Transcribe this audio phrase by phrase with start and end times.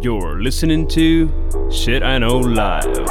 [0.00, 1.28] You're listening to
[1.70, 3.06] Shit I Know Live.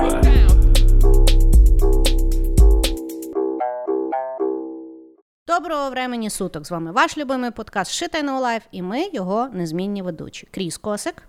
[5.47, 6.65] Доброго времені суток!
[6.65, 10.47] З вами ваш любимий подкаст Shit I Know Live і ми його незмінні ведучі.
[10.51, 11.23] Кріс Косик.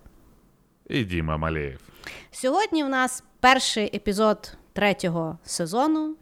[0.89, 1.79] І Діма Малеєв.
[2.31, 6.15] Сьогодні в нас перший епізод третього сезону,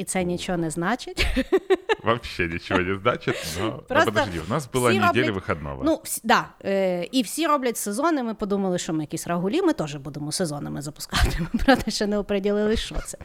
[0.00, 1.26] і це нічого не значить.
[2.04, 3.78] Вообще ничего не значит, но...
[3.78, 5.82] Просто но подожди, у нас была всі неделя роблять- выходного.
[5.84, 8.22] Ну, всі, да, е, і всі роблять сезони.
[8.22, 11.36] Ми подумали, що ми якісь рагулі, ми теж будемо сезонами запускати.
[11.52, 13.18] Ми правда ще не оприділили, що це.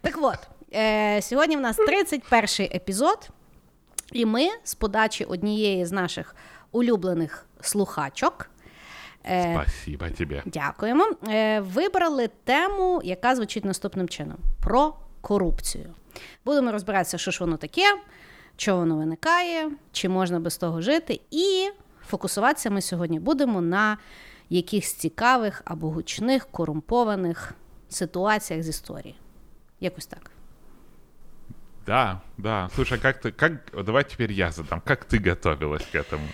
[0.00, 0.38] Так от,
[0.74, 3.28] е, сьогодні в нас 31 епізод,
[4.12, 6.36] і ми з подачі однієї з наших
[6.72, 8.50] улюблених слухачок.
[9.26, 10.42] е, Спасибо тебе.
[10.46, 11.10] Дякуємо.
[11.28, 15.94] Е, Вибрали тему, яка звучить наступним чином: про корупцію.
[16.45, 17.99] Будемо розбиратися, що ж воно таке,
[18.57, 21.21] чого воно виникає, чи можна без того жити.
[21.31, 21.69] І
[22.07, 23.97] фокусуватися ми сьогодні будемо на
[24.49, 27.53] якихось цікавих або гучних корумпованих
[27.89, 29.15] ситуаціях з історії.
[29.79, 30.31] Якось так.
[31.85, 32.69] Да, да.
[32.75, 33.31] Слушай, а как ты...
[33.31, 33.85] Как...
[33.85, 34.81] Давай теперь я задам.
[34.81, 36.27] Как ты готовилась к этому?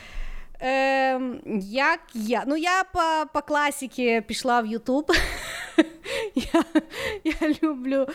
[0.67, 2.45] Ем, як я?
[2.47, 5.13] Ну, я по, по класіки пішла в Ютуб.
[6.35, 6.65] я,
[7.25, 8.07] я люблю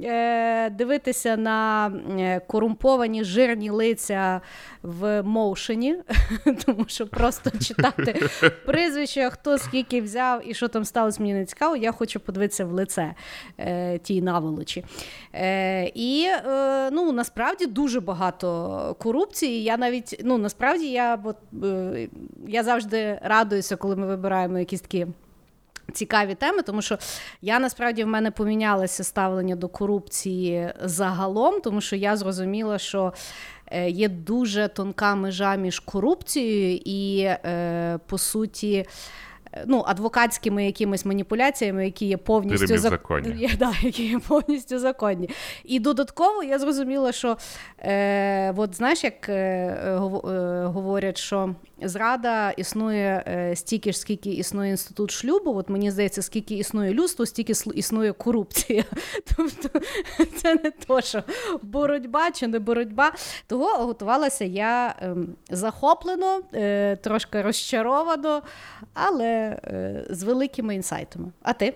[0.00, 1.88] е, дивитися на
[2.18, 4.40] е, корумповані жирні лиця
[4.82, 5.96] в моушені,
[6.66, 8.28] тому що просто читати
[8.66, 11.76] прізвище, хто скільки взяв і що там сталося, мені не цікаво.
[11.76, 13.14] Я хочу подивитися в лице
[13.58, 14.84] е, тій наволочі.
[15.34, 19.62] Е, і е, ну, насправді дуже багато корупції.
[19.62, 21.93] Я навіть ну насправді я, от, е,
[22.48, 25.06] я завжди радуюся, коли ми вибираємо якісь такі.
[25.92, 26.98] Цікаві теми, тому що
[27.42, 33.12] я насправді в мене помінялося ставлення до корупції загалом, тому що я зрозуміла, що
[33.66, 38.86] е, є дуже тонка межа між корупцією і, е, по суті,
[39.52, 43.50] е, ну, адвокатськими якимись маніпуляціями, які є повністю зак- законні.
[43.58, 45.30] Да, які є повністю законні.
[45.64, 47.36] І додатково я зрозуміла, що
[47.78, 49.96] е, от знаєш, як е, е,
[50.66, 55.54] говорять, що зрада існує е, стільки ж, скільки існує інститут шлюбу.
[55.54, 58.84] От мені здається, скільки існує людство, стільки існує корупція.
[59.36, 59.80] Тобто
[60.36, 61.22] це не то, що
[61.62, 63.12] боротьба чи не боротьба.
[63.46, 68.42] Того готувалася я ем, захоплено, е, трошки розчаровано,
[68.94, 71.32] але е, з великими інсайтами.
[71.42, 71.74] А ти?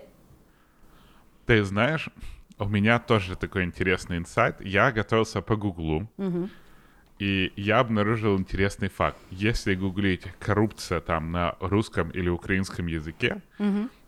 [1.47, 2.09] Ты знаешь,
[2.59, 4.55] у меня тоже такой интересный инсайт.
[4.61, 6.07] Я готовился по Гуглу,
[7.19, 9.17] и я обнаружил интересный факт.
[9.29, 13.41] Если гуглить коррупция там на русском или украинском языке,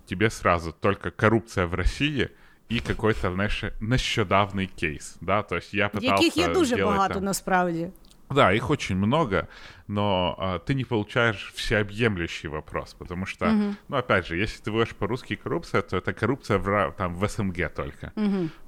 [0.05, 2.29] тебе сразу только коррупция в России
[2.69, 7.23] и какой-то, знаешь, нещодавний кейс, да, то есть я пытался Яких є дуже багато там-
[7.23, 7.89] насправді.
[8.29, 9.47] Да, их очень много,
[9.87, 13.45] но а, ты не получаешь всеобъемлющий вопрос, потому что,
[13.89, 17.69] ну, опять же, если ты вводишь по-русски коррупция, то это коррупция в, там, в СНГ
[17.75, 18.13] только.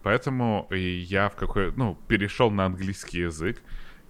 [0.01, 3.61] Поэтому и я в какой, ну, перешел на английский язык,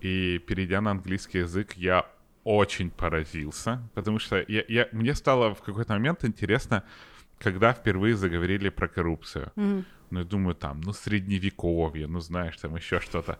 [0.03, 2.05] и перейдя на английский язык, я
[2.43, 6.83] очень поразился, потому что я, я, мне стало в какой-то момент интересно,
[7.39, 9.51] когда впервые заговорили про коррупцию.
[10.09, 13.39] Ну, я думаю, там, ну, средневековье, ну, знаешь, там еще что-то.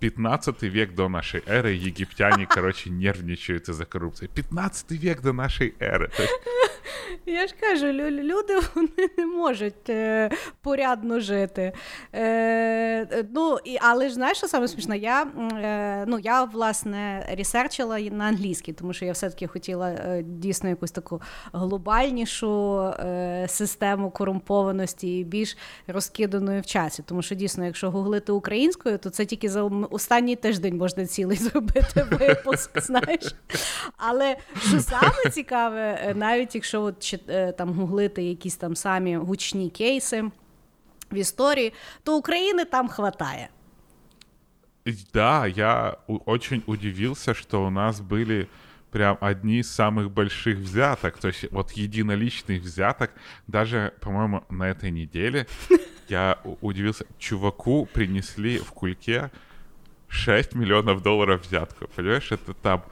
[0.00, 4.26] 15 век до нашей эры египтяне, короче, нервничают из-за коррупции.
[4.26, 6.08] 15 век до нашей эры.
[6.08, 6.34] То есть,
[7.26, 10.30] Я ж кажу, люди вони не можуть е,
[10.62, 11.72] порядно жити.
[12.14, 14.98] Е, ну, і, але ж знаєш, що саме смішне?
[14.98, 20.90] Я, е, ну, я власне ресерчила на англійській, тому що я все-таки хотіла дійсно якусь
[20.90, 21.20] таку
[21.52, 22.92] глобальнішу
[23.46, 27.02] систему корумпованості і більш розкиданої в часі.
[27.06, 32.06] Тому що дійсно, якщо гуглити українською, то це тільки за останній тиждень можна цілий зробити
[32.10, 32.80] випуск.
[32.80, 33.34] Знаєш.
[33.96, 39.69] Але що саме цікаве, навіть якщо от, чи- е, там гуглити якісь там самі гучні
[39.69, 40.23] кейси
[41.11, 41.73] в історії,
[42.03, 43.49] то України там хватає.
[44.87, 48.47] и да, я у- очень удивился, что у нас были
[48.91, 51.17] прям одни из самых больших взяток.
[51.17, 53.09] То есть вот единоличных взяток.
[53.47, 55.45] Даже, по-моему, на этой неделе
[56.09, 57.05] я у- удивился.
[57.17, 59.29] Чуваку принесли в кульке
[60.07, 61.87] 6 миллионов долларов взятку.
[61.95, 62.83] Понимаешь, это там...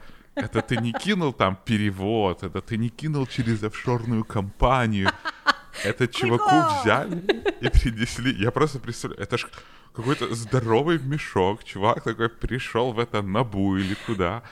[0.43, 5.09] Это ты не кинул там перевод, это ты не кинул через офшорную компанию.
[5.85, 7.23] Это чуваку взяли
[7.61, 8.33] и принесли.
[8.33, 9.47] Я просто представляю, это ж
[9.93, 11.63] какой-то здоровый мешок.
[11.63, 14.43] Чувак такой пришел в это набу или куда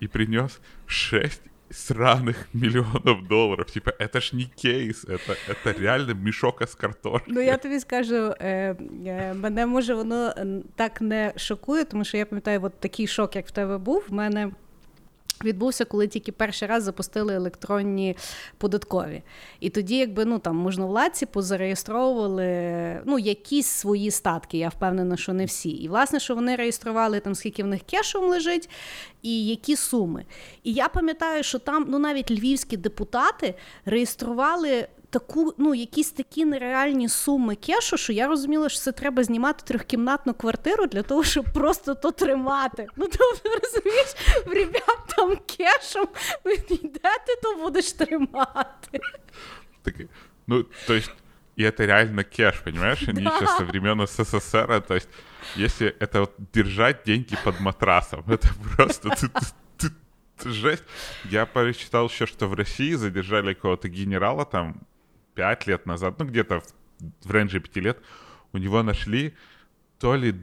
[0.00, 3.70] и принес 6 сраных миллионов долларов.
[3.70, 7.30] Типа, это ж не кейс, это, это реально мешок из картошки.
[7.32, 10.34] Ну я тобі скажу, е, е, мене може воно
[10.76, 14.04] так не шокує, тому що я пам'ятаю, от такий шок, як в тебе був.
[14.08, 14.50] В мене
[15.44, 18.16] відбувся, коли тільки перший раз запустили електронні
[18.58, 19.22] податкові.
[19.60, 22.46] І тоді, якби ну там можновладці позареєстровували
[23.04, 24.58] ну, якісь свої статки.
[24.58, 25.70] Я впевнена, що не всі.
[25.70, 28.70] І власне, що вони реєстрували там, скільки в них кешом лежить,
[29.22, 30.24] і які суми.
[30.64, 33.54] І я пам'ятаю, що там ну навіть львівські депутати
[33.84, 39.63] реєстрували таку, ну, якісь такі нереальні суми кешу, що я розуміла, що це треба знімати
[39.67, 42.87] трьохкімнатну квартиру для того, щоб просто то тримати.
[42.95, 44.07] Ну, тобто, розумієш,
[44.45, 46.07] в ребят там кешом,
[46.45, 48.99] ну де ти то будеш тримати?
[49.83, 49.95] Так,
[50.47, 51.11] ну, то есть,
[51.59, 53.35] и это реально кеш, понимаешь, а не Да.
[53.37, 54.81] еще со времен СССР.
[54.87, 55.09] То есть,
[55.57, 59.91] если это вот держать деньги под матрасом, это просто ты- ты- ты-
[60.43, 60.83] ты жесть.
[61.31, 64.75] Я посчитал еще, что в России задержали какого-то генерала там
[65.40, 66.66] пять лет назад, ну где-то в,
[67.24, 67.98] в рейнже пяти лет,
[68.52, 69.34] у него нашли
[69.98, 70.34] то ли,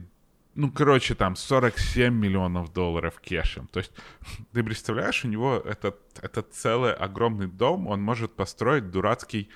[0.56, 3.68] ну короче, там 47 миллионов долларов кешем.
[3.68, 3.92] То есть
[4.52, 9.48] ты представляешь, у него этот, этот целый огромный дом, он может построить дурацкий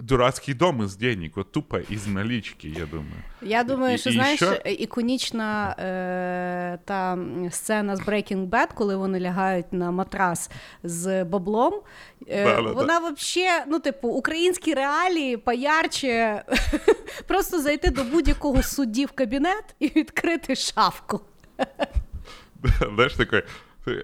[0.00, 3.22] дурацкий дом из денег, вот тупо из налички, я думаю.
[3.42, 4.52] Я думаю, І- що і знаєш, що?
[4.54, 7.18] іконічна е, та
[7.50, 10.50] сцена з Breaking Bad, коли вони лягають на матрас
[10.82, 11.80] з баблом.
[12.28, 12.72] Е, Да-да-да.
[12.72, 16.44] вона взагалі, ну, типу, українські реалії поярче
[17.26, 21.20] просто зайти до будь-якого судді в кабінет і відкрити шафку.
[22.94, 23.42] Знаешь, такой,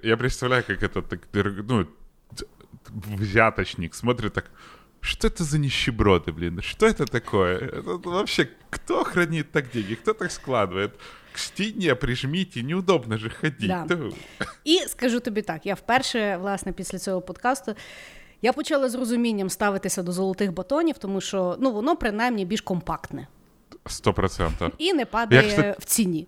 [0.03, 1.21] я представляю, как этот, так,
[1.69, 1.87] ну,
[3.17, 4.51] взяточник смотрит так,
[5.02, 7.58] что это за нищеброды, блин, что это такое?
[7.58, 10.92] Это вообще, кто хранит так деньги, кто так складывает?
[11.34, 13.68] К стене прижмите, неудобно же ходить.
[13.68, 13.86] Да.
[13.88, 13.98] Да.
[14.64, 17.76] І скажу тобі так: я вперше, власне, після цього подкасту.
[18.42, 23.28] Я почала з розумінням ставитися до золотих батонів, тому що ну воно принаймні більш компактне
[23.86, 24.72] Сто процентов.
[24.78, 26.28] і не падає Я, кстати, в ціні.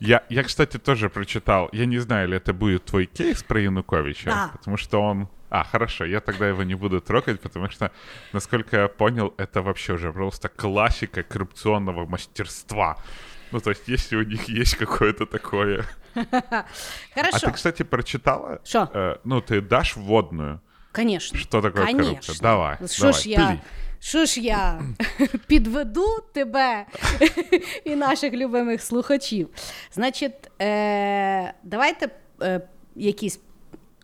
[0.00, 1.68] Я, я, кстати, тоже прочитал.
[1.72, 4.50] Я не знаю, ли это будет твой кейс про Януковича, Да.
[4.52, 5.28] потому что он...
[5.50, 7.90] А, хорошо, я тогда его не буду трогать, потому что,
[8.32, 12.96] насколько я понял, это вообще уже просто классика коррупционного мастерства.
[13.52, 15.84] Ну, то есть, если у них есть какое-то такое...
[16.14, 16.64] А
[17.14, 18.58] Хорошо, ты, кстати, прочитала?
[18.64, 18.88] Шо?
[18.94, 20.60] Э, ну, ты дашь вводную?
[20.92, 21.38] Конечно.
[21.38, 22.04] Что такое Конечно.
[22.04, 22.36] коррупция?
[22.42, 23.60] Давай, Що давай, ж я, пили.
[24.00, 24.82] Що ж я
[25.46, 26.86] підведу тебе
[27.84, 29.48] і наших любимих слухачів.
[29.92, 32.08] Значить, е, давайте
[32.42, 32.60] е,
[32.96, 33.40] якісь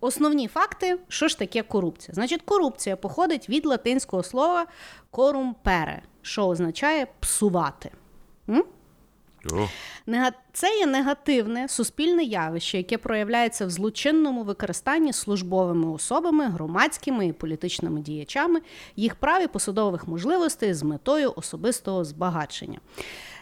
[0.00, 2.14] основні факти, що ж таке корупція.
[2.14, 4.66] Значить, корупція походить від латинського слова
[5.10, 7.90] корумпере, що означає псувати.
[8.48, 8.64] М?
[9.52, 9.68] О,
[10.52, 18.00] Це є негативне суспільне явище, яке проявляється в злочинному використанні службовими особами, громадськими і політичними
[18.00, 18.60] діячами
[18.96, 22.78] їх прав і посадових можливостей з метою особистого збагачення.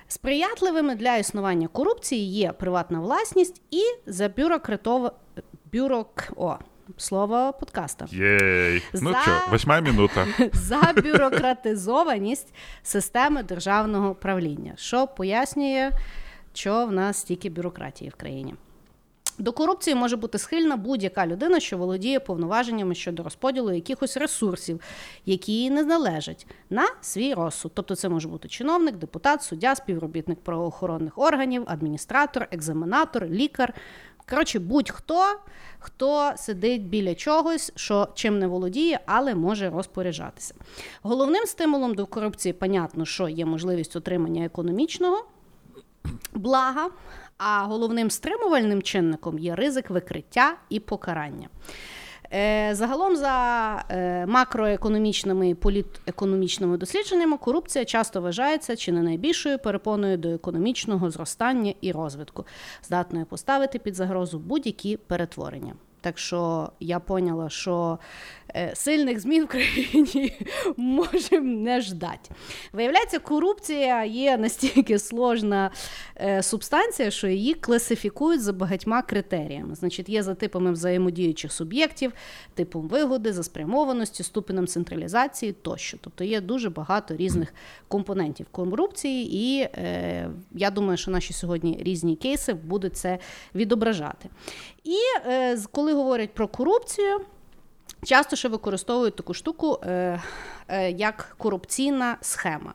[0.08, 5.12] Сприятливими для існування корупції є приватна власність і забюрократова
[5.72, 6.28] бюрок...
[6.36, 6.56] О,
[6.96, 8.06] слово подкаста.
[8.12, 8.82] Ей.
[8.94, 10.26] Ну За- что, восьмая минута.
[10.52, 15.90] забюрократизованість системи державного правління, що пояснює,
[16.54, 18.54] що в нас стільки бюрократії в країні.
[19.38, 24.80] До корупції може бути схильна будь-яка людина, що володіє повноваженнями щодо розподілу якихось ресурсів,
[25.26, 27.72] які їй не належать, на свій розсуд.
[27.74, 33.74] Тобто це може бути чиновник, депутат, суддя, співробітник правоохоронних органів, адміністратор, екзаменатор, лікар.
[34.30, 35.38] Коротше, будь-хто,
[35.78, 40.54] хто сидить біля чогось, що чим не володіє, але може розпоряджатися.
[41.02, 45.24] Головним стимулом до корупції, понятно, що є можливість отримання економічного
[46.34, 46.90] блага,
[47.38, 51.48] а головним стримувальним чинником є ризик викриття і покарання.
[52.34, 60.28] Е, Загалом за е, макроекономічними політекономічними дослідженнями корупція часто вважається чи не найбільшою перепоною до
[60.28, 62.44] економічного зростання і розвитку,
[62.82, 65.74] здатною поставити під загрозу будь-які перетворення.
[66.04, 67.98] Так що я поняла, що
[68.56, 70.32] е, сильних змін в країні
[70.76, 72.30] можемо не ждати.
[72.72, 75.70] Виявляється, корупція є настільки сложна
[76.16, 79.74] е, субстанція, що її класифікують за багатьма критеріями.
[79.74, 82.12] Значить, є за типами взаємодіючих суб'єктів,
[82.54, 85.98] типом вигоди, за спрямованістю, ступенем централізації тощо.
[86.00, 87.54] Тобто є дуже багато різних
[87.88, 93.18] компонентів корупції, і е, я думаю, що наші сьогодні різні кейси будуть це
[93.54, 94.28] відображати.
[94.84, 97.20] І е, коли говорять про корупцію,
[98.04, 100.22] часто ще використовують таку штуку, е,
[100.68, 102.74] е, як корупційна схема.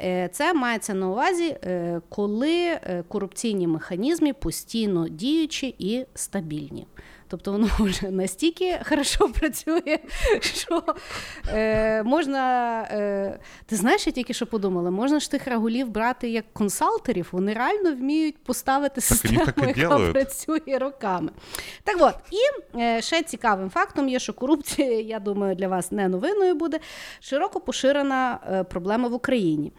[0.00, 6.86] Е, це мається на увазі, е, коли корупційні механізми постійно діючі і стабільні.
[7.28, 9.98] Тобто воно вже настільки хорошо працює,
[10.40, 10.82] що
[11.48, 12.80] е, можна.
[12.90, 17.52] Е, Ти знаєш, я тільки що подумала, можна ж тих рагулів брати як консалтерів, вони
[17.52, 21.30] реально вміють поставити систему, так і яка працює роками.
[21.84, 26.08] Так от, і е, ще цікавим фактом є, що корупція, я думаю, для вас не
[26.08, 26.80] новиною буде.
[27.20, 29.72] Широко поширена е, проблема в Україні.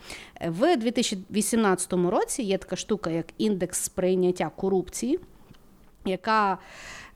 [0.47, 5.19] В 2018 році є така штука, як індекс сприйняття корупції,
[6.05, 6.57] яка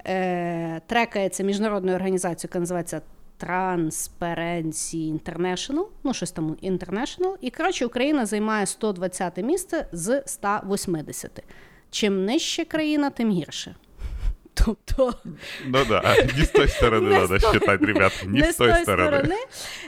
[0.05, 3.01] е, трекається міжнародною організацією, яка називається
[3.39, 7.35] Transparency International, ну щось там International.
[7.41, 11.43] І коротше, Україна займає 120 місце з 180.
[11.91, 13.75] Чим нижче країна, тим гірше.
[14.53, 15.13] Тобто
[15.65, 18.71] Ну да, не с той стороны Не надо с той- считать, ребят, не, с той,
[18.71, 19.35] стороны.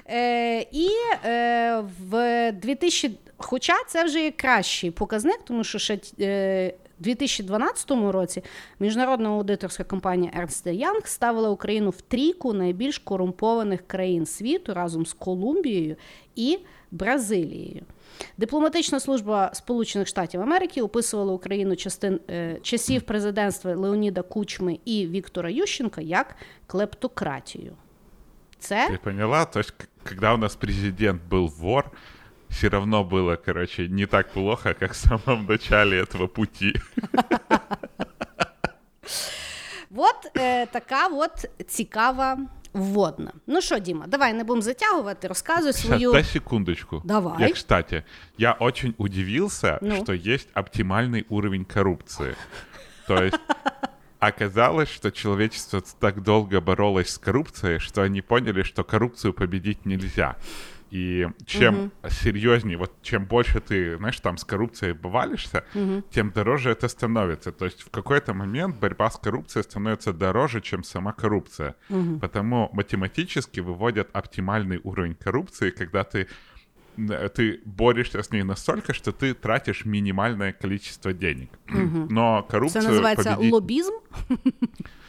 [0.10, 0.90] Е, і
[1.26, 6.00] е, в 2000, хоча це вже є кращий показник, тому що ще
[7.02, 8.44] 2012 році
[8.80, 15.14] міжнародна аудиторська компанія Ernst Young ставила Україну в трійку найбільш корумпованих країн світу разом з
[15.14, 15.96] Колумбією
[16.36, 16.60] і
[16.92, 17.82] Бразилією.
[18.38, 25.50] Дипломатична служба Сполучених Штатів Америки описувала Україну частин, е, часів президентства Леоніда Кучми і Віктора
[25.50, 26.36] Ющенка як
[26.68, 27.74] клептократію.
[28.60, 29.46] Це Ты поняла?
[29.46, 31.92] То есть, к- когда у нас президент был вор,
[32.52, 36.74] все равно было, короче, не так плохо, как в самом начале этого пути.
[39.96, 42.38] От е, така от цікава
[42.74, 43.32] вводна.
[43.48, 46.12] Ну що, Діма, давай не будемо затягувати, розказуй свою.
[46.12, 47.02] дай секундочку.
[47.06, 47.36] Давай.
[47.40, 48.04] Я, кстати,
[48.38, 49.96] я очень удивился, Ну.
[50.04, 52.36] что есть оптимальный уровень коррупции.
[53.08, 53.40] То есть
[54.20, 60.36] оказалось, что человечество так долго боролось с коррупцией, что они поняли, что коррупцию победить нельзя.
[60.92, 65.64] И чем серьезнее, вот чем больше ты, знаешь, там с коррупцией бывалишься,
[66.10, 67.52] тем дороже это становится.
[67.52, 71.76] То есть в какой-то момент борьба с коррупцией становится дороже, чем сама коррупция.
[72.22, 76.28] Потому математически выводят оптимальный уровень коррупции, когда ты
[77.36, 81.50] ты борешься с ней настолько, что ты тратишь минимальное количество денег.
[82.10, 83.54] Но Це коррупцию називається победить...
[83.54, 83.94] лобізм.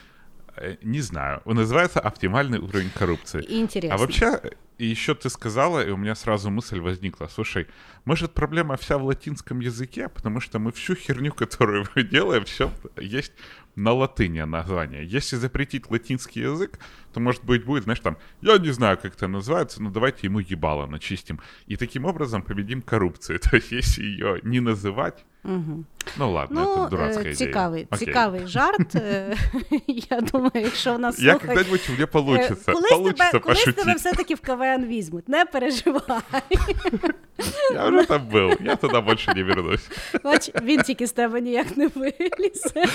[0.57, 1.43] Э, Не знаю.
[1.45, 3.45] Называется оптимальный уровень коррупции.
[3.49, 3.95] Интересно.
[3.95, 4.41] А вообще,
[4.79, 7.29] и еще ты сказала, и у меня сразу мысль возникла.
[7.33, 7.67] Слушай,
[8.05, 12.71] может проблема вся в латинском языке, потому что мы всю херню, которую мы делаем, все
[13.01, 13.33] есть
[13.77, 15.07] на латыни название.
[15.07, 16.79] Если запретить латинский язык,
[17.14, 20.40] то, может быть, будет, знаешь, там, я не знаю, как это называется, но давайте ему
[20.40, 21.40] ебало начистим.
[21.68, 23.40] И таким образом победим коррупцию.
[23.40, 27.36] То есть, если ее не называть, ну ладно, Ну, это е, дурацкая идея.
[27.36, 28.08] цікавий, Окей.
[28.08, 28.96] цікавий жарт.
[28.96, 29.38] Е,
[29.88, 31.56] Я думаю, якщо в нас Я слухають...
[31.56, 32.72] когда-нибудь у меня Е, получится.
[32.72, 33.84] Колись получится тебе, колись пошутить.
[33.84, 36.22] тебе все-таки в КВН візьмуть, не переживай.
[37.74, 39.90] Я уже там был, я туда больше не вернусь.
[40.24, 42.86] Бач, він тільки з тебе ніяк не вилізе.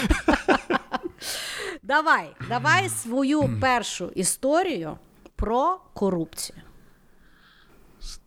[1.83, 4.99] Давай, давай свою першу історію
[5.37, 6.59] про корупцію.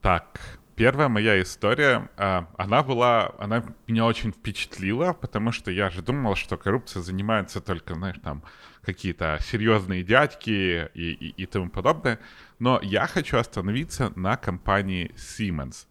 [0.02, 0.40] Так,
[0.76, 6.36] первая моя история, а, она была, она меня очень впечатлила, потому что я же думал,
[6.36, 8.44] что коррупция занимается только, знаешь, там
[8.86, 12.20] какие-то серьезные дядьки и, и, и тому подобное.
[12.60, 15.88] Но я хочу остановиться на компании Siemens.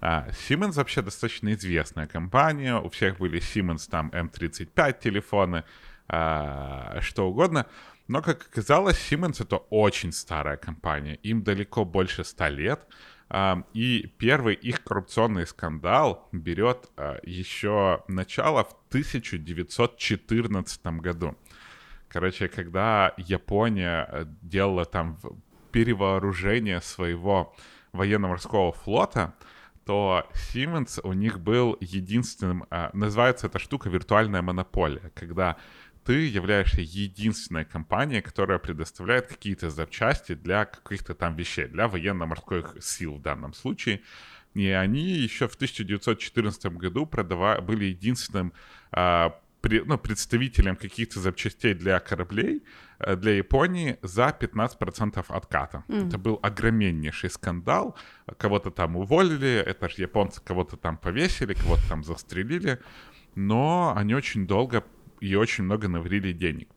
[0.00, 5.64] А, Siemens вообще достаточно известная компания, у всех были Siemens там M35 телефоны,
[6.08, 7.66] а, что угодно.
[8.07, 12.87] Но, как оказалось, Siemens это очень старая компания, им далеко больше 100 лет.
[13.27, 21.35] А, И первый их коррупционный скандал берет а, еще начало в 1914 году.
[22.07, 25.17] Короче, когда Япония э, делала там
[25.71, 27.53] перевооружение своего
[27.91, 29.33] военно-морского флота,
[29.85, 35.57] то Siemens у них был единственным, а, называется эта штука виртуальная монополия, когда
[36.05, 43.15] ты являешься единственной компанией, которая предоставляет какие-то запчасти для каких-то там вещей, для военно-морских сил
[43.15, 44.01] в данном случае.
[44.53, 47.59] И они еще в 1914 году продава...
[47.59, 48.53] были единственным
[48.91, 52.61] а, при- ну, представителем каких-то запчастей для кораблей
[52.99, 55.83] э, для Японии за 15% отката.
[56.07, 57.97] Это был огроменнейший скандал.
[58.37, 62.79] Кого-то там уволили, это же японцы кого-то там повесили, кого-то там застрелили.
[63.33, 64.83] Но они очень долго
[65.27, 66.69] и очень много наврили денег.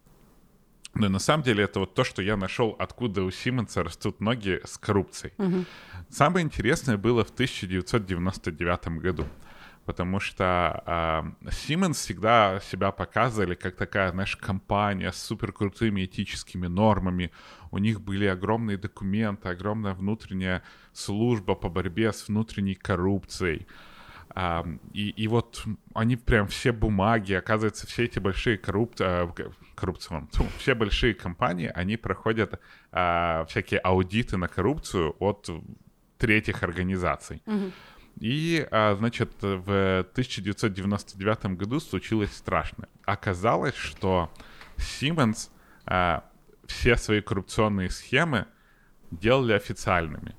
[0.94, 4.60] Но на самом деле это вот то, что я нашел, откуда у Сименса растут ноги
[4.64, 5.32] с коррупцией.
[6.08, 9.26] Самое интересное было в 1999 году,
[9.84, 10.82] потому что
[11.44, 17.30] Siemens всегда себя показывали как такая, знаешь, компания с супер крутыми этическими нормами.
[17.70, 20.62] У них были огромные документы, огромная внутренняя
[20.92, 23.66] служба по борьбе с внутренней коррупцией.
[24.40, 25.64] А, и, и вот
[25.94, 29.00] они прям все бумаги, оказывается, все эти большие коррупт...
[29.00, 29.28] А,
[29.74, 30.28] коррупции,
[30.58, 32.60] все большие компании, они проходят
[32.92, 35.50] а, всякие аудиты на коррупцию от
[36.18, 37.42] третьих организаций.
[37.46, 37.72] Угу.
[38.20, 42.88] И, а, значит, в 1999 году случилось страшное.
[43.06, 44.32] Оказалось, что
[44.76, 45.50] Siemens
[45.84, 46.22] а,
[46.68, 48.46] все свои коррупционные схемы
[49.10, 50.36] делали официальными.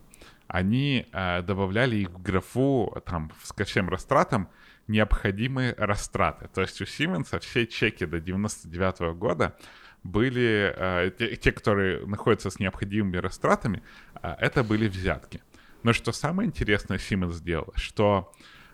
[0.50, 4.50] Они а, добавляли их в графу там, ко всем растратам
[4.88, 6.50] необходимые растраты.
[6.54, 9.56] То есть у Siemens все чеки до 99 года
[10.04, 13.84] были, те, те, которые находятся с необходимыми растратами,
[14.22, 15.42] это были взятки.
[15.84, 18.32] Но что самое интересное Siemens сделал, что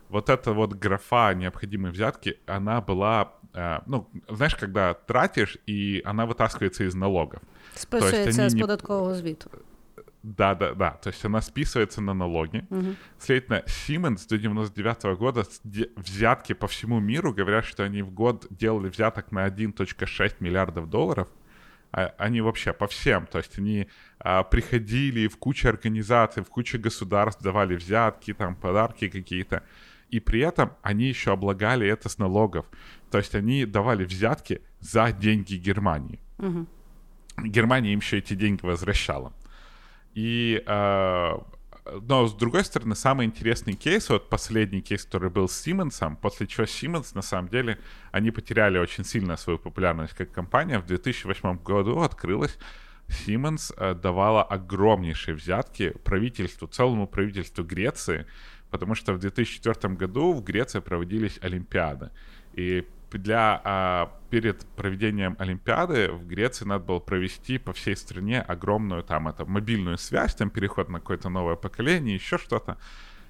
[0.10, 6.26] вот эта вот графа необходимой взятки, она была, э, ну, знаешь, когда тратишь, и она
[6.26, 7.42] вытаскивается из налогов.
[7.76, 8.62] Списується з не...
[8.62, 9.50] податкового звіту.
[10.26, 10.92] Да, да, да.
[10.92, 12.66] То есть она списывается на налоги.
[12.72, 12.96] Угу.
[13.20, 15.44] Следовательно, Siemens до 99 -го года
[15.96, 21.28] взятки по всему миру говорят, что они в год делали взяток на 1.6 миллиардов долларов.
[21.92, 26.80] А, они вообще по всем, то есть они а, приходили в кучу организаций, в кучу
[26.80, 29.62] государств, давали взятки, там подарки какие-то,
[30.10, 32.66] и при этом они еще облагали это с налогов,
[33.12, 36.20] то есть они давали взятки за деньги Германии.
[36.40, 36.66] Угу.
[37.44, 39.32] Германия им еще эти деньги возвращала.
[40.16, 41.46] И а,
[42.02, 46.48] но, с другой стороны, самый интересный кейс, вот последний кейс, который был с Siemens, после
[46.48, 47.78] чего Siemens, на самом деле,
[48.12, 50.80] они потеряли очень сильно свою популярность как компания.
[50.80, 52.58] В 2008 году открылась
[53.08, 58.26] Siemens э, давала огромнейшие взятки правительству, целому правительству Греции,
[58.72, 62.10] потому что в 2004 году в Греции проводились Олимпиады.
[62.54, 69.04] И для, а, перед проведением Олимпиады в Греции надо было провести по всей стране огромную
[69.04, 72.78] там это мобильную связь, там переход на какое-то новое поколение, еще что-то.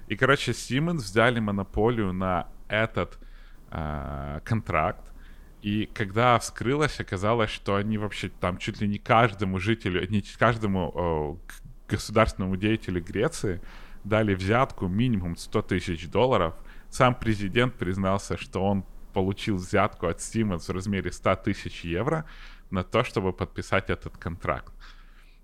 [0.07, 3.19] И, короче, Siemens взяли монополию на этот
[3.69, 5.11] а, контракт.
[5.61, 10.91] И когда вскрылось, оказалось, что они вообще там чуть ли не каждому жителю, не каждому
[10.93, 11.39] о,
[11.87, 13.61] государственному деятелю Греции
[14.03, 16.53] дали взятку минимум 100 тысяч долларов.
[16.89, 18.85] Сам президент признался, что он
[19.15, 22.25] получил взятку от Siemens в размере 100 тысяч евро
[22.69, 24.73] на то, чтобы подписать этот контракт.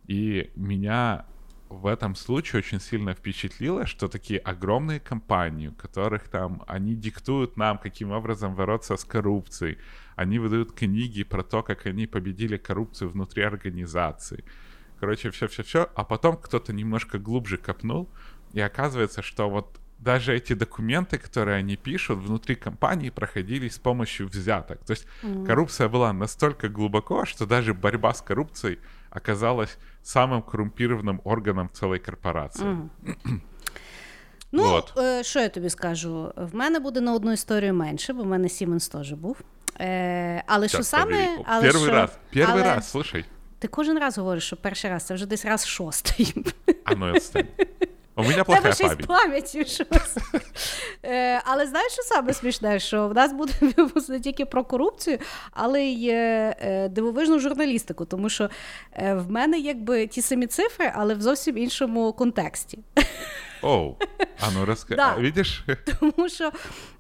[0.08, 1.26] И меня
[1.70, 7.56] в этом случае очень сильно впечатлило, что такие огромные компании, у которых там они диктуют
[7.56, 9.78] нам, каким образом бороться с коррупцией,
[10.18, 14.44] они выдают книги про то, как они победили коррупцию внутри организации.
[15.00, 18.10] Короче, все-все-все, а потом кто-то немножко глубже копнул,
[18.52, 24.29] и оказывается, что вот даже эти документы, которые они пишут внутри компании, проходили с помощью
[24.29, 24.79] взяток.
[24.85, 25.47] То есть mm.
[25.47, 28.79] коррупция была настолько глубоко, что даже борьба с коррупцией
[29.11, 32.69] оказалась самым коррумпірованим органом целой корпорації.
[32.69, 33.41] Mm.
[34.53, 34.93] Ну, вот.
[35.27, 36.33] що я тобі скажу?
[36.37, 39.37] В мене буде на одну історію менше, бо в мене Сіменс теж був.
[39.81, 41.39] Е, Але Сейчас, що саме.
[41.47, 41.91] Але Перший що...
[41.91, 42.63] раз, перший але...
[42.63, 43.25] раз, слушай.
[43.59, 46.35] Ти кожен раз говориш, що перший раз, це вже десь раз шостий.
[46.85, 47.47] А ну, отстань.
[48.16, 49.08] У мене плохая пам'ять.
[49.08, 50.18] пам'яті щось.
[51.04, 52.80] Е, але знаєш, що саме смішне?
[52.80, 53.54] Що в нас буде
[54.10, 55.18] не тільки про корупцію,
[55.52, 58.50] але й е, дивовижну журналістику, тому що
[58.94, 62.80] е, в мене якби ті самі цифри, але в зовсім іншому контексті.
[63.62, 63.96] Оу,
[64.40, 64.96] а ну розкажи.
[64.96, 65.16] Да.
[65.16, 65.66] Видиш?
[66.00, 66.52] Тому що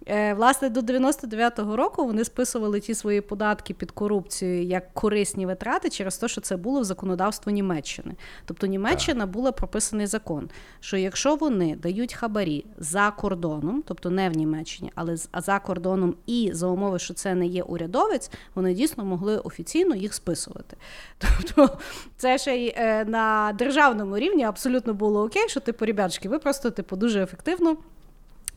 [0.05, 5.89] Е, власне, до 99-го року вони списували ті свої податки під корупцію як корисні витрати
[5.89, 8.15] через те, що це було в законодавство Німеччини.
[8.45, 14.37] Тобто Німеччина була прописаний закон, що якщо вони дають хабарі за кордоном, тобто не в
[14.37, 19.37] Німеччині, але за кордоном, і за умови, що це не є урядовець, вони дійсно могли
[19.37, 20.77] офіційно їх списувати.
[21.17, 21.77] Тобто,
[22.17, 26.50] це ще й е, на державному рівні абсолютно було окей, що типу, ребятушки, ви просто
[26.59, 27.77] типу дуже ефективно.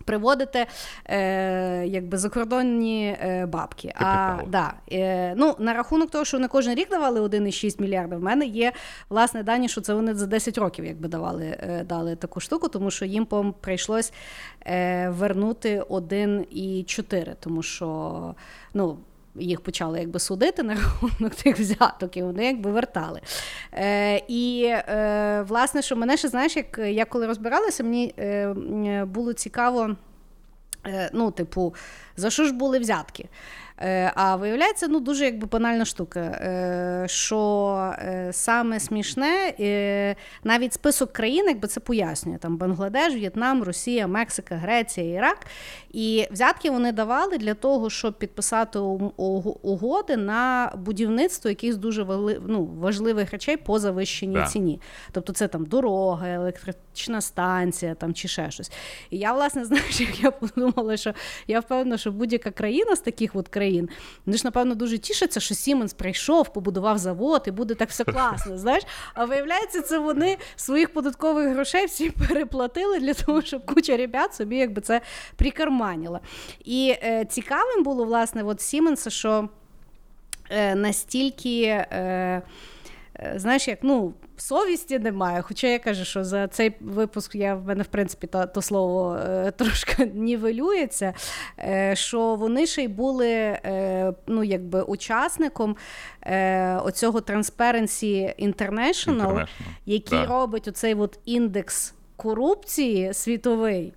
[0.05, 0.67] Приводити
[1.07, 3.93] е, якби закордонні е, бабки.
[3.97, 8.23] А, да, е, ну, На рахунок того, що вони кожен рік давали 1,6 мільярда, в
[8.23, 8.73] мене є
[9.09, 12.91] власне дані, що це вони за 10 років якби давали е, дали таку штуку, тому
[12.91, 13.27] що їм
[13.61, 14.13] прийшлось
[14.67, 18.35] е, вернути 1,4, тому що
[18.75, 18.99] ну,
[19.35, 23.21] їх почали якби судити на рахунок тих взяток, і вони якби вертали.
[23.73, 29.33] Е, І е, власне, що мене ще знаєш, як я коли розбиралася, мені е, було
[29.33, 29.97] цікаво.
[30.87, 31.75] Е, ну, типу,
[32.17, 33.29] за що ж були взятки?
[33.81, 36.21] Е, а виявляється, ну дуже якби банальна штука.
[36.21, 39.55] Е, що е, саме смішне,
[40.45, 45.47] навіть список країн, якби це пояснює: там Бангладеш, В'єтнам, Росія, Мексика, Греція, Ірак.
[45.93, 48.79] І взятки вони давали для того, щоб підписати
[49.63, 52.05] угоди на будівництво якихось дуже
[52.47, 54.47] ну, важливих речей по завищеній да.
[54.47, 54.81] ціні.
[55.13, 58.73] Тобто, це там дорога, електрична станція там чи ще щось.
[59.11, 61.15] І я, власне, знаєш, як я подумала, що
[61.47, 63.89] я впевнена, що будь-яка країна з таких от країн країн.
[64.27, 68.59] Вони ж, напевно, дуже тішаться, що Сіменс прийшов, побудував завод і буде так все класно.
[68.59, 68.83] знаєш.
[69.15, 74.57] А виявляється, це вони своїх податкових грошей всі переплатили для того, щоб куча ребят собі
[74.57, 75.01] якби це
[75.37, 76.21] прикарманіла.
[76.65, 79.49] І е, цікавим було, власне, от Сіменса, що
[80.51, 81.63] е, настільки.
[81.63, 82.43] Е,
[83.37, 85.43] знаєш, як ну, совісті немає.
[85.43, 89.17] Хоча я кажу, що за цей випуск я в мене, в принципі, то, то слово
[89.17, 91.15] е, трошки нівелюється,
[91.59, 93.59] е, що вони ще й були
[94.27, 95.77] ну, якби учасником
[96.83, 99.47] оцього Transparency International, International.
[99.87, 100.27] який да.
[100.27, 103.93] робить оцей от індекс корупції світовий.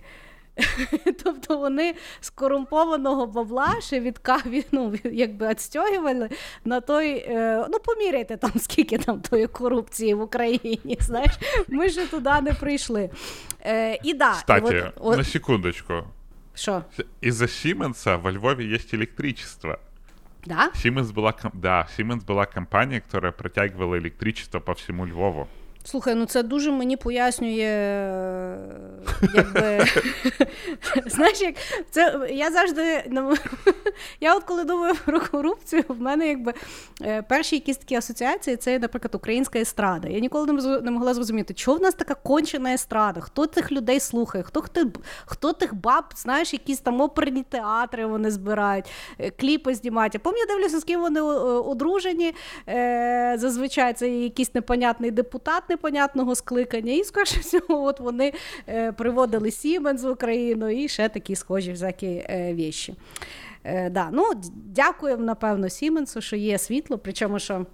[1.24, 6.28] Тобто вони з корумпованого бабла ще від каві, ну, якби відстягували
[6.64, 7.24] на той.
[7.28, 10.96] Е, ну, поміряйте там, скільки там тої корупції в Україні.
[11.00, 11.32] знаєш,
[11.68, 13.10] Ми ж туди не прийшли.
[13.64, 15.94] Е, і да, Кстати, і от, на секундочку.
[16.54, 16.82] Що?
[17.24, 19.78] Из-за Сименса во Львове есть электричество.
[20.44, 20.70] Да?
[20.74, 25.48] Siemens была, да, Siemens была компания, которая протягивала электричество по всему Львову.
[25.89, 28.57] Слухай, ну це дуже мені пояснює,
[29.35, 29.85] якби.
[31.05, 31.55] Знаєш, як
[31.89, 33.03] це я завжди.
[33.09, 33.33] Ну,
[34.19, 36.53] я от коли думаю про корупцію, в мене якби
[37.01, 40.07] е, перші якісь такі асоціації це, наприклад, українська естрада.
[40.07, 44.43] Я ніколи не могла зрозуміти, чого в нас така кончена естрада, хто тих людей слухає,
[44.43, 44.63] хто
[45.25, 48.85] хто тих баб, знаєш, якісь там оперні театри вони збирають,
[49.19, 50.13] е, кліпи знімають.
[50.13, 52.33] Я пам'ятаю, дивлюся, з ким вони одружені.
[52.69, 58.33] Е, зазвичай це якийсь непонятний депутат непонятного скликання, і скоріше всього, от вони
[58.69, 62.95] е, приводили Сіменс в Україну і ще такі схожі всякі е, віші.
[63.63, 64.09] Е, да.
[64.11, 67.65] ну, Дякуємо, напевно, Сіменсу, що є світло, причому що.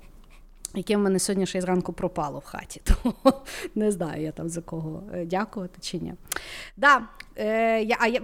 [0.76, 3.34] Яке в мене сьогодні ще й зранку пропало в хаті, тому
[3.76, 6.14] не знаю я там за кого дякувати чи ні.
[6.78, 7.02] Да,
[7.36, 8.22] е, я, а я,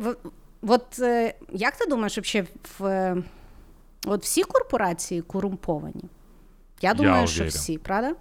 [0.62, 2.48] от, е, Як ти думаєш, взагалі,
[2.80, 3.24] в, е,
[4.06, 6.04] от всі корпорації корумповані?
[6.82, 8.16] Я думаю, я що всі, правда?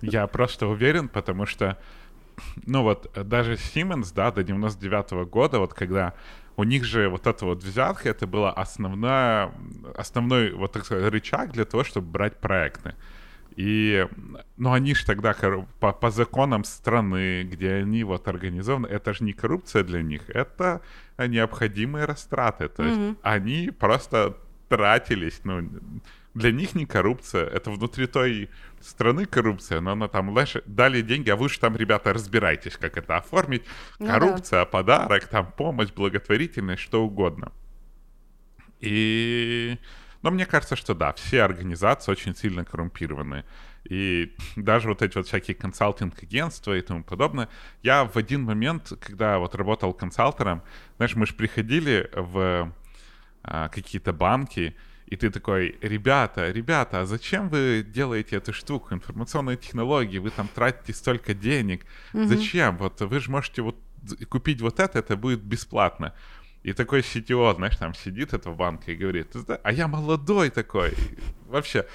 [0.00, 1.78] Я просто уверен, потому что,
[2.66, 6.14] ну вот, даже Siemens, да, до 99 -го года, вот когда
[6.56, 9.52] у них же вот эта вот взятка, это была основная,
[9.96, 12.94] основной, вот так сказать, рычаг для того, чтобы брать проекты.
[13.56, 14.06] И,
[14.56, 15.34] ну, они же тогда
[15.80, 20.80] по, по законам страны, где они вот организованы, это же не коррупция для них, это
[21.18, 22.68] необходимые растраты.
[22.68, 23.16] То есть mm-hmm.
[23.22, 24.36] они просто
[24.68, 25.68] тратились, ну,
[26.34, 28.48] для них не коррупция, это внутри той
[28.80, 30.56] страны коррупция, но она там лэш...
[30.66, 33.64] дали деньги, а вы же там, ребята, разбирайтесь, как это оформить.
[33.98, 34.64] Ну, коррупция, да.
[34.66, 37.52] подарок, там помощь, благотворительность, что угодно.
[38.80, 39.78] И...
[40.22, 43.44] Но мне кажется, что да, все организации очень сильно коррумпированы.
[43.84, 47.48] И даже вот эти вот всякие консалтинг-агентства и тому подобное.
[47.82, 50.62] Я в один момент, когда вот работал консалтером,
[50.96, 52.72] знаешь, мы же приходили в
[53.42, 54.76] а, какие-то банки,
[55.12, 60.48] и ты такой, ребята, ребята, а зачем вы делаете эту штуку, информационные технологии, вы там
[60.48, 62.26] тратите столько денег, mm-hmm.
[62.28, 62.78] зачем?
[62.78, 63.76] Вот вы же можете вот
[64.30, 66.14] купить вот это, это будет бесплатно.
[66.62, 70.94] И такой CTO, знаешь, там сидит это в банке и говорит, а я молодой такой,
[71.46, 71.86] вообще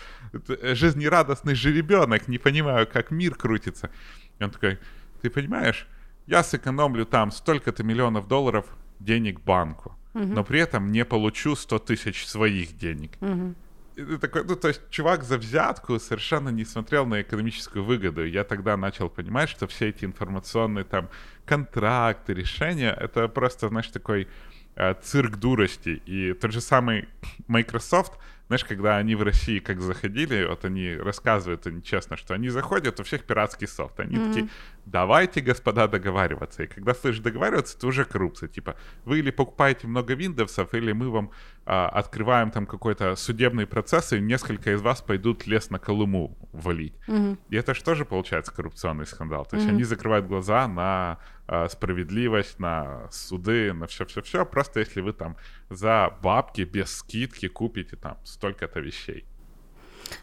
[0.61, 3.89] жизнерадостный жеребенок, не понимаю, как мир крутится.
[4.37, 4.77] И он такой,
[5.23, 5.87] ты понимаешь,
[6.27, 8.67] я сэкономлю там столько-то миллионов долларов
[8.99, 10.33] денег банку угу.
[10.33, 13.11] но при этом не получу 100 тысяч своих денег.
[13.21, 13.55] Угу.
[13.95, 18.25] И такой, ну, то есть чувак за взятку совершенно не смотрел на экономическую выгоду.
[18.25, 21.09] Я тогда начал понимать, что все эти информационные там
[21.45, 24.27] контракты, решения, это просто, знаешь, такой
[24.75, 26.01] э, цирк дурости.
[26.05, 27.07] И тот же самый
[27.47, 28.13] Microsoft—
[28.47, 32.99] знаешь, когда они в России как заходили, вот они рассказывают они честно, что они заходят,
[32.99, 33.99] у всех пиратский софт.
[33.99, 34.27] Они mm-hmm.
[34.27, 34.49] такие,
[34.91, 36.63] давайте, господа, договариваться.
[36.63, 38.49] И когда слышишь договариваться, это уже коррупция.
[38.49, 41.31] Типа, вы или покупаете много Windows, или мы вам
[41.65, 46.95] а, открываем там какой-то судебный процесс, и несколько из вас пойдут лес на Колыму валить.
[47.07, 47.37] Mm-hmm.
[47.49, 49.45] И это же тоже получается коррупционный скандал.
[49.45, 49.71] То есть mm-hmm.
[49.71, 54.45] они закрывают глаза на а, справедливость, на суды, на все-все-все.
[54.45, 55.35] Просто если вы там
[55.69, 59.25] за бабки без скидки купите там столько-то вещей.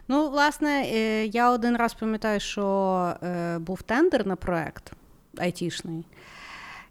[0.08, 4.92] Ну, власне, е, я один раз пам'ятаю, що е, був тендер на проект
[5.38, 6.04] айтішний.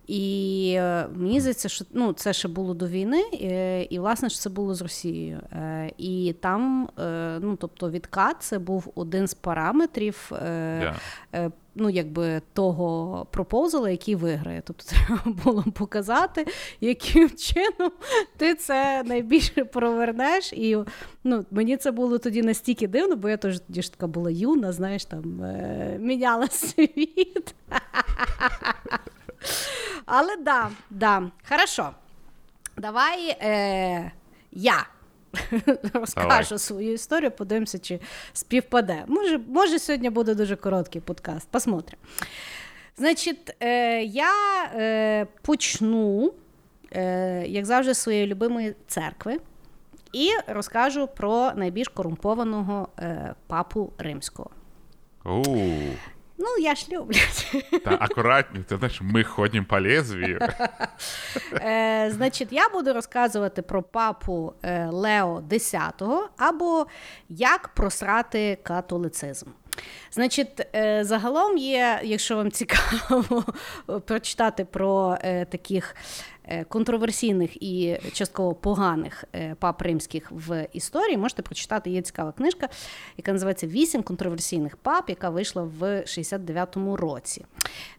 [0.07, 3.47] І е, мені здається, що ну, це ще було до війни, і,
[3.95, 5.41] і власне ж це було з Росією.
[5.97, 6.89] І там,
[7.41, 10.31] ну тобто, відкат це був один з параметрів.
[10.31, 11.51] Yeah.
[11.75, 14.61] Ну, якби того пропозала, який виграє.
[14.65, 16.47] Тобто треба було показати,
[16.81, 17.91] яким чином
[18.37, 20.53] ти це найбільше провернеш.
[20.53, 20.77] І
[21.23, 24.71] ну, мені це було тоді настільки дивно, бо я теж тоді ж така була юна,
[24.71, 27.55] знаєш, там е- міняла світ.
[30.05, 31.89] Але да, да, хорошо.
[32.77, 34.11] Давай е,
[34.51, 34.85] я
[35.93, 36.59] розкажу Давай.
[36.59, 37.99] свою історію, подивимося, чи
[38.33, 39.03] співпаде.
[39.07, 41.47] Може, може, сьогодні буде дуже короткий подкаст.
[41.51, 41.99] Посмотрим.
[42.97, 44.31] Значить, е, я
[44.75, 46.33] е, почну,
[46.91, 49.39] е, як завжди, своєї любимої церкви.
[50.13, 54.49] І розкажу про найбільш корумпованого е, папу римського.
[56.37, 57.15] Ну, я ж люблю.
[57.85, 60.39] Та акуратні, ти знаєш, ми ходимо по лезвію.
[61.53, 65.91] Е, Значить, я буду розказувати про папу е, Лео X
[66.37, 66.85] або
[67.29, 69.45] як просрати католицизм.
[70.11, 73.43] Значить, е, загалом є, якщо вам цікаво
[74.07, 75.95] прочитати про е, таких
[76.67, 81.89] контроверсійних і частково поганих е, пап римських в історії, можете прочитати.
[81.89, 82.69] Є цікава книжка,
[83.17, 87.45] яка називається Вісім контроверсійних пап, яка вийшла в 69-му році.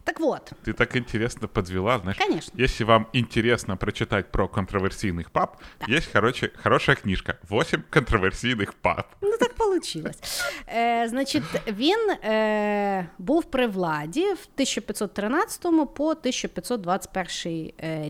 [0.03, 0.51] Так вот.
[0.65, 2.17] Ты так интересно подвела, знаешь.
[2.17, 2.63] Конечно.
[2.63, 5.95] Если вам интересно прочитать про контроверсийных пап, да.
[5.95, 9.15] есть, короче, хорошая книжка «Восемь контроверсійних пап».
[9.21, 10.17] Ну, так получилось.
[10.67, 15.61] Е, Значить, він е, був при владі в 1513
[15.95, 18.09] по 1521 е,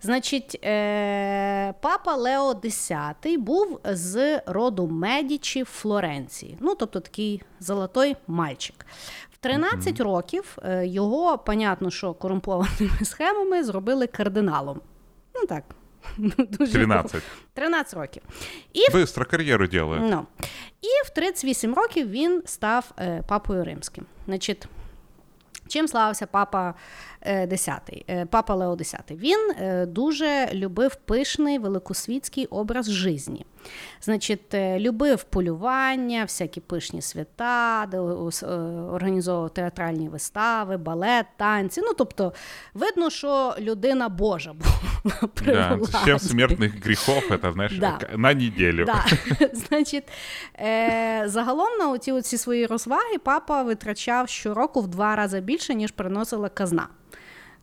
[0.00, 6.58] Значить, е, папа Лео X був з роду Медічі в Флоренції.
[6.60, 8.86] Ну, тобто такий золотой мальчик.
[9.32, 10.02] В 13 mm-hmm.
[10.02, 14.80] років е, його, понятно, що корумпованими схемами зробили кардиналом.
[15.34, 15.64] Ну так.
[16.38, 17.22] Дуже 13
[17.54, 18.22] 13 років.
[18.72, 20.00] І Бистро кар'єру ділає.
[20.10, 20.26] Ну.
[20.80, 24.06] І в 38 років він став е, папою римським.
[24.26, 24.66] Значить,
[25.68, 26.74] Чим славився папа
[27.26, 29.16] X, е, е, папа Лео X?
[29.16, 33.44] Він е, дуже любив пишний великосвітський образ житті.
[34.02, 41.80] Значить, любив полювання, всякі пишні свята, де організовував театральні вистави, балет, танці.
[41.84, 42.32] Ну, тобто,
[42.74, 47.98] видно, що людина Божа була при да, Ще смертних гріхов, це, знаєш, да.
[48.16, 48.84] на неділю.
[48.84, 49.04] Да.
[49.52, 50.04] Значить,
[51.24, 56.48] загалом на оці, оці свої розваги папа витрачав щороку в два рази більше, ніж приносила
[56.48, 56.88] казна.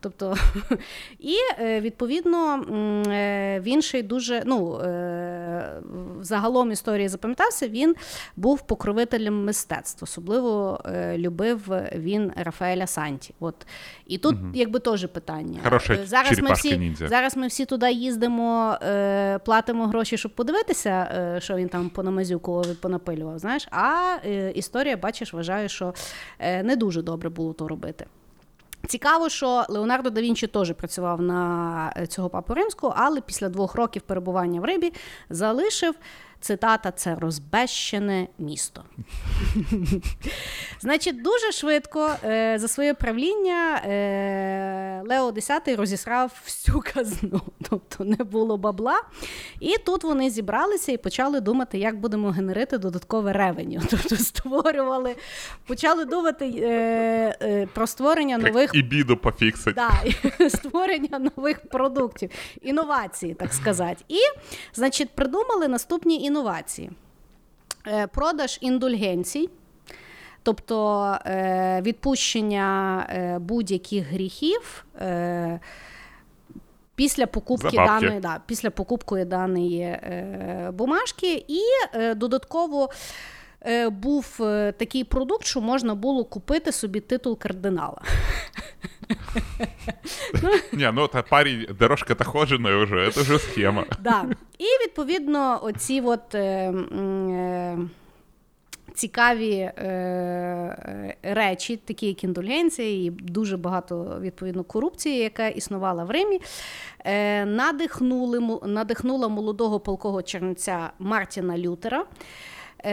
[0.04, 0.36] Тобто,
[1.18, 2.64] І е, відповідно
[3.08, 5.72] е, він ще й дуже ну, е,
[6.20, 7.94] загалом історії запам'ятався, він
[8.36, 10.80] був покровителем мистецтва, особливо
[11.16, 13.34] любив він Рафаеля Санті.
[13.40, 13.66] От.
[14.06, 14.50] І тут угу.
[14.54, 15.60] якби теж питання.
[15.64, 17.08] Хороша зараз ми всі ніндзя.
[17.08, 18.78] зараз ми всі туди їздимо,
[19.44, 23.38] платимо гроші, щоб подивитися, що він там понамазюкував і понапилював.
[23.38, 24.16] знаєш, А
[24.54, 25.94] історія, бачиш, вважає, що
[26.40, 28.06] не дуже добре було то робити.
[28.86, 33.74] Цікаво, що Леонардо да Вінчі теж працював на е, цього папу римського, але після двох
[33.74, 34.92] років перебування в рибі
[35.30, 35.94] залишив
[36.44, 38.84] цитата: це розбещене місто.
[40.80, 48.16] Значить, дуже швидко е, за своє правління е, Лео X розісрав всю казну, тобто не
[48.16, 49.02] було бабла.
[49.60, 53.80] І тут вони зібралися і почали думати, як будемо генерити додаткове ревеню.
[53.90, 55.16] Тобто створювали,
[55.66, 56.68] почали думати е,
[57.42, 59.74] е, про створення нових і біду пофіксить.
[59.74, 59.90] Да,
[60.48, 62.30] створення нових продуктів,
[62.62, 64.04] інновації, так сказати.
[64.08, 64.18] І,
[64.74, 66.33] значить, придумали наступні інновації:
[67.86, 69.50] е, продаж індульгенцій.
[70.42, 74.84] Тобто е, відпущення е, будь-яких гріхів
[76.94, 78.06] після покупки Забавки.
[78.06, 79.98] даної да, після покупки даної
[80.72, 81.60] бумажки, і
[82.14, 82.90] додатково
[83.90, 84.36] був
[84.78, 88.00] такий продукт, що можна було купити собі титул кардинала.
[90.72, 93.84] Ні, ну та парень, дорожка та ходжена вже, це вже схема.
[94.00, 94.24] Да.
[94.58, 96.34] І відповідно, оці от.
[96.34, 97.78] Е, е,
[98.94, 106.40] Цікаві е, речі, такі як індульгенція, і дуже багато відповідно корупції, яка існувала в Римі,
[107.04, 112.04] е, надихнули, надихнула молодого полкового чернеця Мартіна Лютера е,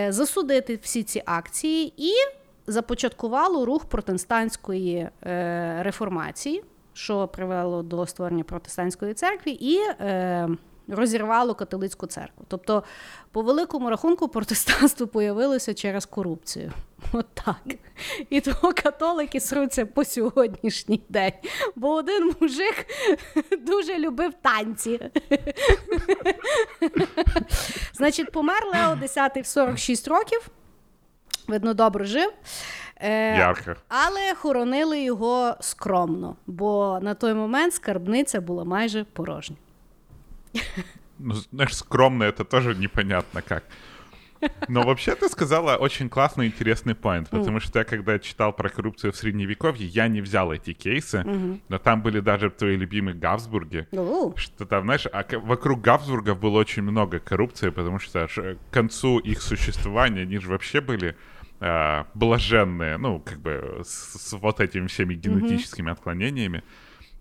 [0.09, 2.11] засудити всі ці акції і
[2.67, 10.49] започаткувало рух протестантської е, реформації, що привело до створення протестантської церкви, і е,
[10.91, 12.45] розірвало католицьку церкву.
[12.47, 12.83] Тобто,
[13.31, 16.71] по великому рахунку, протестанство появилося через корупцію.
[17.11, 17.61] От так.
[18.29, 21.33] І того католики сруться по сьогоднішній день.
[21.75, 22.85] Бо один мужик
[23.59, 24.99] дуже любив танці.
[27.93, 30.47] Значить, помер Лео X в 46 років.
[31.47, 32.31] Видно, добре жив.
[32.95, 33.75] Е, Ярко.
[33.87, 39.55] Але хоронили його скромно, бо на той момент скарбниця була майже порожня.
[41.19, 43.63] Ну, знаешь, скромно это тоже непонятно как.
[44.67, 49.11] Но вообще ты сказала очень классный, интересный поинт, потому что я когда читал про коррупцию
[49.13, 51.23] в Средневековье, я не взял эти кейсы,
[51.69, 53.87] но там были даже твои любимые Гавсбурги,
[54.35, 59.43] что там, знаешь, а вокруг Гавсбургов было очень много коррупции, потому что к концу их
[59.43, 61.15] существования они же вообще были
[61.59, 66.63] э, блаженные, ну, как бы с, с вот этими всеми генетическими отклонениями.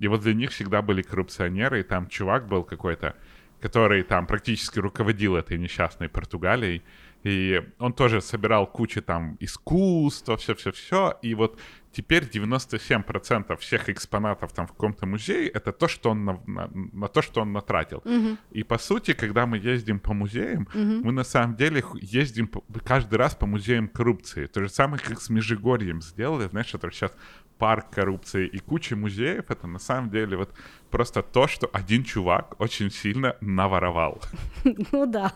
[0.01, 3.15] И вот для них всегда были коррупционеры, и там чувак был какой-то,
[3.61, 6.83] который там практически руководил этой несчастной Португалией,
[7.23, 11.19] и он тоже собирал кучу там искусства, все-все-все.
[11.21, 11.61] И вот
[11.93, 17.09] теперь 97% всех экспонатов там в каком-то музее это то, что он на, на, на
[17.09, 17.99] то, что он натратил.
[17.99, 18.39] Угу.
[18.53, 21.07] И по сути, когда мы ездим по музеям, угу.
[21.07, 24.47] мы на самом деле ездим по, каждый раз по музеям коррупции.
[24.47, 27.13] То же самое, как с Межигорьем сделали, знаешь, это сейчас
[27.61, 30.51] парк коррупции и куча музеев, это на самом деле вот
[30.91, 34.21] просто то, что один чувак очень сильно наворовал.
[34.93, 35.33] Ну да.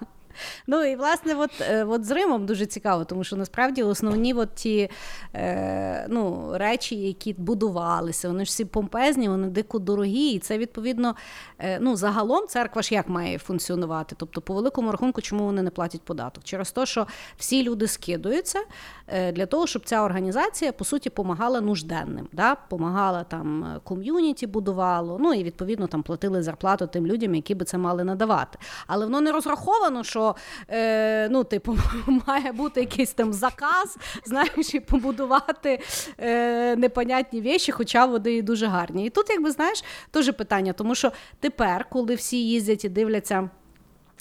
[0.67, 4.55] Ну і власне, от е, от з Римом дуже цікаво, тому що насправді основні от
[4.55, 4.91] ті
[5.35, 11.15] е, ну, речі, які будувалися, вони ж всі помпезні, вони дико дорогі, і це відповідно
[11.59, 14.17] е, ну, загалом церква ж як має функціонувати.
[14.19, 16.45] Тобто, по великому рахунку, чому вони не платять податок?
[16.45, 18.61] Через те, що всі люди скидуються
[19.07, 22.55] е, для того, щоб ця організація по суті помагала нужденним, да?
[22.55, 27.79] помагала там ком'юніті, будувало, ну і відповідно там платили зарплату тим людям, які би це
[27.79, 28.59] мали надавати.
[28.87, 30.24] Але воно не розраховано, що
[30.69, 31.79] е, ну, типу,
[32.27, 35.81] має бути якийсь там заказ, знаєш, і побудувати
[36.19, 39.07] е, непонятні віші, хоча вони і дуже гарні.
[39.07, 43.51] І тут, якби знаєш, теж питання, тому що тепер, коли всі їздять і дивляться.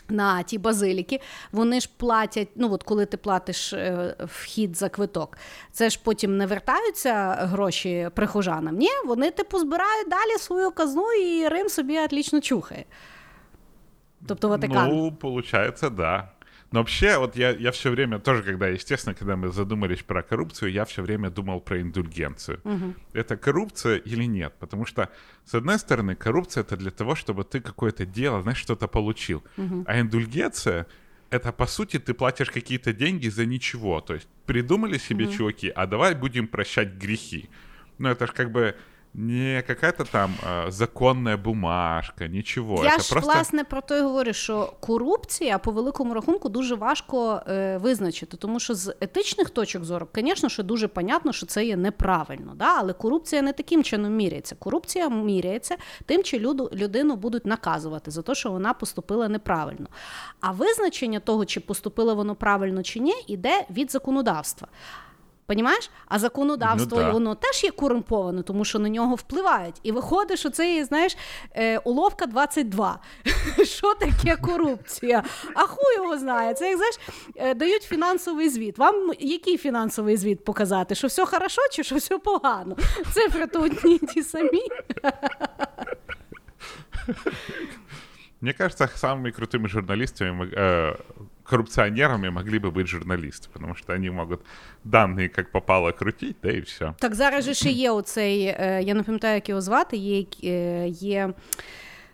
[0.10, 5.38] На ті базиліки, вони ж платять, ну от коли ти платиш е, вхід за квиток,
[5.72, 8.78] це ж потім не вертаються гроші прихожанам.
[8.78, 12.86] Ні, вони типу збирають далі свою казну, і Рим собі отлично чухає.
[14.28, 14.90] Тобто Ватикан.
[14.90, 16.34] Ну, получается, да.
[16.72, 20.72] Но вообще, вот я, я все время, тоже когда, естественно, когда мы задумались про коррупцию,
[20.72, 22.62] я все время думал про индульгенцию.
[22.64, 22.96] Угу.
[23.14, 24.56] Это коррупция или нет?
[24.60, 25.10] Потому что,
[25.46, 29.44] с одной стороны, коррупция это для того, чтобы ты какое-то дело, знаешь, что-то получил.
[29.56, 29.84] Угу.
[29.86, 30.88] А индульгенция
[31.30, 34.02] это, по сути, ты платишь какие-то деньги за ничего.
[34.02, 35.34] То есть придумали себе угу.
[35.34, 37.50] чуваки, а давай будем прощать грехи.
[38.00, 38.76] Ну, это же как бы
[39.14, 42.86] не какая-то там а, законна бумажка, нічого.
[42.86, 43.32] Я Це ж просто...
[43.34, 48.60] власне про то й говорю, що корупція по великому рахунку дуже важко е, визначити, тому
[48.60, 52.54] що з етичних точок зору, звісно, що дуже понятно, що це є неправильно.
[52.56, 52.76] Да?
[52.78, 54.56] Але корупція не таким чином міряється.
[54.56, 59.88] Корупція міряється тим, чи люду, людину будуть наказувати за те, що вона поступила неправильно.
[60.40, 64.68] А визначення того, чи поступило воно правильно чи ні, іде від законодавства.
[65.49, 65.91] Понімаєш?
[66.09, 67.11] А законодавство ну, да.
[67.11, 69.75] воно теж є корумповане, тому що на нього впливають.
[69.83, 71.17] І виходить, що це є, знаєш,
[71.55, 72.99] е, уловка 22.
[73.65, 75.25] Що таке корупція?
[75.55, 76.55] А хуй його знає.
[76.55, 76.99] Це як знаєш,
[77.37, 78.79] е, дають фінансовий звіт.
[78.79, 80.95] Вам який фінансовий звіт показати?
[80.95, 82.77] Що все хорошо чи що все погано?
[83.13, 84.63] Цифри то одні ті самі.
[88.41, 90.97] Мне кажется, самыми крутыми журналистами, э,
[91.43, 94.41] коррупционерами могли бы быть журналисты, потому что они могут
[94.85, 96.95] данные как попало крутить, да і все.
[96.99, 98.43] Так зараз же ще є оцей,
[98.85, 100.87] я не пам'ятаю, як його звати, є.
[100.89, 101.33] є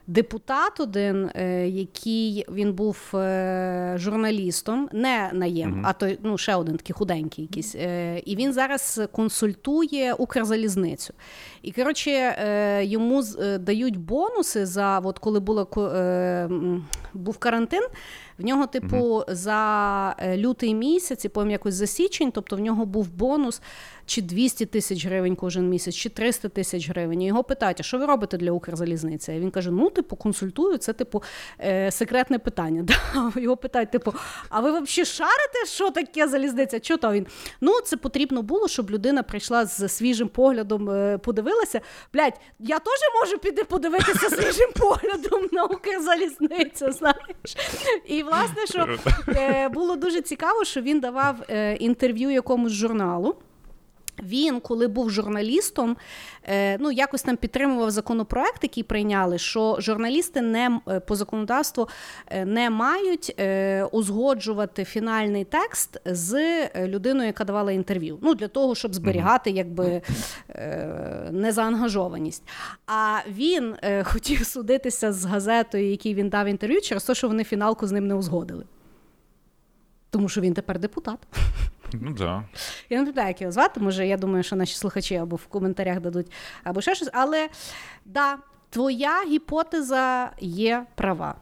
[0.07, 5.83] депутат один, е, який він був е, журналістом, не наєм, mm-hmm.
[5.85, 7.75] а той ну, ще один такий худенький якийсь.
[7.75, 11.15] Е, і він зараз консультує Укрзалізницю.
[11.63, 12.37] І коротше,
[12.83, 13.23] йому
[13.61, 15.69] дають бонуси за от коли було,
[17.15, 17.83] був карантин.
[18.40, 19.36] В нього, типу, mm-hmm.
[19.36, 23.62] за лютий місяць, і потім якось за січень, тобто в нього був бонус
[24.10, 27.22] чи 200 тисяч гривень кожен місяць, чи 300 тисяч гривень.
[27.22, 29.34] І його питають, а що ви робите для Укрзалізниці?
[29.34, 31.24] І він каже: Ну, типу, консультую, це типу
[31.60, 32.86] е, секретне питання.
[32.90, 33.32] Да?
[33.42, 34.14] Його питають, типу,
[34.50, 36.80] а ви взагалі шарите, що таке залізниця?
[36.84, 37.28] Що то він?
[37.62, 41.82] Ну, це потрібно було, щоб людина прийшла з свіжим поглядом, е, подивилася.
[42.14, 47.58] Блять, я теж можу піти подивитися свіжим поглядом на Укрзалізницю, знаєш.
[48.06, 48.88] І власне, що
[49.28, 53.36] е, було дуже цікаво, що він давав е, інтерв'ю якомусь журналу.
[54.24, 55.98] Він, коли був журналістом,
[56.44, 61.88] е, ну якось там підтримував законопроект, який прийняли, що журналісти не е, по законодавству
[62.28, 63.36] е, не мають
[63.92, 68.20] узгоджувати фінальний текст з людиною, яка давала інтерв'ю.
[68.22, 70.02] Ну для того, щоб зберігати якби
[71.32, 72.44] незаангажованість.
[72.88, 77.88] А він хотів судитися з газетою, якій він дав інтерв'ю, через те, що вони фіналку
[77.88, 78.66] з ним не узгодили.
[80.10, 81.20] Тому що він тепер депутат.
[81.93, 82.45] Ну да.
[82.91, 83.81] Я не пам'ятаю, як його звати.
[83.81, 86.33] Може, я думаю, що наші слухачі або в коментарях дадуть,
[86.65, 87.11] або ще щось.
[87.13, 87.49] Але
[88.05, 88.39] да,
[88.71, 91.35] твоя гіпотеза є права.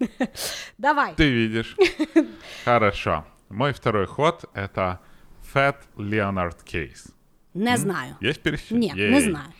[0.77, 1.13] Давай.
[1.15, 1.75] Ты видишь.
[2.65, 3.23] Хорошо.
[3.49, 4.99] Мой второй ход — это
[5.53, 7.11] Fat Leonard Case.
[7.53, 8.15] Не знаю.
[8.21, 8.79] Есть перечень?
[8.79, 9.53] Нет, не знаю.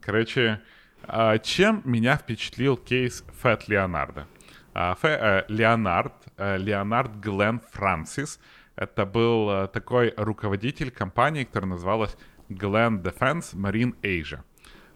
[0.00, 0.60] Короче,
[1.02, 4.26] а, чем меня впечатлил кейс Фэт Леонардо?
[4.74, 8.39] А, э, Леонард, э, Леонард Глен Франсис.
[8.75, 12.15] Это был э, такой руководитель компании, которая называлась
[12.49, 14.41] Glen Defense Marine Asia.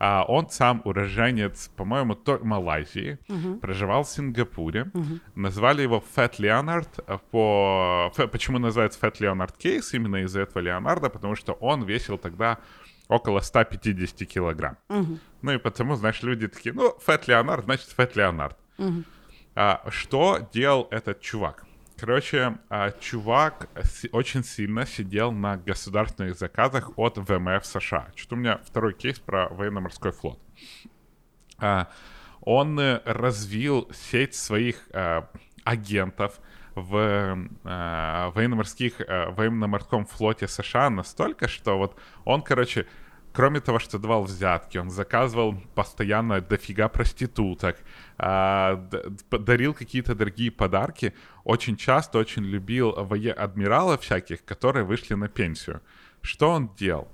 [0.03, 3.59] А он сам уроженец, по-моему, Малайзии, uh-huh.
[3.59, 4.89] проживал в Сингапуре.
[4.93, 5.19] Uh-huh.
[5.35, 6.99] Назвали его Fat Leonard.
[7.29, 8.11] По...
[8.31, 9.93] Почему называется Fat Leonard Case?
[9.93, 12.57] Именно из-за этого Леонарда, потому что он весил тогда
[13.09, 14.77] около 150 килограмм.
[14.89, 15.19] Uh-huh.
[15.43, 18.57] Ну и потому, знаешь, люди такие, ну, Fat Leonard, значит, Fat Leonard.
[18.79, 19.03] Uh-huh.
[19.63, 21.65] А, что делал этот чувак?
[21.99, 23.69] Короче, а, чувак
[24.11, 28.07] очень сильно сидел на государственных заказах от ВМФ США.
[28.15, 30.39] Что-то у меня второй кейс про военно-морской флот.
[31.59, 31.89] А,
[32.41, 35.29] он э, развил сеть своих а,
[35.63, 36.39] агентов
[36.73, 41.95] в э, военно-морских, э, военно-морском флоте США настолько, что вот
[42.25, 42.87] он, короче,
[43.33, 51.13] кроме того, что давал взятки, он заказывал постоянно дофига проституток, а, дарил какие-то дорогие подарки,
[51.43, 55.81] очень часто очень любил адмиралов всяких, которые вышли на пенсию.
[56.21, 57.07] Что он делал?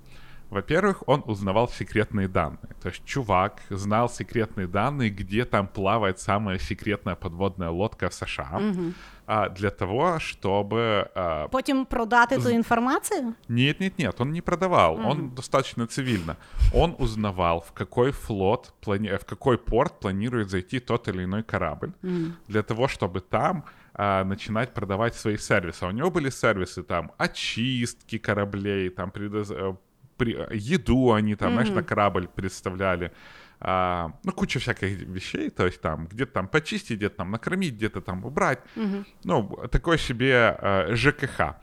[0.49, 2.75] Во-первых, он узнавал секретные данные.
[2.81, 8.57] То есть чувак знал секретные данные, где там плавает самая секретная подводная лодка в США.
[8.57, 8.93] Угу.
[9.29, 11.09] А, для того, чтобы...
[11.15, 11.47] А...
[11.49, 13.35] Потім продати эту информацию?
[13.49, 14.93] Нет, нет, нет, он не продавал.
[14.93, 15.09] Угу.
[15.09, 16.37] Он достаточно цивильно.
[16.73, 19.17] Он узнавал, в какой флот, плани...
[19.17, 22.31] в какой порт планирует зайти тот или иной корабль, угу.
[22.47, 25.83] для того, чтобы там а, начинать продавать свои сервисы.
[25.83, 29.75] А у него были сервисы там очистки кораблей, там предоз при,
[30.20, 31.53] еду они там, mm-hmm.
[31.53, 33.11] знаешь, на корабль представляли.
[33.59, 38.01] А, ну, куча всяких вещей, то есть там где-то там почистить, где-то там накормить, где-то
[38.01, 38.59] там убрать.
[38.76, 39.05] Mm-hmm.
[39.24, 41.55] Ну, такой себе а, ЖКХ.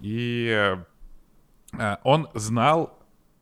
[0.00, 0.76] И
[1.78, 3.01] а, он знал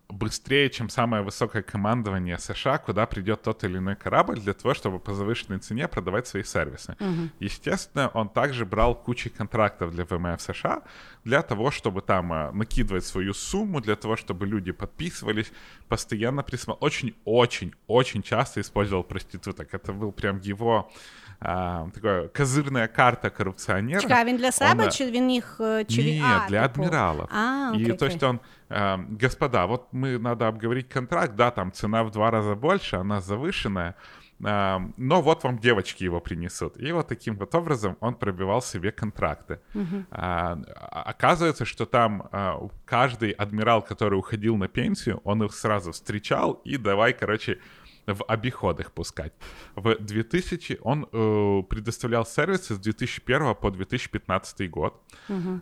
[0.10, 5.00] быстрее, чем самое высокое командование США, куда придет тот или иной корабль для того, чтобы
[5.00, 6.96] по завышенной цене продавать свои сервисы.
[7.00, 7.30] Угу.
[7.40, 10.82] Естественно, он также брал кучу контрактов для ВМФ США
[11.24, 15.52] для того, чтобы там э, накидывать свою сумму, для того, чтобы люди подписывались,
[15.88, 16.86] постоянно присматривал.
[16.86, 19.74] Очень-очень-очень часто использовал проституток.
[19.74, 20.92] Это был прям его
[21.40, 24.02] а, такая козырная карта коррупционера.
[24.02, 24.92] Чекай, він для себе, он...
[24.92, 25.62] чи він їх...
[25.88, 26.82] Чи Нет, а, для типу...
[26.82, 27.30] адмиралов.
[27.32, 31.73] А, окей, И то есть он, э, господа, вот мы надо обговорить контракт, да, там
[31.73, 33.97] цена в два раза больше, она завышенная,
[34.45, 36.77] э, но вот вам девочки его принесут.
[36.77, 39.59] И вот таким вот образом он пробивал себе контракты.
[39.75, 40.05] Угу.
[40.13, 40.59] А,
[41.07, 46.77] оказывается, что там а, каждый адмирал, который уходил на пенсию, он их сразу встречал и
[46.77, 47.59] давай, короче,
[48.07, 49.33] в обиход их пускать.
[49.75, 55.03] В 2000 он э, предоставлял сервисы с 2001 по 2015 год.
[55.29, 55.61] Угу.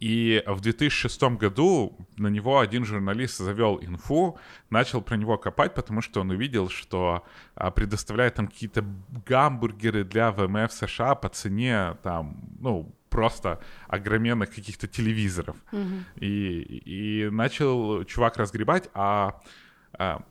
[0.00, 4.38] И в 2006 году на него один журналист завел инфу,
[4.70, 7.24] начал про него копать, потому что он увидел, что
[7.54, 8.84] а, предоставляет там какие-то
[9.26, 15.56] гамбургеры для ВМФ США по цене там, ну, просто огроменных каких-то телевизоров.
[15.72, 16.02] Mm-hmm.
[16.20, 19.40] И, и начал чувак разгребать, а а,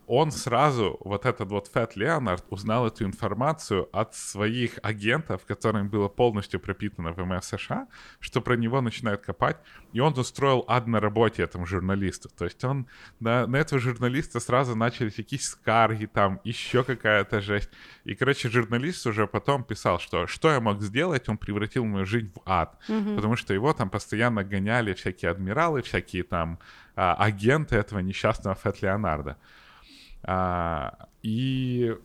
[0.08, 6.08] он сразу, вот этот вот Фэт Леонард, узнал эту информацию от своих агентов, которым было
[6.08, 7.88] полностью пропитано ВМС США,
[8.20, 9.58] что про него начинают копать,
[9.94, 12.30] и он устроил ад на работе этому журналисту.
[12.30, 12.88] То есть он
[13.20, 17.70] на, на этого журналиста сразу начались какие-то скарги, там еще какая-то жесть.
[18.04, 22.32] И, короче, журналист уже потом писал, что что я мог сделать, он превратил мою жизнь
[22.36, 23.16] в ад, mm-hmm.
[23.16, 26.60] потому что его там постоянно гоняли всякие адмиралы, всякие там
[26.96, 29.38] а, агенты этого несчастного Фэт Леонарда.
[30.24, 31.96] А, и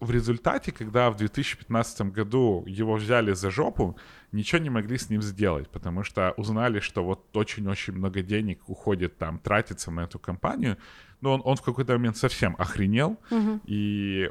[0.00, 3.96] в результате, когда в 2015 году его взяли за жопу,
[4.32, 9.16] ничего не могли с ним сделать, потому что узнали, что вот очень-очень много денег уходит
[9.18, 10.76] там, тратится на эту компанию,
[11.20, 13.60] но он, он в какой-то момент совсем охренел, угу.
[13.64, 14.30] и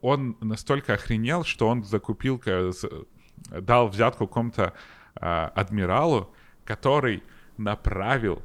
[0.00, 2.40] он настолько охренел, что он закупил,
[3.50, 4.74] дал взятку какому-то
[5.16, 6.32] а, адмиралу,
[6.64, 7.22] который
[7.56, 8.42] направил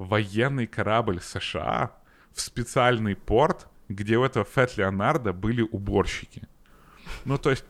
[0.00, 1.90] военный корабль США
[2.32, 6.42] в специальный порт, где у этого Фет Леонардо были уборщики.
[7.24, 7.64] Ну, то есть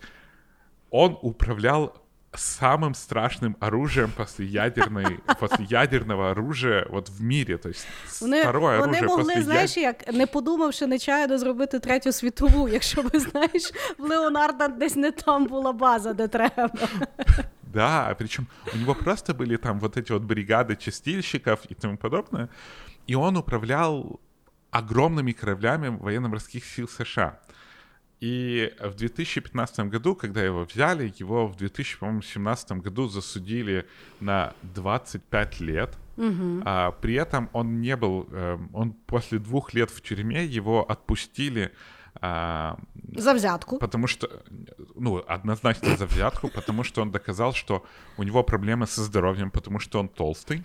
[0.91, 1.95] он управлял
[2.35, 7.59] самым страшным оружием после ядерной, после ядерного оружия вот в мірі.
[7.63, 7.79] Тобто
[8.21, 13.03] Вони, второе вони оружие могли, после знаєш, як не подумавши нечаянно зробити третю світову, якщо
[13.03, 16.71] ви знаєш, в Леонарда десь не там була база, де треба.
[17.72, 22.50] Да, причем у него просто были там вот эти вот бригады чистильщиков и тому подобное,
[23.08, 24.20] и он управлял
[24.72, 27.40] огромными кораблями военно-морских сил США.
[28.22, 33.88] И в 2015 году, когда его взяли, его в 2017 году засудили
[34.20, 35.98] на 25 лет.
[36.18, 36.62] Угу.
[36.64, 41.72] А, при этом он не был, э, он после двух лет в тюрьме его отпустили.
[42.16, 42.78] А,
[43.16, 43.78] За взятку.
[43.78, 44.30] Потому что,
[44.96, 47.86] ну, однозначно за взятку, потому что он доказал, что
[48.18, 50.64] у него проблемы со здоровьем, потому что он толстый.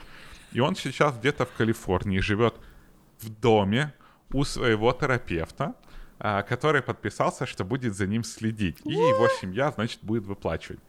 [0.53, 2.55] И он сейчас где-то в Калифорнии живет
[3.21, 3.93] в доме
[4.33, 5.75] у своего терапевта,
[6.19, 8.81] а, который подписался, что будет за ним следить.
[8.85, 10.81] И его семья, значит, будет выплачивать.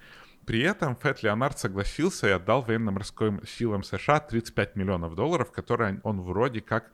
[0.46, 6.22] При этом Фэт Леонард согласился и отдал военно-морским силам США 35 миллионов долларов, которые он
[6.22, 6.92] вроде как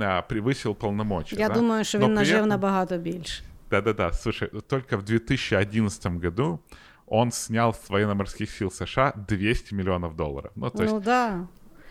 [0.00, 1.36] а, превысил полномочия.
[1.40, 1.54] Я да?
[1.54, 3.42] думаю, він при нажив этом- набагато більше.
[3.70, 6.58] Да-да-да, слушай, только в 2011 году
[7.06, 10.50] он снял с военно-морских сил США 200 миллионов долларов.
[10.56, 11.46] Ну, то есть, Ну да.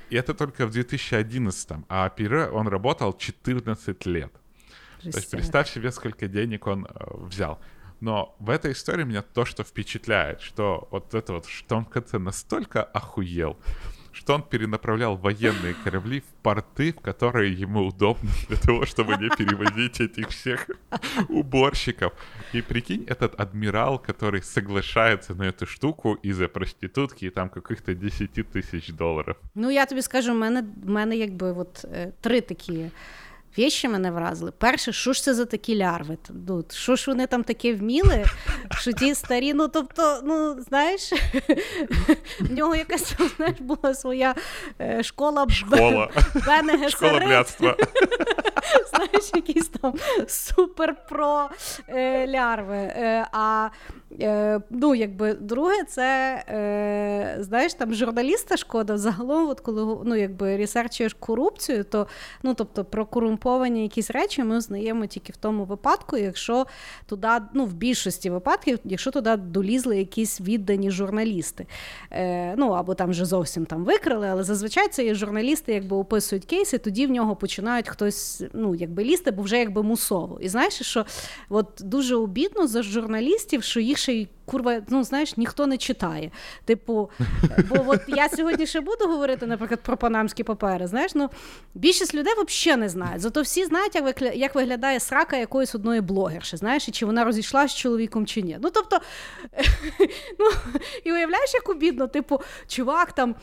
[0.10, 4.32] и это только в 2011, а Пире он работал 14 лет.
[5.02, 5.40] То есть Жестяк.
[5.40, 6.90] представь себе, сколько денег он э,
[7.28, 7.60] взял.
[8.02, 11.90] Но в этой истории меня то, что впечатляет, что вот это вот, что он в
[11.90, 13.56] конце настолько охуел,
[14.18, 19.30] что он перенаправлял военные корабли в порты, в которые ему удобно для того, чтобы не
[19.30, 20.70] перевозить этих всех
[21.30, 22.14] уборщиков.
[22.56, 28.52] И прикинь, этот адмирал, который соглашается на эту штуку из-за проститутки и там каких-то 10
[28.52, 29.38] тысяч долларов.
[29.56, 32.90] Ну, я тобі скажу, в мене, в мене якби от, е, три такі
[33.58, 34.52] вещі мене вразили.
[34.52, 36.18] Перше, що ж це за такі лярви?
[36.48, 38.26] Ну, що ж вони там таке вміли?
[38.72, 41.14] Що ті старі, ну тобто, ну знаєш,
[42.40, 44.36] в нього якась знаєш, була своя
[44.82, 46.10] е, школа, Школа.
[46.90, 47.76] Школа блядства.
[48.96, 49.94] знаєш, якісь там
[50.28, 51.50] супер-про
[51.88, 52.76] е, лярви.
[52.78, 53.70] Е, а
[54.22, 58.98] е, ну, якби друге, це е, знаєш, там журналіста шкода.
[58.98, 62.08] Загалом, от коли ну, якби ресерчуєш корупцію, то
[62.44, 66.66] ну, тобто про корумповані якісь речі ми узнаємо тільки в тому випадку, якщо
[67.06, 71.68] туди, ну, в більшості випадків, якщо туди долізли якісь віддані журналісти.
[72.12, 76.46] Е, ну, або там вже зовсім там викрили, але зазвичай це є журналісти, якби описують
[76.46, 80.40] кейси, тоді в нього починають хтось ну, якби лізти, бо вже якби мусово.
[80.42, 81.06] І знаєш, що
[81.50, 86.32] от дуже обідно за журналістів, що їх й курва, ну знаєш, ніхто не читає.
[86.66, 87.10] Типу,
[87.70, 90.88] бо от я сьогодні ще буду говорити, наприклад, про панамські папери.
[90.88, 91.30] Знаєш, ну
[91.74, 93.22] більшість людей взагалі не знають.
[93.22, 97.24] Зато всі знають, як викля- як виглядає срака якоїсь одної блогерші, знаєш, і чи вона
[97.24, 98.58] розійшла з чоловіком чи ні.
[98.62, 99.00] Ну тобто,
[100.40, 100.46] ну
[101.04, 103.36] і уявляєш, як обідно, типу, чувак там.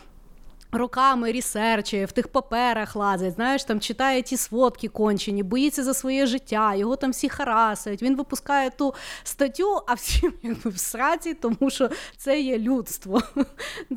[0.76, 6.26] Роками ресерчує, в тих паперах лазить, знаєш, там читає ті сводки кончені, боїться за своє
[6.26, 8.02] життя, його там всі харасують.
[8.02, 8.94] Він випускає ту
[9.24, 13.22] статтю, а всім якби в сраці, тому що це є людство.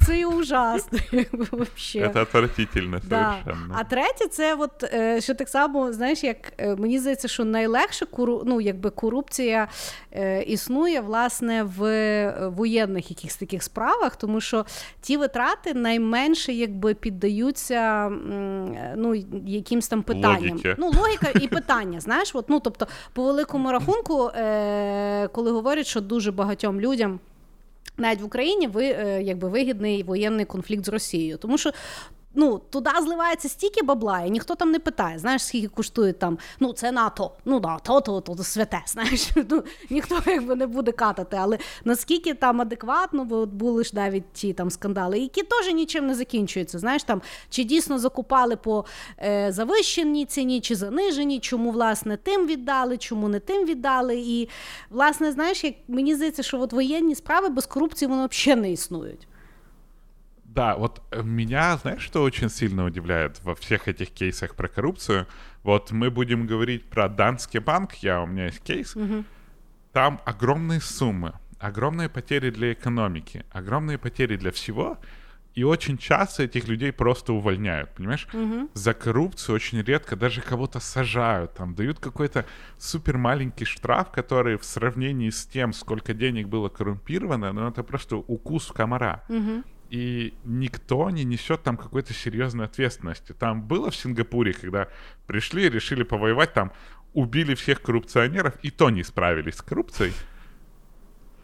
[0.05, 0.99] Це є ужасно,
[1.51, 2.07] вообще.
[2.15, 3.35] Отвратительно Да.
[3.43, 3.75] совершенно.
[3.79, 8.05] А третє, це от е, що так само, знаєш, як е, мені здається, що найлегше
[8.05, 9.67] кору, ну, якби корупція
[10.11, 14.65] е, існує власне в воєнних якихось таких справах, тому що
[15.01, 19.15] ті витрати найменше якби піддаються е, ну,
[19.45, 20.51] якимсь там питанням.
[20.51, 20.75] Логіки.
[20.77, 26.01] Ну, логіка і питання, знаєш, от, ну, тобто, по великому рахунку, е, коли говорять, що
[26.01, 27.19] дуже багатьом людям.
[27.97, 31.71] Навіть в Україні ви е, якби вигідний воєнний конфлікт з Росією, тому що.
[32.35, 36.73] Ну, туди зливається стільки бабла, і ніхто там не питає, знаєш, скільки коштує там, ну,
[36.73, 40.91] це НАТО, ну да, то, то, то, то святе, знаєш, ну, ніхто якби не буде
[40.91, 45.73] катати, але наскільки там адекватно, бо от були ж навіть ті там скандали, які теж
[45.73, 48.85] нічим не закінчуються, знаєш, там, чи дійсно закупали по
[49.23, 54.49] е, завищеній ціні, чи заниженій, чому, власне, тим віддали, чому не тим віддали, і,
[54.89, 59.26] власне, знаєш, як мені здається, що от воєнні справи без корупції, вони взагалі не існують.
[60.57, 65.27] Да, вот э, меня, знаешь, что очень сильно удивляет во всех этих кейсах про коррупцию?
[65.61, 68.95] Вот мы будем говорить про Данский банк, я, у меня есть кейс.
[69.93, 74.97] Там огромные суммы, огромные потери для экономики, огромные потери для всего.
[75.53, 78.27] И очень часто этих людей просто увольняют, понимаешь?
[78.73, 82.45] За коррупцию очень редко даже кого-то сажают, там дают какой-то
[82.79, 88.15] супер маленький штраф, который в сравнении с тем, сколько денег было коррумпировано, ну это просто
[88.17, 89.23] укус комара
[89.90, 93.32] и никто не несет там какой-то серьезной ответственности.
[93.32, 94.88] Там было в Сингапуре, когда
[95.26, 96.72] пришли, решили повоевать, там
[97.12, 100.12] убили всех коррупционеров, и то не справились с коррупцией.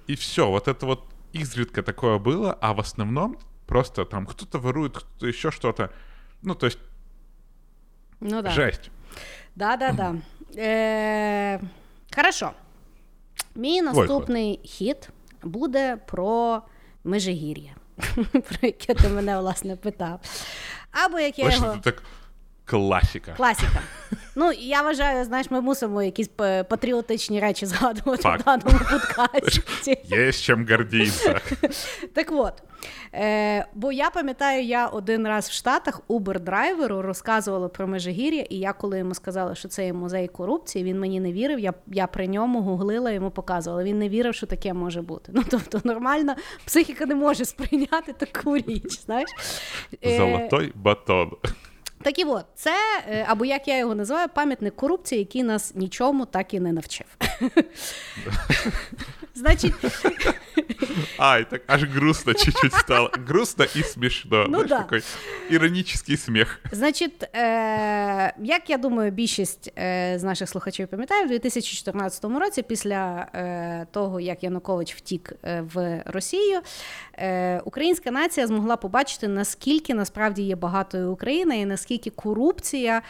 [0.06, 4.96] И все, вот это вот изредка такое было, а в основном просто там кто-то ворует,
[4.96, 5.92] кто-то еще что-то.
[6.42, 6.78] Ну, то есть
[8.20, 8.50] Ну да.
[8.50, 8.90] жесть.
[9.54, 10.14] Да, да, да.
[10.56, 11.60] Е,
[12.14, 12.50] хорошо.
[13.54, 15.10] Мій наступний хіт
[15.42, 16.62] буде про
[17.04, 17.74] Межигір'я,
[18.31, 20.19] про яке ти мене власне питав.
[20.91, 21.77] Або як я Бачите, його.
[21.83, 22.03] так
[22.65, 23.33] класика.
[23.37, 23.81] Класіка.
[24.35, 26.27] Ну, я вважаю, знаєш, ми мусимо якісь
[26.69, 28.41] патріотичні речі згадувати Факт.
[28.41, 29.97] в даному подкасті.
[30.11, 31.41] Есть чем гордиться.
[32.13, 32.53] Так от,
[33.13, 38.73] е, бо я пам'ятаю, я один раз в Штатах Uber-драйверу розказувала про Межигір'я, і я
[38.73, 41.59] коли йому сказала, що це є музей корупції, він мені не вірив.
[41.59, 43.83] Я, я при ньому гуглила, йому показувала.
[43.83, 45.31] Він не вірив, що таке може бути.
[45.35, 46.35] Ну тобто, нормальна
[46.65, 48.99] психіка не може сприйняти таку річ.
[49.05, 49.29] Знаєш?
[50.05, 51.31] Е, Золотой батон.
[52.03, 52.75] Так і от, це,
[53.09, 57.07] е, або як я його називаю, пам'ятник корупції, який нас нічому так і не навчив.
[59.35, 59.73] Значить,
[61.17, 63.09] Ай, так аж грустно чуть-чуть стало.
[63.27, 64.45] Грустно и смешно.
[64.47, 64.77] Ну Знаешь, да.
[64.77, 65.03] такой
[65.49, 66.59] иронический смех.
[66.71, 73.27] Значить, е, як я думаю, більшість е, з наших слухачів пам'ятає, в 2014 році, після
[73.35, 76.59] е, того, як Янукович втік е, в Росію,
[77.17, 83.01] е, українська нація змогла побачити, наскільки насправді є багатою Україна і наскільки корупція.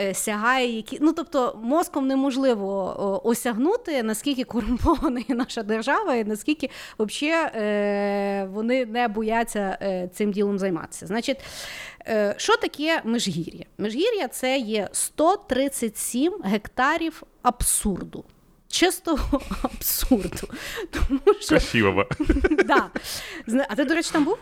[0.00, 6.70] Е, Сягає, які ну тобто мозком неможливо осягнути, наскільки корумпована є наша держава, і наскільки
[6.98, 11.06] взагалі е, вони не бояться е, цим ділом займатися.
[11.06, 11.38] Значить,
[12.36, 13.64] Що таке Межгір'я?
[13.78, 18.24] Межгір'я це є 137 гектарів абсурду.
[18.68, 20.48] Чистого абсурду.
[20.90, 22.06] Тому що, Красивого.
[22.64, 22.90] да.
[23.68, 24.38] А ти, до речі, там був?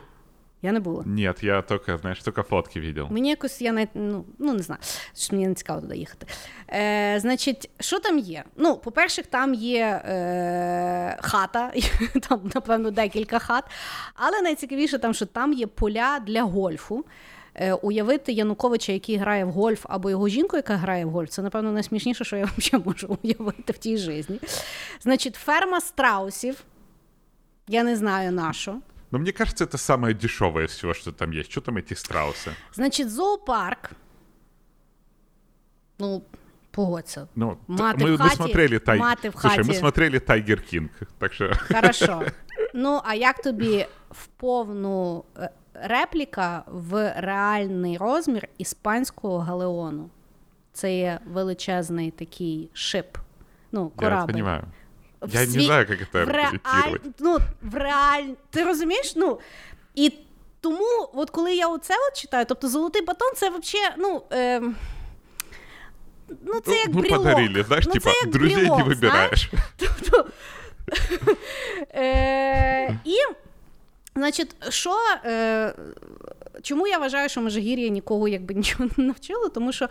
[0.62, 1.02] Я не була.
[1.06, 3.06] Нет, я только, знаешь, только фотки видел.
[3.10, 4.80] Мені якось я навіть, ну, ну не знаю,
[5.16, 6.26] що мені не цікаво туди їхати.
[6.68, 8.44] Е, значить, що там є?
[8.56, 11.72] Ну, по-перше, там є е, хата,
[12.28, 13.64] там, напевно, декілька хат.
[14.14, 17.04] Але найцікавіше там, що там є поля для гольфу.
[17.54, 21.42] Е, уявити Януковича, який грає в гольф, або його жінку, яка грає в гольф, це,
[21.42, 24.40] напевно, найсмішніше, що я взагалі можу уявити в тій житті.
[25.00, 26.64] Значить, ферма страусів.
[27.68, 28.76] Я не знаю на що.
[29.11, 31.51] Но мне кажется, это самое дешевое из всего, что там есть.
[31.51, 32.51] Что там эти страусы?
[32.73, 33.91] Значить, зоопарк.
[35.99, 36.23] Ну,
[36.71, 37.27] погодься.
[37.35, 38.99] Ну, т- Маты мы, в мы хате, смотрели Тай...
[38.99, 39.79] маты в Слушай, мы хате.
[39.79, 41.53] смотрели Тайгер Кинг, так что...
[41.53, 42.23] Хорошо.
[42.73, 50.09] Ну, а як тобі в повну е, репліка в реальний розмір іспанського галеону?
[50.73, 53.17] Це є величезний такий шип.
[53.71, 54.31] Ну, Я корабль.
[54.31, 54.63] понимаю.
[54.76, 54.76] В
[55.26, 56.98] Я не знаю, как это в реаль...
[57.18, 58.28] ну, в реаль...
[58.50, 59.12] Ти розумієш?
[59.16, 59.40] Ну,
[59.94, 60.12] і
[60.60, 64.22] тому, от коли я оце от читаю, тобто золотий батон, це взагалі, ну.
[64.32, 64.60] Е...
[66.44, 67.18] Ну, це Ну, як ну, брілок.
[67.18, 69.50] подарили, знаешь, ну, типа, це як друзей брілок, не знаєш?
[69.50, 69.52] выбираешь.
[69.76, 70.30] Тобто,
[71.94, 73.16] е, і,
[74.14, 74.96] значить, що.
[75.24, 75.74] Е,
[76.62, 79.48] Чому я вважаю, що Межигір'я нікого якби нічого не навчило?
[79.48, 79.88] Тому що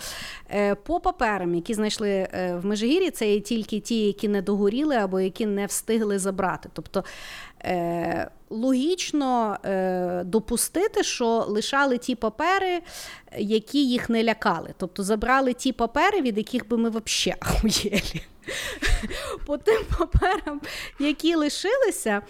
[0.50, 4.96] е, по паперам, які знайшли е, в Межигір'ї, це є тільки ті, які не догоріли
[4.96, 6.70] або які не встигли забрати.
[6.74, 7.04] Тобто
[7.68, 12.82] е, логічно е, допустити, що лишали ті папери,
[13.38, 14.74] які їх не лякали.
[14.78, 18.22] Тобто забрали ті папери, від яких би ми взагалі ахуєлі.
[19.46, 20.62] По тим паперам,
[21.00, 22.22] які лишилися,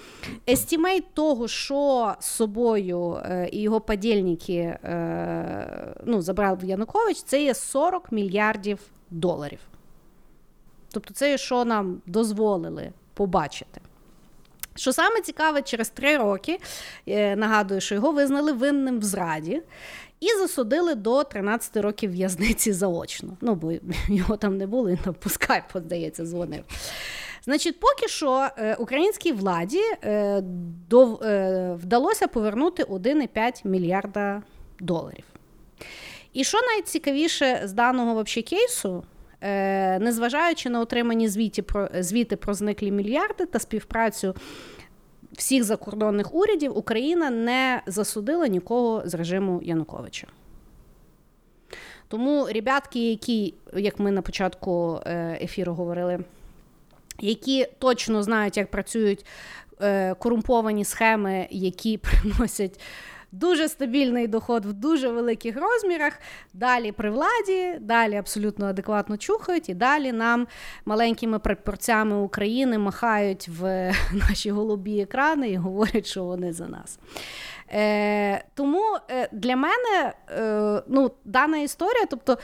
[0.50, 7.54] естімейт того, що з собою е, і його подільники е, ну, забрав Янукович, це є
[7.54, 8.80] 40 мільярдів
[9.10, 9.60] доларів.
[10.92, 13.82] Тобто, це є, що нам дозволили побачити.
[14.78, 16.60] Що саме цікаве, через три роки
[17.08, 19.62] е, нагадую, що його визнали винним в зраді
[20.20, 23.38] і засудили до 13 років в'язниці заочно.
[23.42, 23.74] Ну, бо
[24.10, 26.64] його там не було, він там по скайпу, здається, дзвонив.
[27.46, 30.44] Значить, поки що е, українській владі е,
[31.82, 34.42] вдалося повернути 1,5 мільярда
[34.80, 35.24] доларів.
[36.34, 39.04] І що найцікавіше з даного кейсу,
[40.00, 44.36] незважаючи на отримані звіті про, звіти про зниклі мільярди та співпрацю
[45.32, 50.28] всіх закордонних урядів, Україна не засудила нікого з режиму Януковича.
[52.08, 56.20] Тому ребятки, які, як ми на початку е, ефіру говорили,
[57.20, 59.26] які точно знають, як працюють
[59.82, 62.80] е, корумповані схеми, які приносять
[63.32, 66.14] дуже стабільний доход в дуже великих розмірах.
[66.54, 70.48] Далі при владі, далі абсолютно адекватно чухають, і далі нам
[70.86, 73.94] маленькими прапорцями України махають в
[74.30, 77.00] наші голубі екрани і говорять, що вони за нас.
[77.74, 82.38] Е, Тому е, для мене е, ну, дана історія, тобто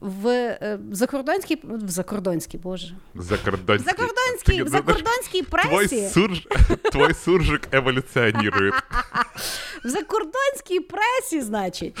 [0.00, 2.94] в е, закордонській в закордонській, боже.
[3.14, 3.94] Закордонський.
[3.96, 5.68] Закордонській, в закордонській пресі.
[5.68, 6.48] Твой, сурж...
[6.92, 8.50] Твой суржик еволюціонує.
[9.85, 11.97] В закордонській пресі, значить.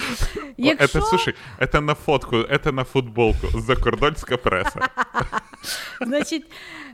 [0.57, 0.99] Якщо...
[0.99, 3.47] Это, слушай, это на фотку, это на футболку.
[3.53, 4.89] Закордонська преса.
[6.01, 6.45] Значить,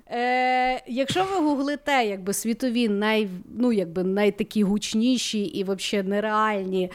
[0.08, 6.92] е, якщо ви гуглите якби світові най, ну, якби, найтакі гучніші і взагалі нереальні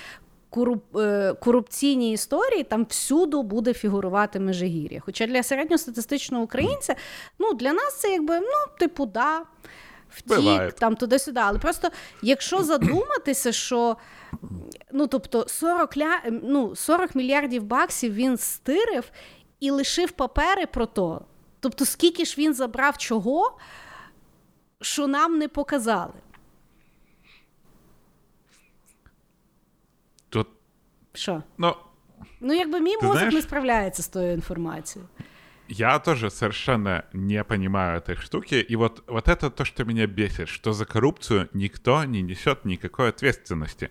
[0.51, 5.01] коруп, е, корупційні історії, там всюди буде фігурувати Межигір'я.
[5.01, 6.95] Хоча для середньостатистичного українця,
[7.39, 9.43] ну, для нас це якби, ну, типу, да.
[10.12, 10.72] Втік, Буває.
[10.72, 11.40] там туди-сюди.
[11.40, 11.90] Але просто
[12.22, 13.98] якщо задуматися, що
[14.92, 16.22] ну, тобто 40, ля...
[16.44, 19.12] ну, 40 мільярдів баксів він стирив
[19.60, 21.22] і лишив папери про то.
[21.60, 23.58] Тобто, скільки ж він забрав чого,
[24.82, 26.14] що нам не показали.
[30.30, 30.48] Тут,
[31.14, 31.44] Що?
[31.58, 31.76] ну,
[32.44, 35.10] Ну, якби мій мозок знаєш- не справляється з тою інформацією.
[35.72, 38.56] Я тоже совершенно не понимаю этой штуки.
[38.56, 43.10] И вот, вот это то, что меня бесит, что за коррупцию никто не несет никакой
[43.10, 43.90] ответственности.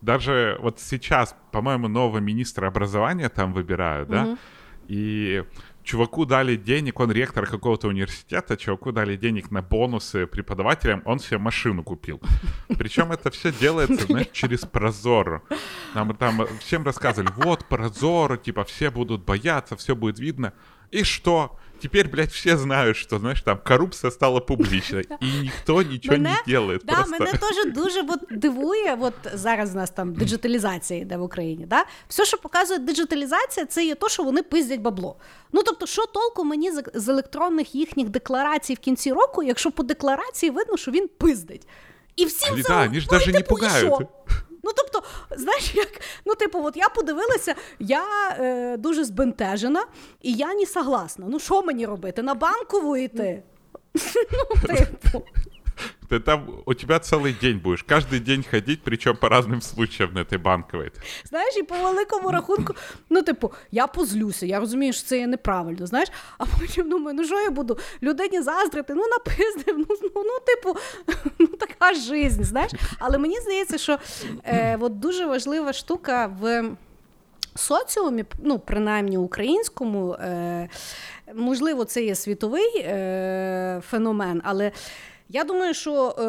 [0.00, 4.38] Даже вот сейчас, по-моему, нового министра образования там выбирают, да?
[4.86, 5.44] И
[5.82, 11.36] чуваку дали денег, он ректор какого-то университета, чуваку дали денег на бонусы преподавателям, он себе
[11.36, 12.22] машину купил.
[12.68, 15.42] Причем это все делается, знаешь, через Прозор.
[15.94, 20.54] Нам там всем рассказывали, вот Прозор, типа все будут бояться, все будет видно.
[20.94, 21.58] И что?
[21.80, 26.82] Теперь, блядь, все знают, что, знаешь, там коррупция стала публичной, и никто ничего не делает.
[26.84, 27.10] да, просто.
[27.12, 28.98] мене теж дуже от, дивує.
[29.00, 31.66] От зараз у нас там диджиталізація йде в Україні.
[31.66, 31.84] Да?
[32.08, 35.16] Все, що показує диджиталізація, це є то, що вони пиздять бабло.
[35.52, 40.50] Ну тобто, що толку мені з, електронних їхніх декларацій в кінці року, якщо по декларації
[40.50, 41.68] видно, що він пиздить.
[42.16, 43.94] І всім да, они ж і даже не і пугають.
[44.68, 45.88] Ну, тобто, знаєш, як
[46.24, 48.04] ну, типу, от я подивилася, я
[48.38, 49.84] е, дуже збентежена,
[50.22, 51.26] і я не согласна.
[51.28, 52.22] Ну, що мені робити?
[52.22, 53.42] На банкову йти?
[54.32, 55.22] Ну, типу.
[56.09, 60.19] Ты там, у тебя целый день будешь, каждый день ходить, причем по разным случаям на
[60.19, 60.91] этой банковой.
[61.25, 62.73] Знаєш, і по великому рахунку,
[63.09, 67.25] ну, типу, я позлюся, я розумію, що це є неправильно, знаєш, а потім думаю, ну
[67.25, 70.79] що я буду людині заздрити, ну напиздив, ну, ну, ну типу,
[71.39, 72.71] ну така жизнь, знаєш.
[72.99, 73.97] Але мені здається, що
[74.43, 76.63] е, от дуже важлива штука в.
[77.55, 80.69] Соціумі, ну, принаймні українському, е,
[81.33, 84.71] можливо, це є світовий е, феномен, але
[85.28, 86.24] я думаю, що е,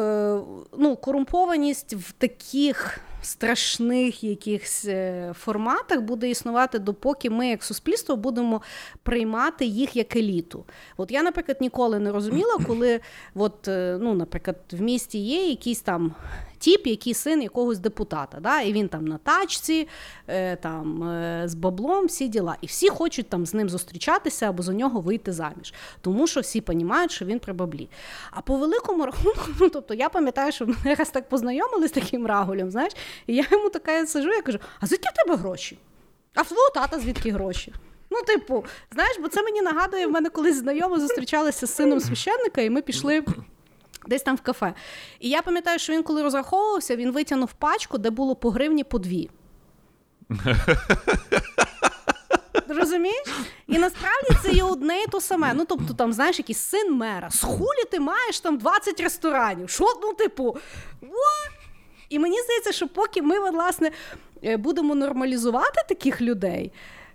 [0.78, 8.62] ну, корумпованість в таких страшних якихось е, форматах буде існувати, допоки ми, як суспільство, будемо
[9.02, 10.64] приймати їх як еліту.
[10.96, 13.00] От я, наприклад, ніколи не розуміла, коли,
[13.34, 16.14] от, е, ну, наприклад, в місті є якийсь там
[16.60, 18.60] тіп, який син якогось депутата, да?
[18.60, 19.88] і він там на тачці,
[20.28, 22.56] е, там, е, з баблом, всі діла.
[22.60, 25.74] І всі хочуть там з ним зустрічатися або за нього вийти заміж.
[26.00, 27.88] Тому що всі розуміють, що він при баблі.
[28.30, 32.26] А по великому рахунку, ну тобто я пам'ятаю, що мене раз так познайомили з таким
[32.26, 32.92] рагулем, знаєш,
[33.26, 35.78] і я йому така сижу, я кажу: а звідки в тебе гроші?
[36.34, 37.72] А в твого тата звідки гроші?
[38.10, 42.60] Ну, типу, знаєш, бо це мені нагадує, в мене колись знайома зустрічалися з сином священника,
[42.60, 43.24] і ми пішли.
[44.06, 44.74] Десь там в кафе.
[45.20, 48.98] І я пам'ятаю, що він, коли розраховувався, він витягнув пачку, де було по гривні по
[48.98, 49.30] дві.
[52.68, 53.26] Розумієш?
[53.66, 55.54] І насправді це є одне і то саме.
[55.54, 57.30] Ну, тобто, там, знаєш, якийсь син мера.
[57.30, 59.70] З хулі ти маєш там 20 ресторанів.
[59.70, 60.44] Що, ну, типу,
[61.02, 61.50] what?
[62.08, 63.90] І мені здається, що поки ми, власне,
[64.44, 66.72] е, будемо нормалізувати таких людей.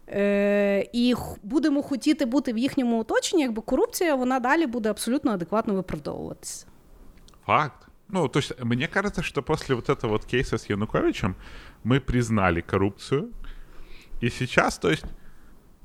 [0.10, 5.74] Е, і будемо хотіти бути в їхньому оточенні, якби корупція вона далі буде абсолютно адекватно
[5.74, 6.66] виправдовуватися.
[7.46, 7.88] Факт.
[8.08, 11.36] Ну, то есть, мне кажется, что после вот этого вот кейса с Януковичем
[11.84, 13.32] мы признали коррупцию.
[14.22, 15.06] И сейчас, то есть,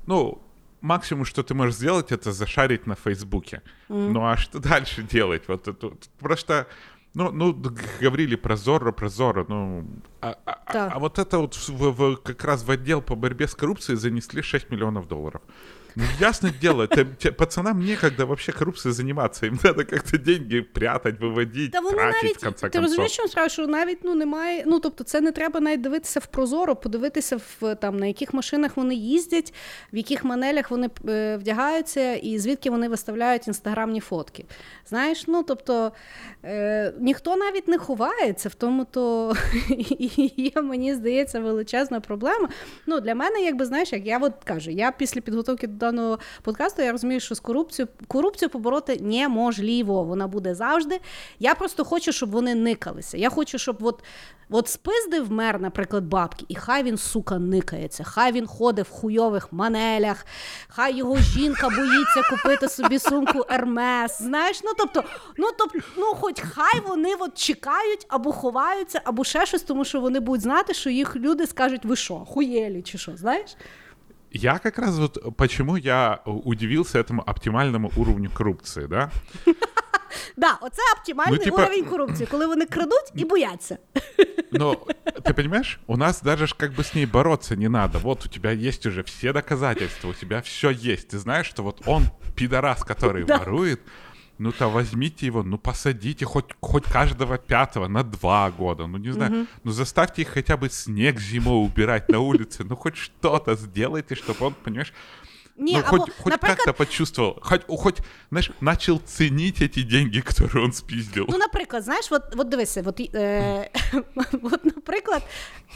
[0.07, 0.41] ну,
[0.81, 3.61] максимум, что ты можешь сделать, это зашарить на Фейсбуке.
[3.89, 5.43] Ну, а что дальше делать?
[5.47, 6.67] Вот это просто...
[7.13, 7.53] Ну, ну,
[7.99, 9.85] говорили про Зорро, про Зорро, ну...
[10.21, 10.87] А, а- а- Да.
[10.93, 14.41] а вот это вот в, в- как раз в отдел по борьбе с коррупцией занесли
[14.41, 15.41] 6 миллионов долларов.
[15.95, 19.45] Ну, ясное дело, это, пацанам некогда вообще коррупцией заниматься.
[19.45, 23.27] Им надо как-то деньги прятать, виводити, Та вони тратить, навіть в конце ти розумієш, що
[23.27, 24.63] справа, що навіть ну немає.
[24.67, 28.77] Ну тобто, це не треба навіть дивитися в прозоро, подивитися в там на яких машинах
[28.77, 29.53] вони їздять,
[29.93, 34.45] в яких манелях вони е, вдягаються, і звідки вони виставляють інстаграмні фотки.
[34.89, 35.91] Знаєш, ну тобто
[36.43, 39.33] е, ніхто навіть не ховається в тому, то
[40.37, 42.49] є, мені здається, величезна проблема.
[42.85, 46.81] Ну для мене, якби знаєш, як я от кажу, я після підготовки до даного подкасту
[46.81, 50.03] я розумію, що з корупцією корупцію побороти неможливо.
[50.03, 50.99] Вона буде завжди.
[51.39, 53.17] Я просто хочу, щоб вони никалися.
[53.17, 54.03] Я хочу, щоб от,
[54.49, 59.53] от спиздив мер, наприклад, бабки, і хай він, сука, никається, хай він ходить в хуйових
[59.53, 60.25] манелях,
[60.67, 64.21] хай його жінка боїться купити собі сумку Ермес.
[64.21, 65.03] Знаєш, ну тобто,
[65.37, 70.01] ну тобто, ну хоч хай вони от чекають або ховаються, або ще щось, тому що
[70.01, 73.55] вони будуть знати, що їх люди скажуть, ви що, хуєлі чи що, знаєш?
[74.32, 79.10] Я как раз вот почему я удивился этому оптимальному уровню коррупции, да?
[80.36, 83.78] Да, оце оптимальний Ну, типа- уровень корупції, коли вони крадуть і бояться.
[84.52, 84.76] Но
[85.24, 87.98] ты понимаешь, у нас даже ж как бы с ней бороться не надо.
[87.98, 91.08] Вот у тебя есть уже все доказательства, у тебя все есть.
[91.08, 92.02] Ты знаешь, что вот он
[92.34, 93.38] пидорас, который Да.
[93.38, 93.80] ворует,
[94.40, 99.12] ну то возьмите его, ну посадите хоть, хоть каждого пятого на два года, ну не
[99.12, 104.14] знаю, ну заставьте их хотя бы снег зимой убирать на улице, ну хоть что-то сделайте,
[104.14, 104.92] чтобы он, понимаешь,
[105.58, 107.98] Ні, ну, або, хоть, хоть наприклад, как-то почувствовал, хоть, хоть,
[108.30, 111.26] знаешь, начал ценить эти деньги, которые он спиздил.
[111.28, 113.70] Ну, наприклад, знаєш, от, от дивися, от, е,
[114.42, 115.22] от, наприклад,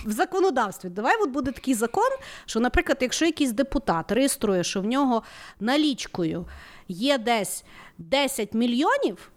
[0.04, 2.10] в законодавстві, давай от буде такий закон,
[2.46, 5.22] що, наприклад, якщо якийсь депутат реєструє, що в нього
[5.60, 6.46] налічкою
[6.88, 7.64] є десь
[7.98, 9.30] 10 мільйонів,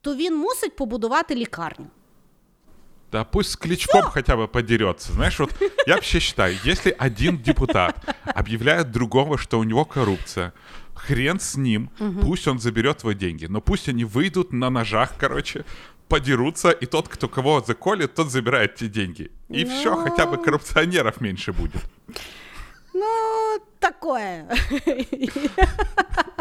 [0.00, 1.86] то він мусить побудувати лікарню.
[3.12, 5.12] Да пусть с Кличком хотя бы подерется.
[5.12, 5.52] Знаешь, вот
[5.86, 7.94] я вообще считаю, если один депутат
[8.24, 10.52] объявляет другого, что у него коррупция,
[10.94, 11.90] хрен с ним,
[12.22, 15.64] пусть он заберет твои деньги, но пусть они выйдут на ножах, короче,
[16.08, 19.30] подерутся, и тот, кто кого заколет, тот забирает те деньги.
[19.48, 21.82] И все, хотя бы коррупционеров меньше будет.
[22.92, 24.48] Ну, такое.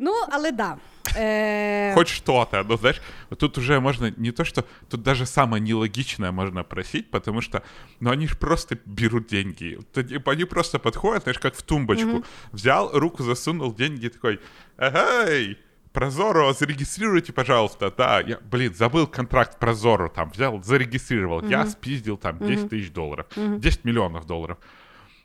[0.00, 0.78] ну, але да.
[1.16, 3.00] Е, Хоть что-то, но знаешь,
[3.38, 7.62] тут уже можно не то, что тут даже самое нелогичное можно просить, потому что,
[8.00, 9.78] ну они же просто берут деньги.
[9.92, 12.24] Типа, Они просто подходят, знаешь, как в тумбочку.
[12.52, 14.40] Взял, руку засунул, деньги такой,
[14.78, 15.58] эй,
[15.92, 17.92] Прозоро, зарегистрируйте, пожалуйста.
[17.96, 21.42] Да, я, блин, забыл контракт Прозоро, там, взял, зарегистрировал.
[21.42, 24.58] Я спиздил там 10 тысяч долларов, 10 миллионов долларов.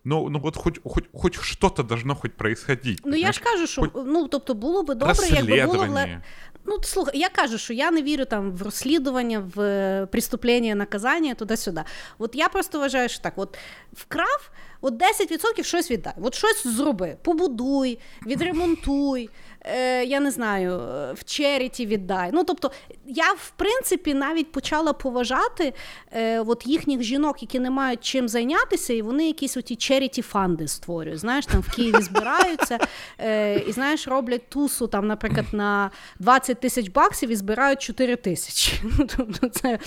[0.06, 3.02] Ну, ну от хоть, хоть, хоч щось должно хоч происходить.
[3.06, 5.74] Ну я ж кажу, що ну тобто було би добре, якби було.
[5.74, 6.22] Розслідування.
[6.66, 11.34] Ну слухай, я кажу, що я не вірю там в розслідування, в е, преступлення, наказання,
[11.34, 11.84] туди-сюди.
[12.18, 13.58] От я просто вважаю, що так, от
[13.94, 14.52] вкрав,
[14.82, 19.30] от 10% щось віддай, от щось зроби, побудуй, відремонтуй.
[19.68, 22.30] Е, я не знаю, е, в черіті віддай.
[22.34, 22.72] Ну тобто,
[23.06, 25.74] я в принципі навіть почала поважати
[26.12, 30.68] е, от їхніх жінок, які не мають чим зайнятися, і вони якісь оті черіті фанди
[30.68, 31.20] створюють.
[31.20, 32.80] Знаєш, там в Києві збираються
[33.20, 38.82] е, і знаєш, роблять тусу там, наприклад, на 20 тисяч баксів і збирають 4 тисячі.
[39.00, 39.80] Ну, тобто це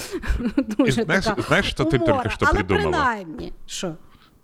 [0.58, 2.90] дуже І знаєш- така знаєш, що ти тільки що Але придумала?
[2.90, 3.94] принаймні, що?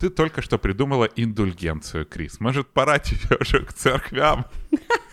[0.00, 2.40] Ты только что придумала индульгенцию, Крис.
[2.40, 4.44] Может, пора тебе уже к церквям?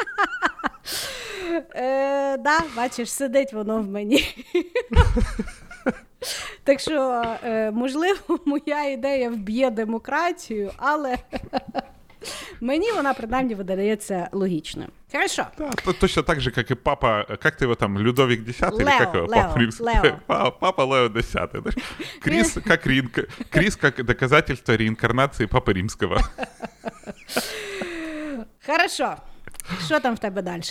[1.75, 4.35] Е, да, бачиш, сидить воно в мені.
[6.63, 11.17] Так що, е, можливо, моя ідея вб'є демократію, але
[12.61, 14.89] мені вона принаймні видається логічною.
[15.11, 15.45] Хорошо.
[15.57, 15.69] Да,
[15.99, 18.61] точно так же, как и папа, как ты его там, Людовик X?
[18.61, 19.27] или Лео, как его?
[19.27, 19.59] Лео, папа?
[19.79, 20.19] Лео.
[20.27, 21.35] Па- Папа Лео X.
[22.21, 26.19] Крис как, реинка- Крис как доказательство реинкарнации Папы Римского.
[28.65, 29.15] Хорошо.
[29.85, 30.61] Що там в тебе далі?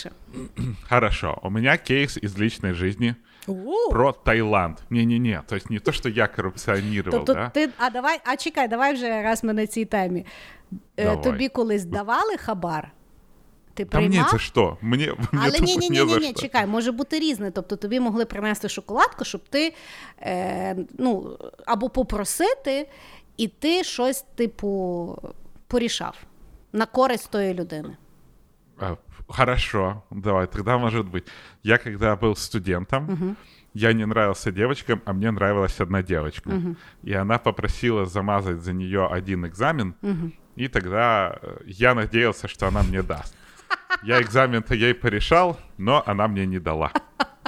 [0.89, 3.15] Хорошо, у меня кейс из личной жизни
[3.91, 4.77] про Таиланд.
[4.89, 7.49] Не-не-не, то есть не то, что я коррупционировал, Тобто да?
[7.49, 10.25] ти, а давай, а чекай, давай вже раз ми на цій темі.
[10.97, 11.23] Е, Давай.
[11.23, 12.91] Тобі колись давали хабар?
[13.73, 14.29] Ти А мне приймав?
[14.31, 14.77] за что?
[14.81, 17.51] Мне, мне Але ні, ні, ні, ні, ні, чекай, може бути різне.
[17.51, 19.73] Тобто тобі могли принести шоколадку, щоб ти
[20.21, 22.89] е, ну, або попросити,
[23.37, 25.17] і ти щось, типу,
[25.67, 26.17] порішав
[26.73, 27.97] на користь тої людини.
[28.81, 28.97] А,
[29.29, 31.25] Хорошо, давай, тогда может быть.
[31.63, 33.37] Я когда был студентом,
[33.73, 36.49] я не нравился девочкам, а мне нравилась одна девочка.
[37.03, 39.95] И она попросила замазать за нее один экзамен,
[40.57, 43.33] и тогда э, я надеялся, что она мне даст.
[44.03, 46.91] Я экзамен-то ей порешал, но она мне не дала.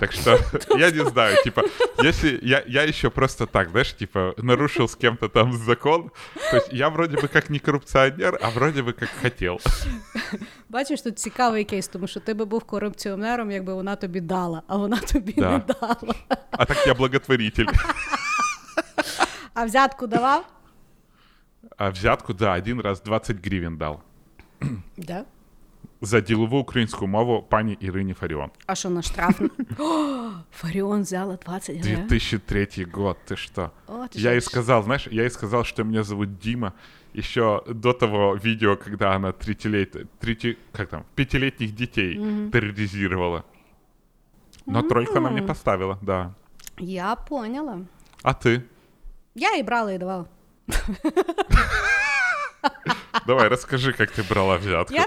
[0.03, 0.39] Так что
[0.79, 1.63] я не знаю, типа,
[2.05, 6.11] если я, я еще просто так, знаешь, типа, нарушил с кем-то там закон,
[6.51, 9.61] то есть я вроде бы как не коррупционер, а вроде бы как хотел.
[10.69, 14.77] Бачиш, тут цікавий кейс, тому що ти би був корупціонером, якби вона тобі дала, а
[14.77, 15.51] вона тобі Да.
[15.51, 16.15] не дала.
[16.51, 17.67] А так я благотворитель.
[19.55, 20.45] А взятку давав?
[21.77, 24.01] А взятку, да, один раз 20 гривен дал.
[24.97, 25.25] Да.
[26.03, 28.51] За ділову українську мову пані Ірині Фаріон.
[28.67, 29.41] А що на штраф?
[29.79, 32.07] О, Фаріон взяла 20 гривень.
[32.07, 33.71] 2003 год, ты что?
[33.87, 36.73] О, ты я ей ж- сказал, знаешь, я ей сказал, что меня зовут Дима,
[37.15, 39.97] еще до того видео, когда она тритилет...
[40.19, 40.57] трити...
[40.73, 42.15] как там, пятилетних детей
[42.53, 43.43] терроризировала.
[44.67, 46.35] Но тройку она мне поставила, да.
[46.79, 47.79] Я поняла.
[48.23, 48.63] А ты?
[49.35, 50.25] Я і брала, і давала.
[53.27, 54.95] Давай, расскажи, как ты брала взятку.
[54.95, 55.01] Я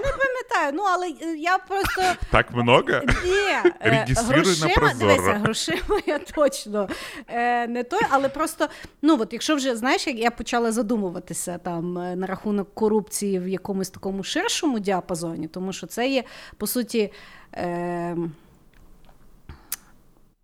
[0.57, 2.01] пам'ятаю, ну але е, я просто
[2.31, 2.89] Так много?
[3.25, 4.97] Ні, е, на грошима, Прозоро.
[4.99, 6.89] дивися, грошима я точно
[7.27, 8.67] е, не той, але просто,
[9.01, 13.47] ну от якщо вже знаєш, як я почала задумуватися там е, на рахунок корупції в
[13.47, 16.23] якомусь такому ширшому діапазоні, тому що це є
[16.57, 17.13] по суті.
[17.53, 18.17] Е,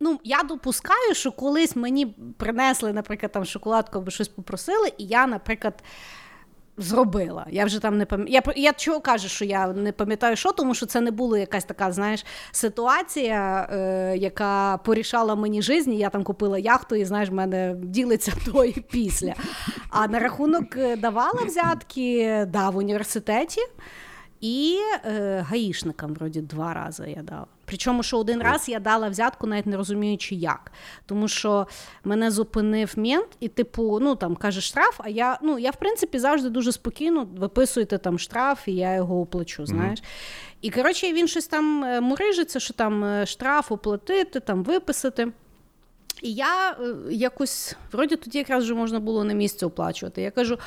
[0.05, 2.05] Ну, я допускаю, що колись мені
[2.37, 5.83] принесли, наприклад, там шоколадку або щось попросили, і я, наприклад,
[6.77, 7.45] зробила.
[7.49, 8.43] Я вже там не пам'ятаю.
[8.55, 11.63] Я, я чого кажу, що я не пам'ятаю, що, тому що це не була якась
[11.65, 15.91] така, знаєш, ситуація, е, яка порішала мені життя.
[15.91, 19.33] Я там купила яхту, і знаєш, в мене ділиться до і після.
[19.89, 23.61] А на рахунок е, давала взятки, да, в університеті.
[24.41, 27.45] І е, гаїшникам, вроді, два рази я дала.
[27.65, 30.71] Причому, що один раз я дала взятку, навіть не розуміючи як.
[31.05, 31.67] Тому що
[32.03, 36.19] мене зупинив мент, і, типу, ну там каже штраф, а я, ну, я в принципі
[36.19, 39.99] завжди дуже спокійно виписуєте там штраф, і я його оплачу, знаєш.
[40.61, 45.31] І коротше, він щось там е, мурижиться, що там е, штраф оплатити, там виписати.
[46.21, 50.21] І я е, якось, вроді тоді якраз вже можна було на місці оплачувати.
[50.21, 50.57] Я кажу.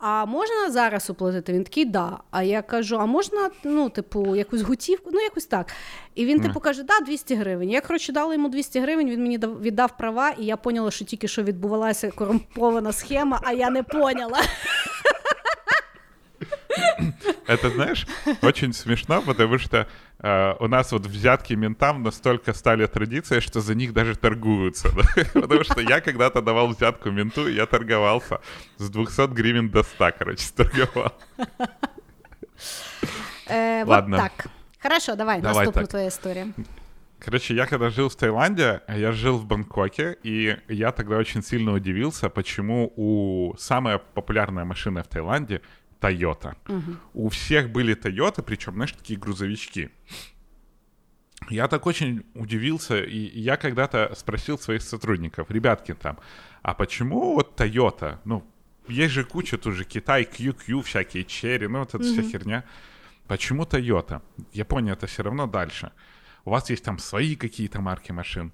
[0.00, 1.52] А можна зараз оплатити?
[1.52, 2.18] Він такий, да.
[2.30, 5.10] А я кажу: а можна, ну, типу, якусь готівку?
[5.12, 5.66] Ну, якось так.
[6.14, 7.70] І він, типу, каже, да, 200 гривень.
[7.70, 11.04] Я, коротше, дала йому 200 гривень, він мені дав- віддав права, і я поняла, що
[11.04, 14.38] тільки що відбувалася корумпована схема, а я не поняла.
[17.50, 18.06] Это, знаешь,
[18.42, 19.88] очень смешно, потому что
[20.20, 24.88] э, у нас вот взятки ментам настолько стали традицией, что за них даже торгуются.
[24.94, 25.24] да.
[25.40, 28.38] Потому что я когда-то давал взятку менту, и я торговался
[28.78, 31.12] с 200 гривен до 100, короче, торговал.
[33.48, 34.16] Е, Ладно.
[34.16, 34.46] Вот так.
[34.82, 35.90] Хорошо, давай, Давай наступна так.
[35.90, 36.46] твоя історія.
[37.24, 41.72] Короче, я когда жил в Таиланде, я жил в Бангкоке, и я тогда очень сильно
[41.72, 45.60] удивился, почему у самая популярная машина в Таиланде
[46.00, 46.56] Toyota.
[47.14, 49.90] У всех были Toyota, причем, знаешь, такие грузовички.
[51.48, 56.18] Я так очень удивился, и я когда-то спросил своих сотрудников, ребятки там,
[56.62, 58.44] а почему вот Toyota, ну,
[58.86, 62.64] есть же куча тоже Китай, QQ, всякие Черри, ну, вот эта вся херня.
[63.26, 64.20] Почему Toyota?
[64.52, 65.92] Япония это все равно дальше.
[66.44, 68.52] У вас есть там свои какие-то марки машин.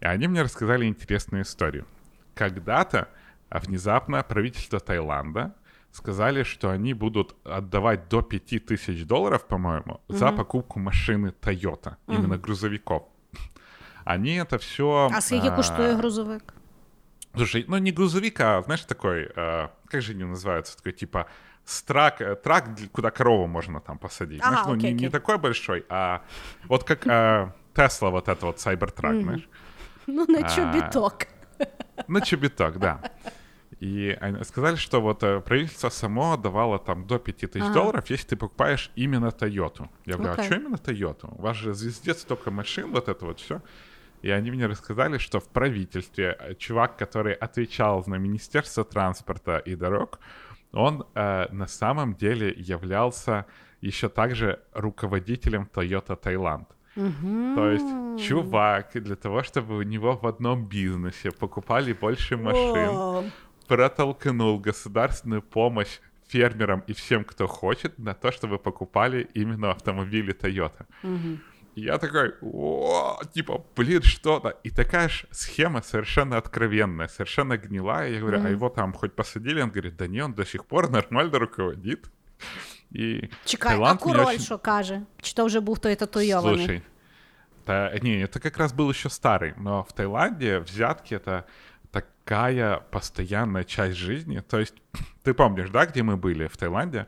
[0.00, 1.86] И они мне рассказали интересную историю.
[2.34, 3.08] Когда-то
[3.50, 5.54] внезапно правительство Таиланда
[5.93, 13.03] сказали, что они будут отдавать до 5000 долларов, по-моему, за покупку машины Toyota, именно грузовиков.
[14.05, 15.09] Они это все...
[15.13, 16.53] А скільки коштує грузовик?
[17.35, 21.25] Слушай, ну не грузовик, а, знаешь, такой, э, как же они называются, такой типа
[21.65, 24.41] страк, э, трак, для- куда корову можно там посадить.
[24.41, 25.09] Ага, знаешь, ну окей, не, не окей.
[25.09, 26.21] такой большой, а
[26.67, 29.49] вот как э, Тесла, вот это вот Cybertruck, знаешь.
[30.07, 30.49] Ну, на А.
[30.49, 31.27] чобіток.
[32.07, 32.99] На чебиток, да.
[33.80, 37.74] И они сказали, что вот э, правительство само давало там до 5000 Ага.
[37.74, 39.88] долларов, если ты покупаешь именно Тойоту.
[40.06, 40.44] Я говорю, Окей.
[40.44, 41.28] а что именно Тойоту?
[41.38, 43.60] У вас же везде столько машин, вот это вот все.
[44.22, 49.74] И они мне рассказали, что в правительстве э, чувак, который отвечал на Министерство транспорта и
[49.76, 50.18] дорог,
[50.72, 53.44] он э, на самом деле являлся
[53.80, 56.68] еще также руководителем Toyota Таиланд.
[56.94, 63.24] То есть чувак для того, чтобы у него в одном бизнесе покупали больше машин, О,
[63.68, 70.86] протолкнул государственную помощь фермерам и всем, кто хочет, на то, чтобы покупали именно автомобили Toyota.
[71.74, 74.50] И я такой, о, типа, блин, что-то.
[74.62, 78.10] И такая же схема совершенно откровенная, совершенно гнилая.
[78.10, 79.60] Я говорю, а его там хоть посадили?
[79.60, 82.10] Он говорит, да не, он до сих пор нормально руководит.
[82.92, 85.02] И Чекай, Таиланд а мне король очень- каже?
[85.20, 86.58] Чи то вже був той татуйований?
[86.58, 86.82] Слушай,
[87.64, 91.44] та, не, это как раз был еще старый, но в Таиланде взятки это
[91.94, 94.40] такая постоянная часть жизни.
[94.40, 94.74] То есть
[95.22, 97.06] ты помнишь, да, где мы были в Таиланде?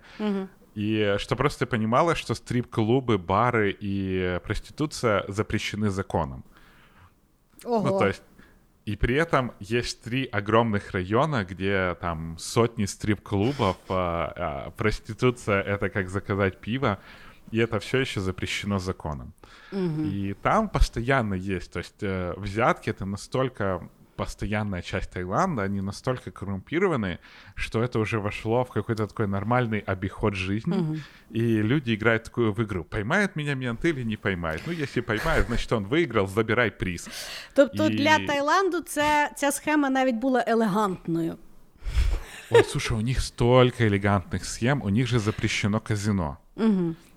[0.75, 6.45] И что просто понимала, что стрип-клубы, бары и проституция запрещены законом.
[7.65, 7.89] Ого.
[7.89, 8.23] Ну, то есть,
[8.85, 15.89] и при этом есть три огромных района, где там сотни стрип-клубов, а, а, проституция— это
[15.89, 16.99] как заказать пиво,
[17.51, 19.33] и это все еще запрещено законом.
[19.73, 26.32] И там постоянно есть, то есть э, взятки— это настолько постоянная часть Таиланда, они настолько
[26.32, 27.18] коррумпированы,
[27.56, 31.02] что это уже вошло в какой-то такой нормальный обиход жизни, Мгм.
[31.32, 32.84] и люди играют такую в игру.
[32.84, 34.62] Поймает меня мент или не поймает?
[34.68, 37.10] Ну, если поймает, значит, он выиграл, забирай приз.
[37.56, 41.38] Тобто І- для Таїланду це, ця схема навіть була елегантною.
[42.52, 46.38] Ой, слушай, у них столько элегантных схем, у них же запрещено казино.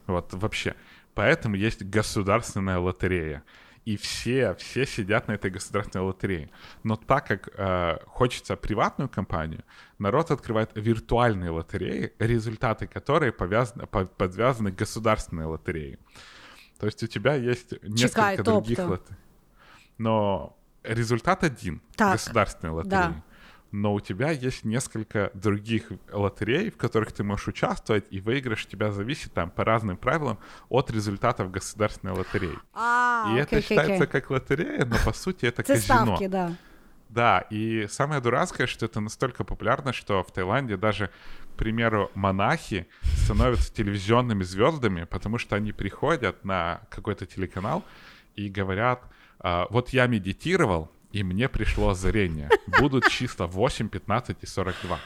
[0.06, 0.74] Вот вообще.
[1.16, 3.42] Поэтому есть государственная лотерея.
[3.84, 6.48] И все, все сидят на этой государственной лотерее.
[6.84, 9.62] Но так как э, хочется приватную компанию,
[9.98, 15.98] народ открывает виртуальные лотереи, результаты которой повязаны, по- подвязаны к государственной лотерее.
[16.78, 18.90] То есть у тебя есть несколько Чекай, других тобто?
[18.92, 19.18] лотерей.
[19.98, 22.90] Но результат один Так, государственной лотереи.
[22.90, 23.22] да.
[23.71, 28.91] Но у тебя есть несколько других лотерей, в которых ты можешь участвовать, и выигрыш тебя
[28.91, 30.39] зависит там по разным правилам
[30.69, 32.57] от результатов государственной лотереи.
[32.73, 34.07] А, и окей, это считается окей.
[34.07, 36.05] как лотерея, но по сути это казино.
[36.05, 36.55] ставки, да.
[37.09, 41.09] Да, и самое дурацкое, что это настолько популярно, что в Таиланде даже,
[41.53, 47.83] к примеру, монахи становятся телевизионными звездами, потому что они приходят на какой-то телеканал
[48.35, 49.03] и говорят,
[49.39, 52.49] «А, вот я медитировал, и мне пришло озарение.
[52.79, 54.99] Будут числа 8, 15 и 42.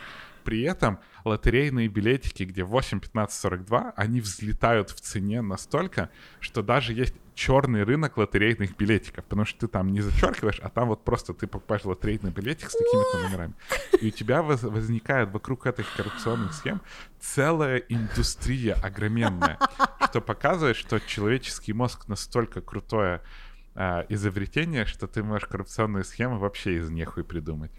[0.43, 6.09] При этом лотерейные билетики, где 8, 15, 42, они взлетают в цене настолько,
[6.41, 10.89] что даже есть черный рынок лотерейных билетиков, потому что ты там не зачеркиваешь, а там
[10.89, 13.53] вот просто ты покупаешь лотерейный билетик с такими-то номерами.
[14.01, 16.81] И у тебя воз- возникает вокруг этих коррупционных схем
[17.19, 19.57] целая индустрия огроменная,
[20.09, 23.21] что показывает, что человеческий мозг настолько крутое
[23.75, 27.71] а, изобретение, что ты можешь коррупционные схемы вообще из нехуй придумать.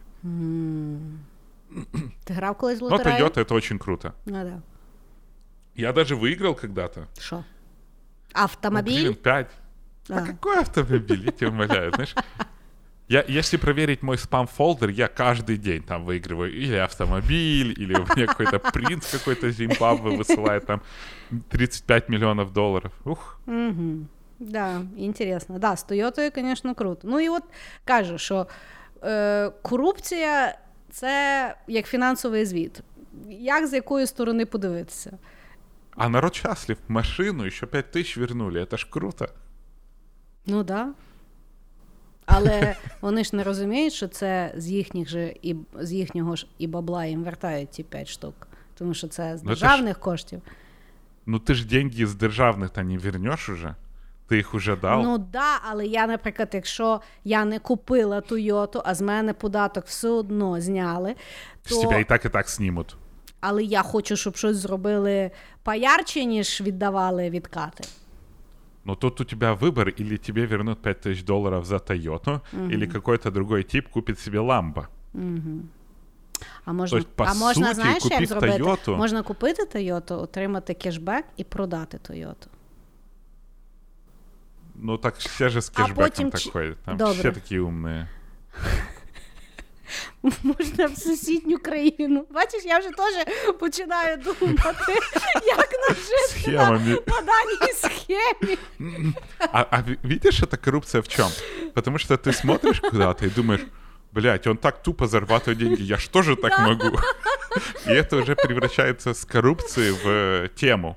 [2.25, 3.27] Ти грав колись в Но лотерею?
[3.27, 4.15] Toyota это очень круто.
[4.27, 4.63] Ну, да.
[5.75, 7.07] Я даже выиграл когда-то.
[7.19, 7.37] Що?
[7.37, 7.45] Ну,
[8.33, 9.01] Автомобіль?
[9.01, 9.51] гривен 5.
[10.09, 10.19] А.
[10.19, 10.27] А.
[10.27, 11.25] какой автомобиль?
[11.25, 12.15] Я тебя умоляю, знаешь.
[13.09, 18.27] Я, если проверить мой спам-фолдер, я каждый день там выигрываю или автомобиль, или у меня
[18.27, 20.81] какой-то принц какой-то Зимбабве высылает там
[21.51, 22.93] 35 миллионов долларов.
[23.05, 24.07] Ух, Угу.
[24.40, 25.60] Да, інтересно.
[25.60, 27.08] Да, з Тойотою, звісно, круто.
[27.08, 27.44] Ну і от
[27.86, 28.48] кажу, що
[29.04, 30.58] е, корупція
[30.92, 32.82] це як фінансовий звіт.
[33.30, 35.18] Як з якої сторони подивитися?
[36.00, 36.78] а народ счастлив.
[36.88, 39.28] Машину еще 5 тысяч вернули, это ж круто.
[40.46, 40.66] Ну так.
[40.66, 40.94] Да.
[42.26, 46.68] Але вони ж не розуміють, що це з їхніх же і з їхнього ж і
[46.68, 48.48] бабла їм вертають ті 5 штук.
[48.76, 50.42] Тому що це з Ну, це ж- державних коштів.
[51.26, 53.76] Ну ты ж деньги из державных-то не вернешь уже.
[54.29, 55.03] Ты их уже дал.
[55.03, 60.09] Ну да, але я, наприклад, якщо я не купила Тойоту, а з мене податок все
[60.09, 61.15] одно зняли,
[61.69, 61.81] то...
[61.81, 62.97] тебя и так, и так снимут.
[63.41, 65.31] але я хочу, щоб щось зробили
[65.63, 67.85] поярче, ніж віддавали відкати.
[68.85, 72.41] Но тут у тебя выбор, или тебе вернут 5000 долларов за Тойоту,
[72.73, 74.87] или какой-то другой тип купит себе Ламбо.
[76.65, 78.63] А можна, Тобто, по а можна суті, знаєш, як зробити?
[78.63, 78.97] Toyota.
[78.97, 82.51] Можна купити Тойоту, отримати кешбек і продати Тойоту.
[84.76, 86.78] Ну так все же с А кэшбэком потім так чи- ходят.
[86.86, 87.14] Там Добре.
[87.20, 88.08] все такие умные.
[90.44, 92.26] Можна в сусідню країну.
[92.32, 93.26] Бачиш, я вже теж
[93.60, 94.94] починаю думати,
[95.46, 96.96] як нажити Схемами.
[96.96, 98.58] по даній схемі.
[99.40, 101.28] А, а ви- видишь, эта коррупция в чем?
[101.74, 103.62] Потому что ты смотришь куда-то и думаешь,
[104.12, 106.98] блядь, он так тупо зарабатывает деньги, я ж тоже так могу.
[107.88, 110.96] И это уже превращается с коррупции в э, тему.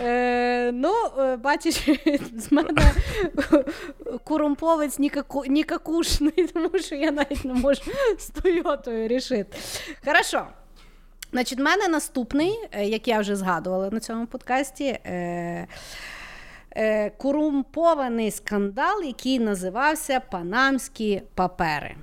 [0.00, 1.88] Е, ну, е, бачиш,
[2.36, 2.70] з мене
[4.24, 7.82] корумповець нікаку, нікакушний, тому що я навіть не можу
[8.18, 9.58] з Тойотою рішити.
[10.04, 10.46] Хорошо.
[11.32, 15.66] Значить, в мене наступний, е, як я вже згадувала на цьому подкасті, е,
[16.76, 21.96] е, корумпований скандал, який називався Панамські папери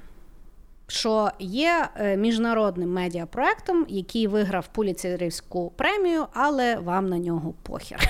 [0.89, 8.09] Що є е, міжнародним медіапроектом, який виграв Пуліцерівську премію, але вам на нього похер.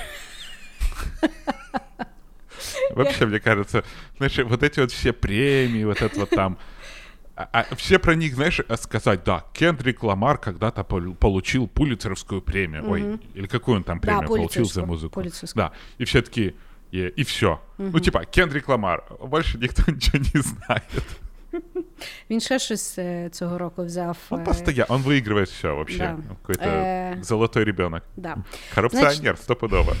[2.95, 3.83] Вообще, мне кажется,
[4.17, 6.57] знаешь, вот эти вот все премии, вот это вот там,
[7.35, 12.41] а- а все про них, знаешь, а сказать, да, Кендрик Ламар когда-то пол- получил Пулицеровскую
[12.41, 12.83] премию.
[12.89, 15.13] Ой, или какую он там премию получил за Пулитцерскую, музыку.
[15.13, 15.65] Пулитцерскую.
[15.65, 16.53] Да, и все такие,
[16.91, 17.59] и, и все.
[17.77, 20.83] Ну, типа, Кендрик Ламар, больше никто ничего не знает.
[22.29, 24.17] Він ще щось е, цього року взяв.
[24.29, 25.97] Он е, постоянно, он выигрывает все вообще.
[25.97, 26.17] да.
[26.41, 28.03] Какой-то Э, золотой ребенок.
[28.17, 28.37] Да.
[28.75, 29.95] Коррупционер, стопудово.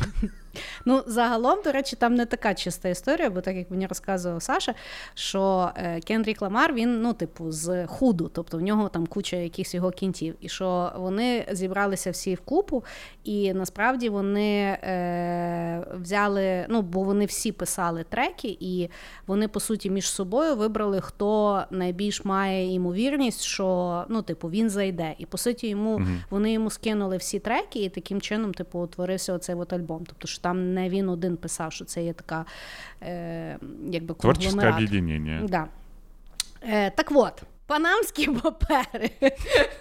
[0.84, 4.74] Ну, загалом, до речі, там не така чиста історія, бо так як мені розказував Саша,
[5.14, 9.74] що е, Кендрік Ламар, він, ну, типу, з худу, тобто в нього там куча якихось
[9.74, 10.34] його кінтів.
[10.40, 12.84] І що вони зібралися всі в купу,
[13.24, 18.90] і насправді вони е, взяли, ну, бо вони всі писали треки, і
[19.26, 25.14] вони, по суті, між собою вибрали, хто найбільш має ймовірність, що ну, типу, він зайде.
[25.18, 29.32] І по суті, йому mm вони йому скинули всі треки, і таким чином, типу, утворився
[29.32, 30.04] оцей от альбом.
[30.06, 32.44] Тобто, що там не він один писав, що це є така
[33.02, 33.58] е,
[33.90, 35.42] якби Творче об'єднання.
[35.48, 35.66] Да.
[36.62, 37.42] Е, Так от.
[37.66, 39.10] Панамські папери.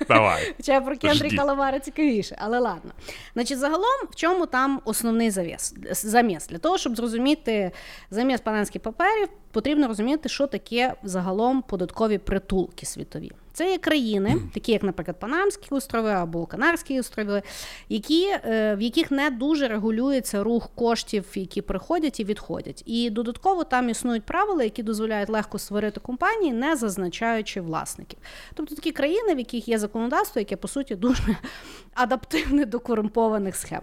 [0.07, 0.53] Давай.
[0.57, 2.91] Хоча про Кендрі Калавара цікавіше, але ладно.
[3.33, 5.73] Значить, загалом, в чому там основний завіс?
[5.91, 6.47] заміс?
[6.47, 7.71] Для того, щоб зрозуміти
[8.11, 13.31] заміс панамських паперів, потрібно розуміти, що таке загалом податкові притулки світові.
[13.53, 17.41] Це є країни, такі як, наприклад, Панамські острови або Канарські острови,
[17.89, 22.83] які, е, в яких не дуже регулюється рух коштів, які приходять і відходять.
[22.85, 28.19] І додатково там існують правила, які дозволяють легко створити компанії, не зазначаючи власників.
[28.53, 31.23] Тобто такі країни, в яких є законодавство, яке по суті дуже
[31.93, 33.81] адаптивне до корумпованих схем.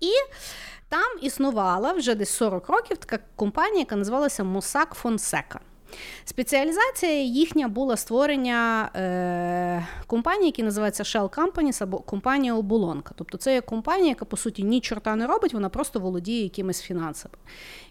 [0.00, 0.10] І
[0.88, 5.58] там існувала вже десь 40 років така компанія, яка називалася Mossack Fonseca.
[6.24, 13.14] Спеціалізація їхня була створення е, компанії, які називаються Shell Companies або компанія оболонка.
[13.16, 16.82] Тобто це є компанія, яка по суті ні чорта не робить, вона просто володіє якимись
[16.82, 17.34] фінансами.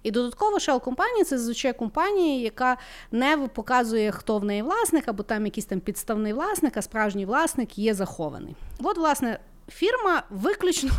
[0.04, 2.78] І додатково Shell компанія це зазвичай компанія, яка
[3.12, 7.78] не показує, хто в неї власник, або там якийсь там підставний власник, а справжній власник
[7.78, 8.56] є захований.
[8.84, 9.40] От, власне.
[9.72, 10.92] Фірма виключно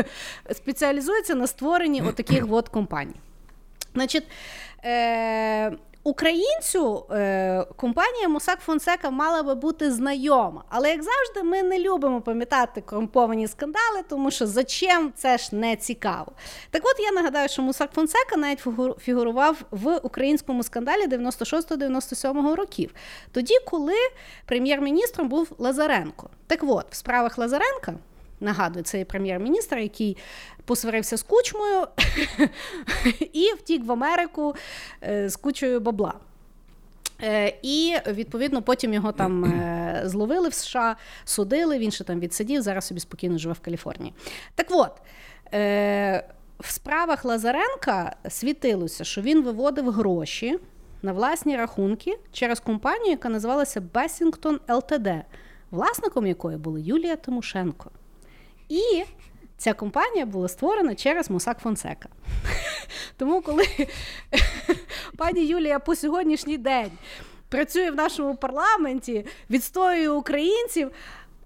[0.52, 3.14] спеціалізується на створенні отаких от компаній.
[3.94, 4.24] Значить,
[4.84, 5.72] е,
[6.02, 12.20] Українцю е, компанія Мосак Фонсека мала би бути знайома, але як завжди, ми не любимо
[12.20, 16.32] пам'ятати корумповані скандали, тому що зачем це ж не цікаво.
[16.70, 18.64] Так от я нагадаю, що Мусак Фонсека навіть
[19.00, 22.94] фігурував в українському скандалі 96-97 років,
[23.32, 23.96] тоді, коли
[24.46, 26.30] прем'єр-міністром був Лазаренко.
[26.46, 27.94] Так от, в справах Лазаренка.
[28.40, 30.16] Нагадую, це прем'єр-міністр, який
[30.64, 31.86] посварився з кучмою
[33.32, 34.54] і втік в Америку
[35.02, 36.14] е, з кучою бабла.
[37.22, 41.78] Е, і відповідно потім його там е, зловили в США, судили.
[41.78, 42.62] Він ще там відсидів.
[42.62, 44.14] Зараз собі спокійно живе в Каліфорнії.
[44.54, 44.92] Так от.
[46.60, 50.58] В справах Лазаренка світилося, що він виводив гроші
[51.02, 55.08] на власні рахунки через компанію, яка називалася Бесінгтон ЛТД,
[55.70, 57.90] власником якої була Юлія Тимошенко.
[58.68, 59.04] І
[59.56, 62.08] ця компанія була створена через Мосак Фонсека.
[63.16, 63.64] Тому, коли
[65.16, 66.90] пані Юлія по сьогоднішній день
[67.48, 70.90] працює в нашому парламенті, відстоює українців.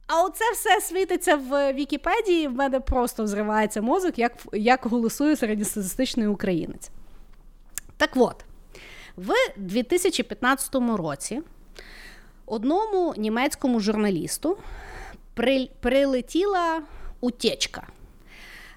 [0.06, 2.48] А оце все світиться в Вікіпедії.
[2.48, 6.90] В мене просто взривається мозок, як як голосує середньостатистичний українець.
[7.96, 8.44] Так от,
[9.16, 11.42] в 2015 році
[12.46, 14.58] одному німецькому журналісту
[15.34, 16.82] при, прилетіла
[17.22, 17.86] утечка.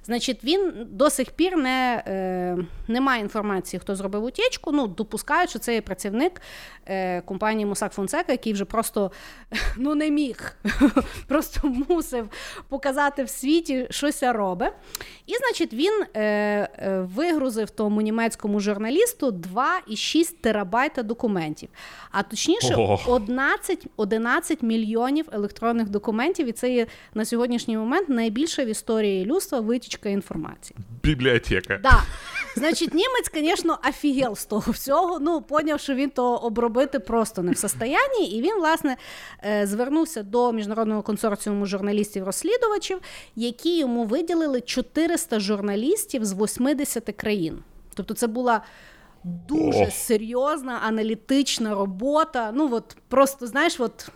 [0.06, 2.57] Значить, він до сих пір не е,
[2.88, 4.72] не має інформації, хто зробив утічку.
[4.72, 6.41] Ну, допускають, що це є працівник
[6.86, 9.11] е, компанії Мусак Фонсека, який вже просто
[9.77, 10.57] ну, не міг,
[11.27, 12.30] просто мусив
[12.69, 14.73] показати в світі, щось робить.
[15.26, 21.69] І, значить, він е, е, вигрузив тому німецькому журналісту 2,6 терабайта документів.
[22.11, 26.48] А точніше, 11, 11 мільйонів електронних документів.
[26.48, 30.78] І це є на сьогоднішній момент найбільша в історії людства витічка утічка інформації.
[31.04, 31.80] Бібліотека.
[31.84, 32.04] Да.
[32.56, 35.20] Значить, німець, звісно, офігел з того всього.
[35.20, 38.26] Ну, поняв, що він то обробити просто не в состоянні.
[38.26, 38.98] І він, власне,
[39.46, 43.00] е, звернувся до міжнародного консорціуму журналістів-розслідувачів,
[43.36, 47.60] які йому виділили 400 журналістів з 80 країн.
[47.94, 48.62] Тобто, це була.
[49.48, 52.52] Дуже серйозна аналітична робота.
[52.54, 54.10] Ну, от просто, знаєш, от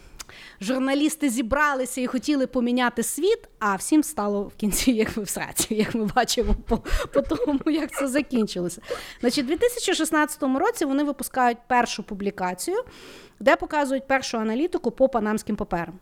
[0.61, 5.75] журналісти зібралися і хотіли поміняти світ, а всім стало в кінці, як ми в сраці,
[5.75, 6.77] як ми бачимо по,
[7.13, 8.81] по тому, як це закінчилося.
[9.21, 12.83] Значить, у 2016 році вони випускають першу публікацію,
[13.39, 15.99] де показують першу аналітику по панамським паперам.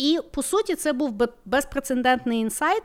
[0.00, 2.82] І по суті, це був безпрецедентний інсайт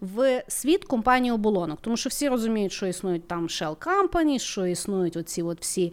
[0.00, 5.16] в світ компанії оболонок, тому що всі розуміють, що існують там Shell Company, що існують
[5.16, 5.92] оці от всі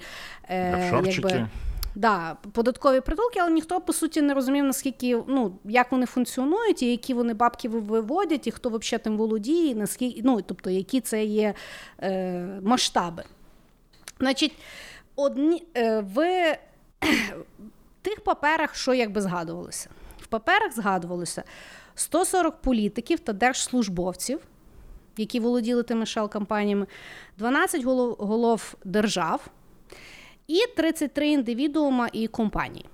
[0.50, 1.48] е, якби,
[1.96, 6.92] Да, податкові притулки, але ніхто по суті не розумів, наскільки ну як вони функціонують, і
[6.92, 11.54] які вони бабки виводять, і хто взагалі тим володіє, наскільки ну, тобто, які це є
[12.02, 13.24] е, масштаби.
[14.20, 14.56] Значить,
[15.16, 16.58] одні е, в
[18.02, 19.90] тих паперах, що якби згадувалося,
[20.22, 21.44] в паперах згадувалося
[21.96, 24.40] 140 політиків та держслужбовців.
[25.18, 26.88] які володіли тими шел-компаніями,
[27.38, 29.50] 12 голов, голов держав
[30.50, 32.86] і 33 індивідуума і компанії.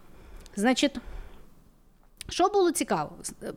[0.55, 0.95] Значить,
[2.29, 3.11] що було цікаво,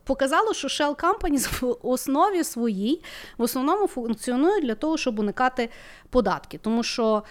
[0.04, 3.02] показало, що Shell Companies в основі своїй
[3.38, 5.70] в основному функціонує для того, щоб уникати
[6.10, 6.58] податки.
[6.58, 7.22] Тому що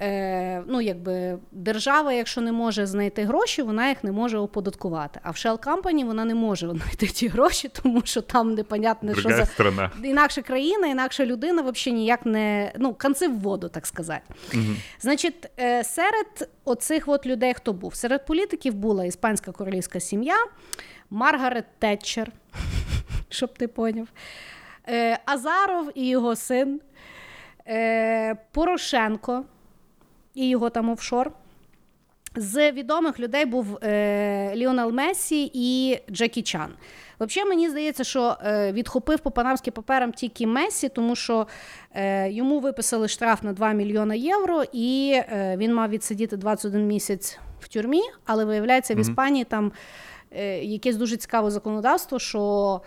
[0.00, 5.20] е, ну, якби, держава, якщо не може знайти гроші, вона їх не може оподаткувати.
[5.22, 9.28] А в Shell Company вона не може знайти ті гроші, тому що там непонятно, що
[9.28, 9.90] за страна.
[10.02, 14.34] інакша країна, інакша людина взагалі ніяк не ну, конці в воду, так сказати.
[14.54, 14.62] Угу.
[15.00, 20.36] Значить, е, серед оцих от людей, хто був, серед політиків була іспанська королівська сім'я,
[21.10, 22.32] Маргарет Тетчер,
[23.28, 24.08] щоб ти поняв,
[24.88, 26.80] е, Азаров і його син,
[27.68, 29.44] е, Порошенко
[30.34, 31.32] і його там офшор.
[32.36, 36.70] З відомих людей був е, Ліонел Месі і Джекі Чан.
[37.20, 41.46] Взагалі, мені здається, що е, відхопив по панамським паперам тільки Месі, тому що
[41.94, 47.38] е, йому виписали штраф на 2 мільйони євро, і е, він мав відсидіти 21 місяць
[47.60, 49.72] в тюрмі, але виявляється, в Іспанії там
[50.30, 52.80] е, якесь дуже цікаве законодавство, що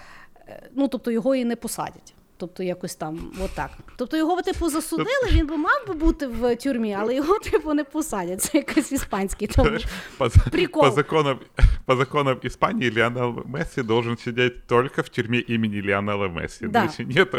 [0.47, 2.13] е, ну, тобто його і не посадять.
[2.41, 3.71] Тобто якось там, отак.
[3.97, 7.83] Тобто його, типу, засудили, він би мав би бути в тюрмі, але його, типу, не
[7.83, 8.41] посадять.
[8.41, 9.47] Це якось іспанський.
[9.47, 9.77] Тому...
[10.17, 10.83] По, Прикол.
[10.83, 11.39] по, законам,
[11.85, 16.67] по законам Испании Лионел Месси должен сидеть только в тюрьме имени Лионела Месси.
[16.67, 16.83] Да.
[16.83, 17.29] Если нет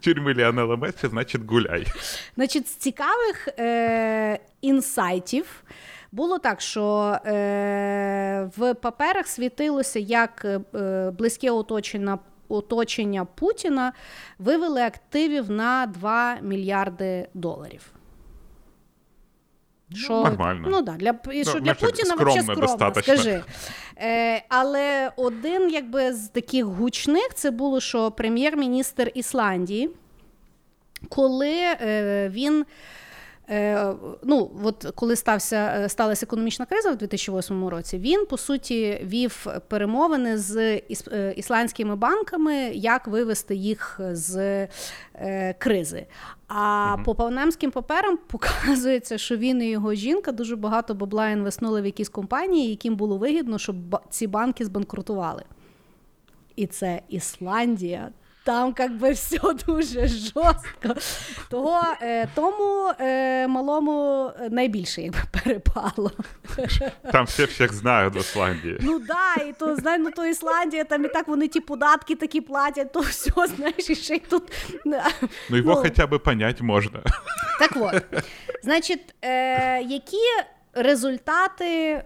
[0.00, 1.86] тюрьмы Лионела Месси, значить гуляй.
[2.36, 5.64] Значить, з цікавих е- інсайтів.
[6.12, 12.18] Було так, що е, в паперах світилося як е, близьке оточення
[12.52, 13.92] оточення Путіна
[14.38, 17.92] вивели активів на 2 мільярди доларів.
[19.90, 20.68] Ну, що, Нормально.
[20.70, 23.14] Ну, да, для ну, що для Путіна взагалі скромно, достаточно.
[23.14, 23.42] скажи.
[23.98, 29.90] Е, Але один якби, з таких гучних це було, що прем'єр-міністр Ісландії,
[31.08, 32.64] коли е, він.
[33.50, 39.00] Е, ну, от коли стався е, сталася економічна криза в 2008 році, він по суті
[39.04, 40.56] вів перемовини з
[41.12, 44.68] е, ісландськими банками, як вивести їх з
[45.58, 46.06] кризи.
[46.48, 47.04] А угу.
[47.04, 52.08] по панамським паперам показується, що він і його жінка дуже багато бабла інвестнули в якісь
[52.08, 53.76] компанії, яким було вигідно, щоб
[54.10, 55.44] ці банки збанкрутували.
[56.56, 58.10] І це Ісландія.
[58.44, 60.94] Там как би все дуже жорстко.
[61.48, 66.10] Того, е, Тому е, малому найбільше якби перепало.
[67.12, 68.78] Там всі всіх знають в Ісландії.
[68.80, 72.40] Ну да, і то знаю, ну то Ісландія, там і так вони ті податки такі
[72.40, 74.42] платять, то все, знаєш, і ще й тут.
[74.84, 77.02] Ну його ну, хоча б понять можна.
[77.58, 78.22] Так от,
[78.62, 80.16] значить, е, які
[80.74, 82.02] результати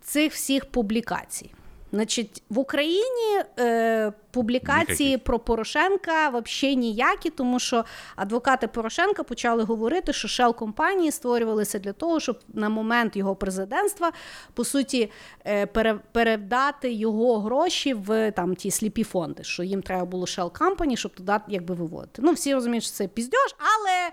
[0.00, 1.50] цих всіх публікацій?
[1.92, 5.24] Значить, в Україні е, публікації Ніякі.
[5.24, 7.84] про Порошенка взагалі ніякі, тому що
[8.16, 14.12] адвокати Порошенка почали говорити, що шел компанії створювалися для того, щоб на момент його президентства
[14.54, 15.10] по суті
[15.46, 15.66] е,
[16.12, 21.14] передати його гроші в там ті сліпі фонди, що їм треба було Shell Company, щоб
[21.14, 22.22] туди якби виводити.
[22.24, 24.10] Ну всі розуміють, що це піздьош, але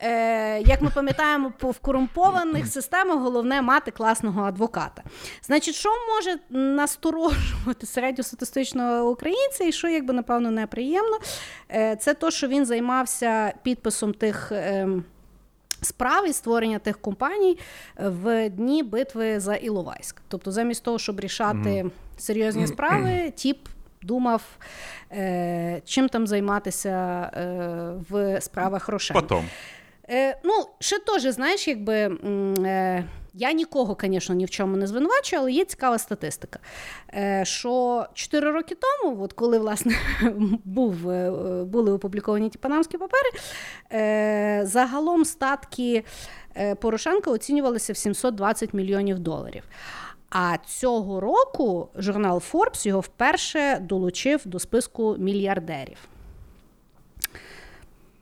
[0.00, 5.02] е, як ми пам'ятаємо, в корумпованих системах головне мати класного адвоката.
[5.42, 6.38] Значить, що може
[7.28, 9.64] насторожувати середньостатистичного українця?
[9.64, 11.18] і що якби напевно неприємно,
[11.70, 14.52] е, це то, що він займався підписом тих.
[14.52, 15.04] Ем,
[15.82, 17.58] справ і створення тих компаній
[17.96, 20.22] в дні битви за Іловайськ.
[20.28, 21.86] Тобто, замість того, щоб рішати
[22.18, 23.68] серйозні справи, тіп
[24.02, 24.42] думав,
[25.12, 26.90] е, чим там займатися
[27.34, 27.50] е,
[28.10, 29.14] в справах Рошен.
[29.14, 29.44] Потом.
[30.10, 31.94] Е, Ну, ще теж, знаєш, якби.
[31.94, 33.04] Е,
[33.34, 36.58] я нікого, звісно, ні в чому не звинувачую, але є цікава статистика.
[37.14, 39.94] Е, що 4 роки тому, от коли власне
[40.64, 41.30] був, е,
[41.64, 43.30] були опубліковані ті панамські папери,
[43.92, 46.04] е, загалом статки
[46.80, 49.62] Порошенка оцінювалися в 720 мільйонів доларів.
[50.30, 56.09] А цього року журнал Forbes його вперше долучив до списку мільярдерів.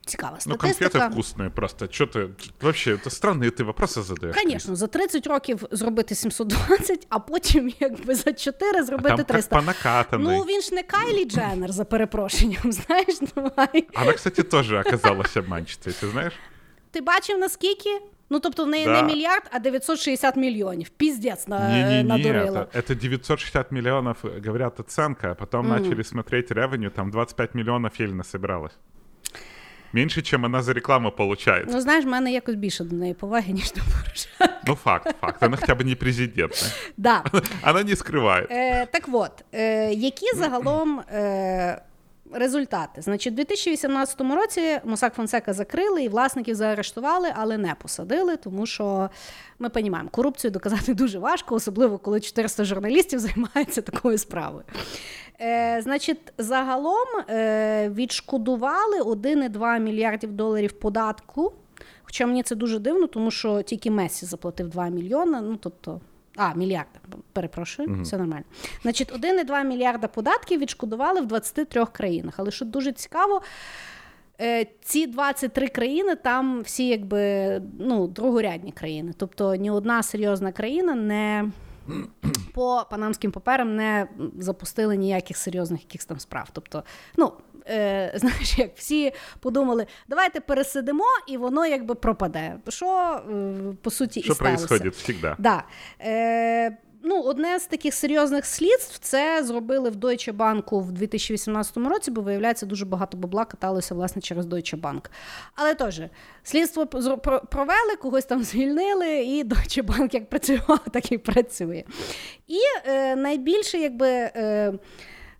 [0.08, 0.84] Цікава ну, статистика.
[0.84, 1.88] Ну, конфети вкусні просто.
[1.90, 2.28] Що ти,
[2.60, 4.36] вообще, це странні ти вопроси задаєш.
[4.44, 10.04] Звісно, за 30 років зробити 720, а потім якби за 4 зробити а там 300.
[10.12, 13.88] Ну, він ж не Кайлі Дженнер, за перепрошенням, знаєш, давай.
[13.94, 16.32] Вона, кстати, теж оказалася обманщицею, ти знаєш?
[16.90, 17.90] Ти бачив, наскільки?
[18.30, 19.02] Ну, тобто в неї да.
[19.02, 20.88] не мільярд, а 960 мільйонів.
[20.88, 22.60] Піздець на, не, не, надурила.
[22.60, 24.16] Это, это 960 миллионов,
[24.46, 25.68] говорят, оценка, а потом mm.
[25.68, 28.78] начали смотреть ревеню, там 25 миллионов еле насобиралось.
[29.92, 31.64] Менше, чим вона за рекламу получає.
[31.68, 34.60] Ну, знаєш, в мене якось більше до неї поваги, ніж до Порошенка.
[34.66, 35.42] Ну, факт, факт.
[35.42, 36.74] Вона хоча б не президент.
[36.96, 37.24] Да.
[37.66, 38.46] Вона не скриває.
[38.50, 41.00] Е, Так от, е, які загалом.
[41.00, 41.82] Е,
[42.32, 43.02] результати.
[43.02, 49.10] Значить, у 2018 році Мосак Фонсека закрили і власників заарештували, але не посадили, тому що
[49.58, 54.64] ми розуміємо, корупцію доказати дуже важко, особливо коли 400 журналістів займаються такою справою.
[55.40, 61.52] Е, Значить, загалом е, відшкодували 1,2 мільярдів доларів податку.
[62.02, 65.40] Хоча мені це дуже дивно, тому що тільки Месі заплатив 2 мільйони.
[65.40, 66.00] Ну тобто.
[66.40, 67.00] А, мільярда,
[67.32, 68.44] перепрошую, mm все нормально.
[68.82, 72.34] Значить, 1,2 мільярда податків відшкодували в 23 країнах.
[72.36, 73.42] Але що дуже цікаво,
[74.40, 79.12] е, ці 23 країни там всі якби ну, другорядні країни.
[79.16, 81.50] Тобто ні одна серйозна країна не
[82.54, 84.08] по панамським паперам не
[84.38, 86.48] запустили ніяких серйозних якихось там справ.
[86.52, 86.84] Тобто,
[87.16, 87.32] ну.
[87.70, 92.56] Е, знаєш, як всі подумали, давайте пересидимо, і воно якби пропаде.
[92.68, 94.66] Що е, по суті Що і сталося.
[94.66, 95.36] происходит всегда.
[95.38, 95.64] Да.
[96.00, 102.10] Е, ну, одне з таких серйозних слідств це зробили в Deutsche Bank в 2018 році,
[102.10, 105.10] бо виявляється, дуже багато бабла каталося власне через Deutsche Bank.
[105.54, 106.02] Але теж
[106.42, 106.86] слідство
[107.50, 111.84] провели, когось там звільнили, і Deutsche Bank як працював, так і працює.
[112.46, 114.08] І е, найбільше, якби.
[114.08, 114.72] Е,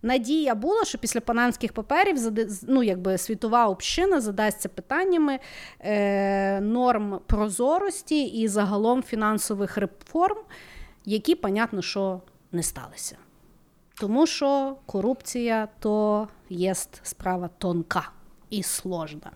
[0.02, 2.16] Надія була, що після панамських паперів
[2.62, 5.38] ну, якби світова община задасться питаннями
[5.80, 10.38] е, норм прозорості і загалом фінансових реформ,
[11.07, 12.21] які, понятно, що
[12.51, 13.17] не сталися.
[13.95, 18.09] Тому що корупція то є справа тонка
[18.49, 19.31] і сложна.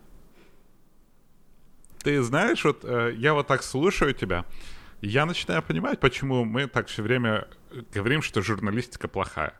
[2.04, 4.44] Ты знаешь, вот э, я вот так слушаю тебя,
[5.02, 7.48] я начинаю понимать, почему мы так все время
[7.94, 9.52] говорим, что журналистика плохая.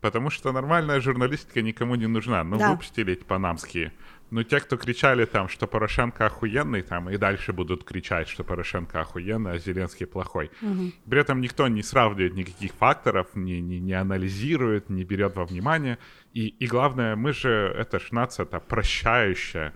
[0.00, 2.44] Потому что нормальная журналистика никому не нужна.
[2.44, 2.70] Ну, да.
[2.70, 3.92] выпустили эти панамские.
[4.33, 8.99] Ну, те, кто кричали там, что Порошенко охуенный, там и дальше будут кричать, что Порошенко
[9.01, 10.49] охуенный, а Зеленский плохой.
[10.59, 10.91] Угу.
[11.07, 15.99] При этом никто не сравнивает никаких факторов, не, не, не анализирует, не берет во внимание.
[16.33, 19.71] И, и главное, мы же, это ж нация-то прощающая.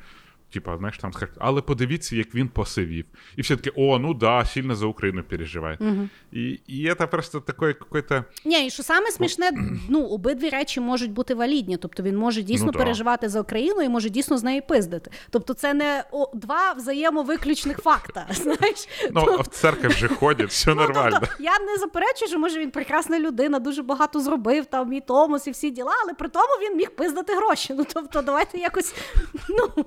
[0.53, 3.06] Типа, знаєш, там скажуть, але подивіться, як він посивів.
[3.36, 5.78] І все таки о, ну да, сильно за Україну переживає.
[5.80, 6.10] Угу.
[6.32, 8.24] І і це просто таке какое-то...
[8.45, 9.52] Ні, і що саме смішне,
[9.90, 11.78] ну, обидві речі можуть бути валідні.
[11.78, 12.80] Тобто він може дійсно ну, да.
[12.80, 15.11] переживати за Україну і може дійсно з нею пиздити.
[15.30, 18.28] Тобто це не о, два взаємовиключних факта.
[18.32, 18.88] знаєш.
[19.11, 21.18] Ну, а в церкві вже ходять, все ну, нормально.
[21.19, 25.48] Тобто, я не заперечую, що може він прекрасна людина, дуже багато зробив, там і Томос,
[25.48, 27.74] і всі діла, але при тому він міг пиздати гроші.
[27.78, 28.95] Ну, тобто, давайте якось.
[29.49, 29.86] ну...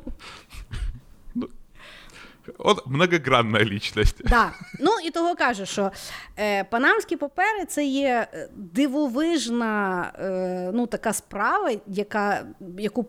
[2.59, 4.29] Он многогранна лічність.
[4.29, 4.53] Да.
[4.81, 5.93] Ну і того кажу, що
[6.39, 12.47] е, панамські папери це є е, дивовижна е, ну, така справа, яка
[12.79, 13.07] яку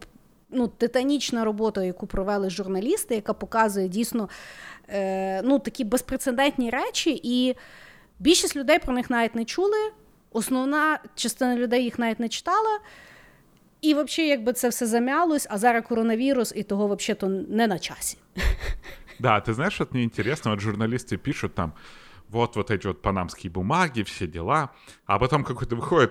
[0.50, 4.30] ну, титанічна робота, яку провели журналісти, яка показує дійсно
[4.90, 7.56] е, ну, такі безпрецедентні речі, і
[8.20, 9.92] більшість людей про них навіть не чули.
[10.32, 12.80] Основна частина людей їх навіть не читала.
[13.81, 18.19] І взагалі, якби це все замялось, а зараз коронавірус, і того взагалі не на часі.
[19.19, 21.73] Да, ты знаешь, вот мне интересно, вот журналисты пишут там,
[22.29, 24.69] вот вот эти вот панамские бумаги, все дела,
[25.07, 26.11] а потом какой-то выходит,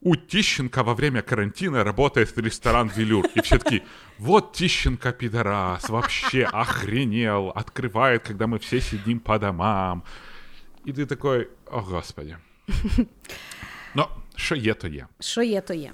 [0.00, 3.26] у Тищенко во время карантина работает ресторан «Велюр».
[3.34, 3.82] И все таки
[4.18, 10.04] вот Тищенко пидорас, вообще охренел, открывает, когда мы все сидим по домам.
[10.84, 12.36] И ты такой, о господи.
[13.94, 15.06] Но що є, то є.
[15.20, 15.92] Що є, то є.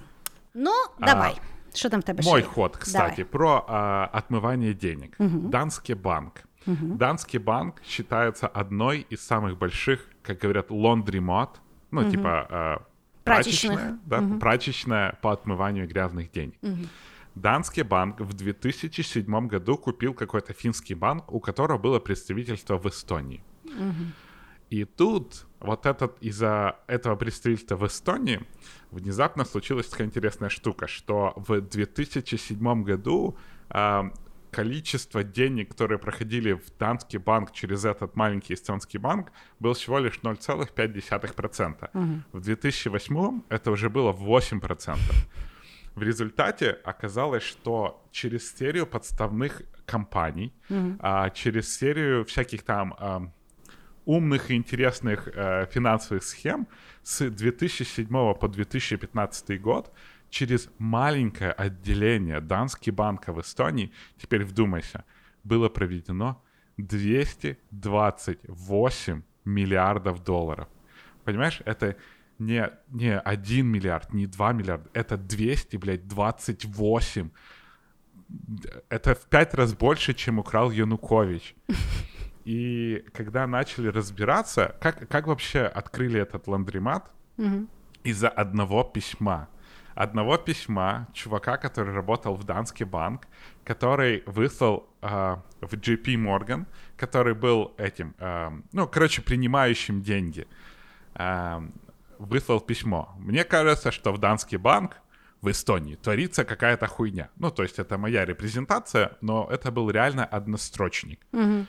[0.56, 1.34] Ну, давай.
[1.34, 3.26] А, Что там тебе Мой ход, кстати, Давай.
[3.26, 5.15] про а, отмывание денег.
[5.19, 5.49] Угу.
[5.49, 6.44] Данский банк.
[6.65, 6.95] Угу.
[6.95, 11.60] Данский банк считается одной из самых больших, как говорят, лондримот,
[11.91, 12.10] ну, угу.
[12.10, 12.82] типа а,
[13.26, 14.40] прачечная, да, угу.
[14.40, 16.57] прачечная по отмыванию грязных денег.
[16.61, 16.88] Угу.
[17.36, 23.44] Данский банк в 2007 году купил какой-то финский банк, у которого было представительство в Эстонии.
[23.65, 24.06] Угу.
[24.69, 28.41] И тут вот этот из-за этого представительства в Эстонии
[28.91, 33.37] внезапно случилась такая интересная штука, что в 2007 году
[33.69, 34.03] э,
[34.51, 40.19] количество денег, которые проходили в Данский банк через этот маленький эстонский банк, был всего лишь
[40.23, 41.89] 0,5%.
[41.93, 42.21] Угу.
[42.31, 44.97] В 2008 это уже было 8%.
[45.95, 50.95] В результате оказалось, что через серию подставных компаний, угу.
[50.99, 53.31] а, через серию всяких там а,
[54.06, 56.68] умных и интересных э, финансовых схем
[57.03, 59.94] с 2007 по 2015 год
[60.30, 65.06] через маленькое отделение Данский банка в Эстонии, теперь вдумайся,
[65.44, 66.44] было проведено
[66.77, 70.68] 228 миллиардов долларов.
[71.23, 71.95] Понимаешь, это
[72.40, 77.30] не, не 1 миллиард, не 2 миллиарда, это 200, блядь, 28.
[78.90, 81.56] Это в пять раз больше, чем украл Янукович.
[82.45, 87.67] И когда начали разбираться, как, как вообще открыли этот ландримат, угу.
[88.03, 89.49] из-за одного письма.
[89.95, 93.27] одного письма чувака, который работал в Данский банк,
[93.63, 96.65] который выслал э, в JP Morgan,
[96.97, 100.47] который был этим, э, ну, короче, принимающим деньги,
[101.15, 101.61] э,
[102.19, 103.15] выслал письмо.
[103.17, 104.97] Мне кажется, что в Данский банк
[105.41, 107.30] в Эстонии творится какая-то хуйня.
[107.38, 111.19] Ну, то есть это моя репрезентация, но это был реально однострочник.
[111.31, 111.65] Угу.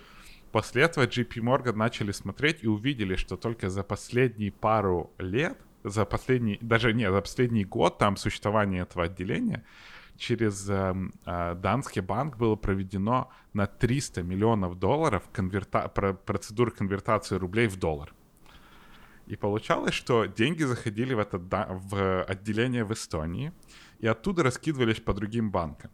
[0.56, 6.06] После этого JP Morgan начали смотреть и увидели, что только за последние пару лет, за
[6.06, 9.66] последний, даже не, за последний год там существования этого отделения,
[10.16, 10.94] через э,
[11.26, 15.88] э, Данский банк было проведено на 300 миллионов долларов конверта...
[15.88, 16.14] про...
[16.14, 18.14] процедур конвертации рублей в доллар.
[19.26, 21.36] И получалось, что деньги заходили в, это,
[21.68, 23.52] в отделение в Эстонии
[23.98, 25.90] и оттуда раскидывались по другим банкам.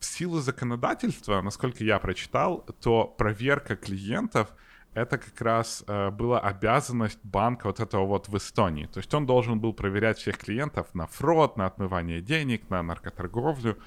[0.00, 4.54] В силу законодательства, насколько я прочитал, то проверка клиентов
[4.94, 8.86] это как раз э, была обязанность банка вот этого вот в Эстонии.
[8.86, 13.78] То есть он должен был проверять всех клиентов на фрод, на отмывание денег, на наркоторговлю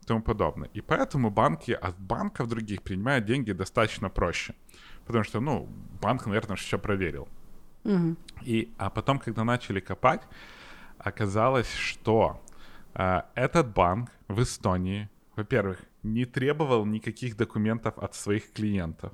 [0.00, 0.70] и тому подобное.
[0.74, 4.54] И поэтому банки от банков других принимают деньги достаточно проще.
[5.06, 5.68] Потому что, ну,
[6.00, 7.28] банк, наверное, все проверил.
[7.84, 8.16] Угу.
[8.42, 10.22] И, а потом, когда начали копать,
[10.98, 12.40] оказалось, что
[12.94, 15.08] э, этот банк в Эстонии,
[15.40, 19.12] во-первых, не требовал никаких документов от своих клиентов,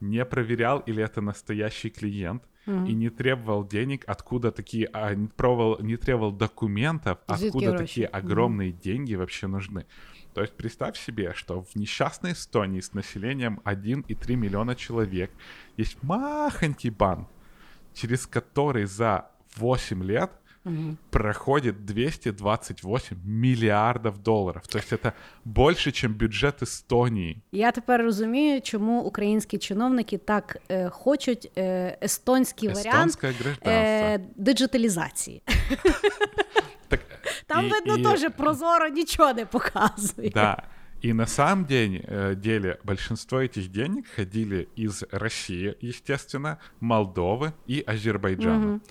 [0.00, 2.88] не проверял, или это настоящий клиент, mm-hmm.
[2.88, 8.70] и не требовал денег, откуда такие, а, не, пробовал, не требовал документов, откуда такие огромные
[8.70, 8.82] mm-hmm.
[8.82, 9.84] деньги вообще нужны.
[10.34, 15.30] То есть представь себе, что в несчастной Эстонии с населением 1,3 миллиона человек
[15.76, 17.28] есть махонький банк,
[17.92, 20.30] через который за 8 лет
[20.65, 20.97] Угу.
[21.09, 24.67] проходит 228 миллиардов долларов.
[24.67, 25.13] То есть это
[25.45, 27.41] больше, чем бюджет Эстонии.
[27.51, 33.17] Я тепер розумію, чому українські чиновники так е, хочуть е, естонський варіант
[33.65, 35.41] е, диджиталізації.
[36.87, 36.99] Так,
[37.47, 40.33] Там, и, видно, и, теж прозоро ничего не показывает.
[40.33, 40.63] Да.
[41.01, 48.73] И на самом деле, деле большинство этих денег ходили из России, естественно, Молдовы и Азербайджана.
[48.73, 48.81] Угу.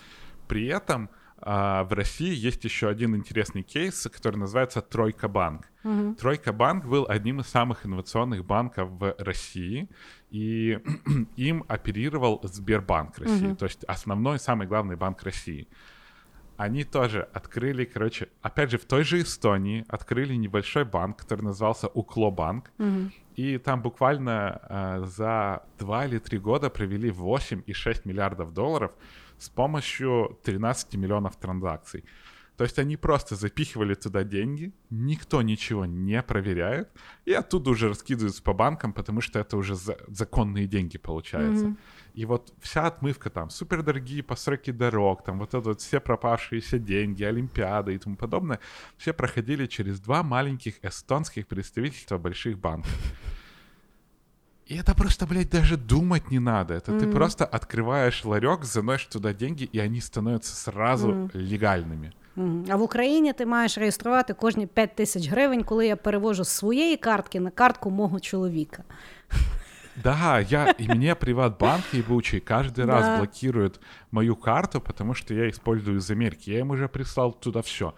[0.46, 1.08] При этом
[1.45, 5.69] а, в России есть еще один интересный кейс, который называется Тройка банк.
[5.83, 6.15] Угу.
[6.15, 9.89] Тройка банк был одним из самых инновационных банков в России,
[10.31, 10.79] и
[11.35, 13.55] им оперировал Сбербанк России, угу.
[13.57, 15.67] то есть основной, самый главный банк России.
[16.55, 21.87] Они тоже открыли, короче, опять же, в той же Эстонии открыли небольшой банк, который назывался
[21.87, 22.71] Уклобанк.
[22.77, 23.11] Угу.
[23.35, 28.93] И там буквально э, за 2 или 3 года провели 8,6 миллиардов долларов
[29.37, 32.03] с помощью 13 миллионов транзакций.
[32.57, 36.89] То есть они просто запихивали туда деньги, никто ничего не проверяет,
[37.25, 41.65] и оттуда уже раскидываются по банкам, потому что это уже за- законные деньги получается.
[41.65, 41.77] Mm-hmm.
[42.13, 47.23] И вот вся отмывка там, супердорогие постройки дорог, там вот это вот все пропавшиеся деньги,
[47.23, 48.59] Олимпиады и тому подобное,
[48.97, 52.91] все проходили через два маленьких эстонских представительства больших банков.
[54.72, 56.74] И это просто, блядь, даже думать не надо.
[56.74, 57.00] Это mm-hmm.
[57.00, 61.30] ты просто открываешь ларек, заносишь туда деньги, и они становятся сразу mm-hmm.
[61.34, 62.12] легальными.
[62.36, 62.66] Mm-hmm.
[62.70, 66.96] А в Україні ти маєш реєструвати кожні 5 тисяч гривень, коли я перевожу з своєї
[66.96, 68.84] картки на картку мого чоловіка.
[70.02, 73.16] Да, я, и мне приватбанк ебучий каждый раз да.
[73.16, 73.80] блокирует
[74.12, 76.50] мою карту, потому что я использую из Америки.
[76.50, 77.94] Я им уже прислал туда все.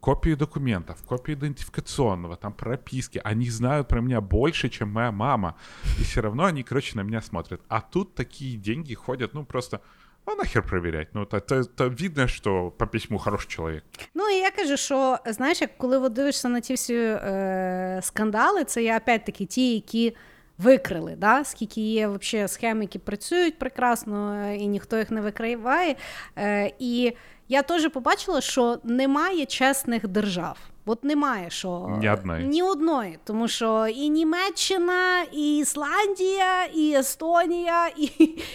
[0.00, 3.20] Копию документов, копию идентификационного, там прописки.
[3.24, 5.56] Они знают про меня больше, чем моя мама.
[6.00, 7.60] И все равно они, короче, на меня смотрят.
[7.68, 9.80] А тут такие деньги ходят, ну просто...
[10.26, 11.08] А нахер проверять?
[11.14, 13.82] Ну, то, то, то видно, що по письму хороший чоловік.
[14.14, 18.64] Ну і я кажу, що знаєш, як коли от дивишся на ті всі е, скандали,
[18.64, 20.16] це є опять-таки ті, які
[20.58, 21.44] викрили, да?
[21.44, 25.96] скільки є вообще схем, які працюють прекрасно, і ніхто їх не викриває.
[26.38, 27.12] Е, і
[27.48, 30.58] я теж побачила, що немає чесних держав.
[30.86, 32.46] От немає що ні одної.
[32.46, 38.06] ні одної, тому що і Німеччина, і Ісландія, і Естонія, і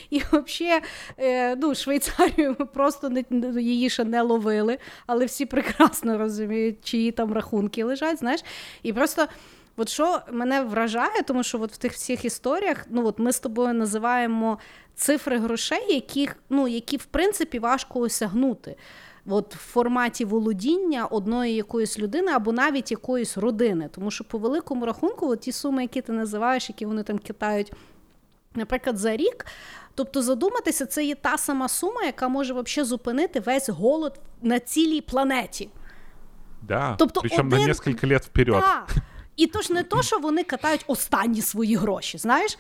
[0.10, 0.82] і взагалі
[1.18, 3.24] е, ну, Швейцарію ми просто не,
[3.62, 4.78] її ще не ловили,
[5.08, 8.20] але всі прекрасно розуміють, чиї там рахунки лежать.
[8.20, 8.42] знаєш.
[8.84, 9.28] І просто
[9.80, 13.40] от що мене вражає, тому що от в тих всіх історіях ну, от ми з
[13.40, 14.60] тобою називаємо
[14.96, 18.76] цифри грошей, яких, ну, які в принципі важко осягнути.
[19.26, 23.90] От в форматі володіння одної якоїсь людини або навіть якоїсь родини.
[23.92, 27.74] Тому що по великому рахунку, от ті суми, які ти називаєш, які вони там китають,
[28.56, 29.46] наприклад, за рік.
[29.96, 35.02] Тобто задуматися, це є та сама сума, яка може взагалі зупинити весь голод на цілій
[35.02, 35.70] планеті.
[36.62, 37.68] Да, тобто Причому один...
[37.68, 38.62] на кілька років вперед.
[38.62, 38.86] Да.
[39.40, 42.57] І то ж не то, що вони катають останні свої гроші, знаєш.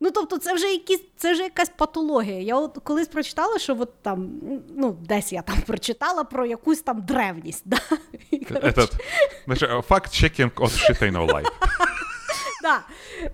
[0.00, 2.40] Ну, тобто, це вже якісь, це вже якась патологія.
[2.40, 4.30] Я от колись прочитала, що от там,
[4.76, 7.62] ну, десь я там прочитала про якусь там древність.
[7.64, 7.78] Да?
[8.32, 11.46] Этот, Факт Чекінг, от Shit No Life.
[12.70, 12.84] Да.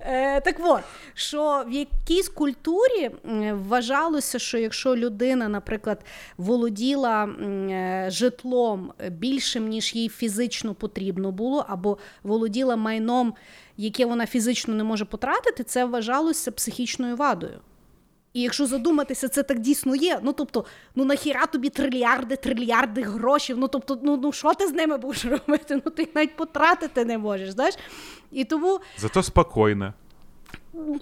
[0.01, 0.81] Е, Так от,
[1.15, 3.11] що в якійсь культурі
[3.53, 6.05] вважалося, що якщо людина, наприклад,
[6.37, 13.35] володіла е, житлом більшим, ніж їй фізично потрібно було, або володіла майном,
[13.77, 17.61] яке вона фізично не може потратити, це вважалося психічною вадою.
[18.37, 20.21] І якщо задуматися, це так дійсно є.
[20.23, 20.65] Ну тобто,
[20.95, 23.57] ну нахіра тобі трильярди, трильярди грошей.
[23.59, 25.83] Ну тобто, ну ну що ти з ними будеш робити?
[25.85, 27.51] Ну ти їх навіть потратити не можеш.
[27.51, 27.75] знаєш?
[28.33, 29.95] І тому зато спокійно.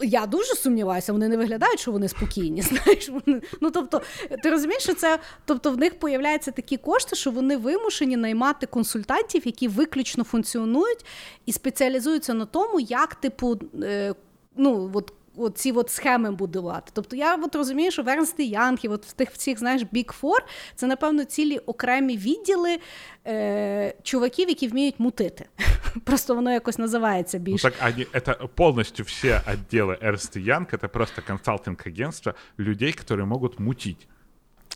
[0.03, 2.63] Я дуже сумніваюся, вони не виглядають, що вони спокійні.
[2.73, 4.03] Знаєш, вони ну тобто,
[4.43, 9.43] ти розумієш, що це тобто в них появляються такі кошти, що вони вимушені наймати консультантів,
[9.47, 11.07] які виключно функціонують
[11.47, 14.15] і спеціалізуються на тому, як типу, е,
[14.57, 15.13] ну от
[15.56, 16.92] ці от схеми будувати.
[16.94, 20.76] Тобто я от розумію, що Вернсти Янг і от в тих всіх, знаєш, Big Four –
[20.76, 22.80] це, напевно, цілі окремі відділи
[23.28, 25.46] е, чуваків, які вміють мутити.
[26.04, 27.68] Просто воно якось називається ну, більше.
[27.68, 33.60] Ну, так, они, это полностью все отделы Ernst Young, это просто консалтинг-агентство людей, які можуть
[33.60, 34.06] мутити.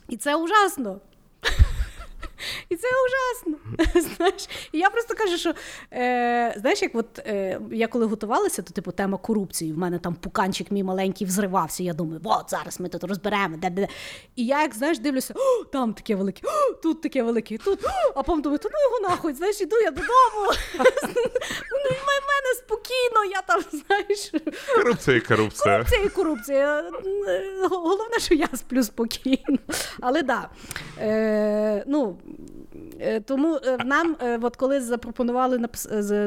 [0.10, 1.00] І це ужасно.
[2.69, 3.59] І це ужасно.
[4.17, 4.49] знаєш.
[4.73, 5.55] І я просто кажу, що
[5.93, 9.73] е, знаєш, як от е, я коли готувалася, то типу тема корупції.
[9.73, 11.83] В мене там пуканчик мій маленький взривався.
[11.83, 13.57] Я думаю, от зараз ми тут розберемо.
[13.57, 13.89] Де-де-де.
[14.37, 17.85] І я, як знаєш, дивлюся, О, там таке велике, О, тут таке велике, тут,
[18.15, 20.53] а потім думаю, то ну його нахуй, знаєш, іду я додому.
[21.71, 24.33] Ну, в мене спокійно, я там, знаєш.
[24.77, 25.75] Корупція і корупція.
[25.75, 26.91] Корупція і корупція.
[27.71, 29.59] Головне, що я сплю спокійно.
[30.01, 30.27] Але так.
[30.27, 30.51] Да,
[31.03, 32.28] е, ну, Е,
[33.25, 35.69] тому е, нам, е, от коли запропонували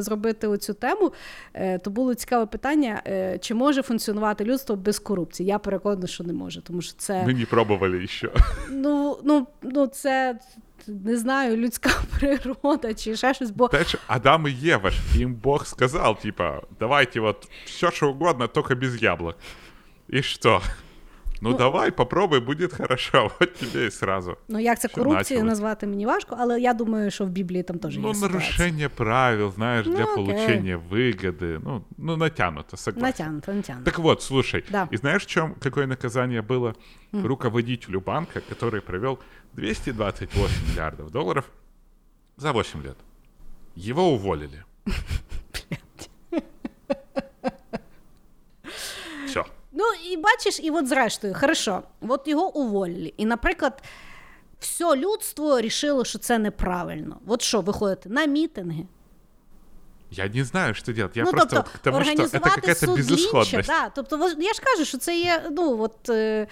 [0.01, 1.13] зробити оцю тему,
[1.83, 3.01] то було цікаве питання:
[3.41, 5.49] чи може функціонувати людство без корупції?
[5.49, 8.29] Я переконана, що не може, тому що це Ми не пробували ще.
[8.69, 10.39] Ну, ну, ну це.
[10.87, 11.89] Не знаю, людська
[12.19, 13.67] природа чи ще щось, бо...
[13.67, 18.75] Теж Адам і Єва ж, їм Бог сказав, типа, давайте от все, що угодно, тільки
[18.75, 19.35] без яблук.
[20.09, 20.61] І що?
[21.40, 23.30] Ну, ну давай, попробуй, буде хорошо.
[23.40, 24.36] От тебе і сразу.
[24.48, 27.96] Ну як це корупцією назвати мені важко, але я думаю, що в Біблії там теж
[27.96, 28.14] ну, є.
[28.14, 30.14] Ну, нарушення правил, знаєш, ну, для окей.
[30.14, 31.60] получения выгоды.
[31.64, 33.06] Ну, ну, натянуто, согласен.
[33.06, 33.84] Натянуто, натянуто.
[33.84, 34.88] Так вот, слушай, да.
[34.92, 36.74] и знаешь, в чем какое наказание было
[37.12, 37.26] mm.
[37.26, 39.18] руководителю банка, который провел
[39.52, 41.44] 228 миллиардов долларов
[42.36, 42.96] за 8 лет?
[43.76, 44.64] Его уволили.
[49.81, 53.13] Ну, і бачиш, і от зрештою, хорошо, от його уволили.
[53.17, 53.83] І, наприклад,
[54.59, 57.19] все людство рішило, що це неправильно.
[57.27, 58.85] От що, виходите на мітинги?
[60.11, 61.17] Я не знаю, що делать.
[61.17, 63.67] Я ну, просто тобто, тому, організувати що це суд безысходність.
[63.67, 66.47] Да, тобто, я ж кажу, що це є, ну, от, е,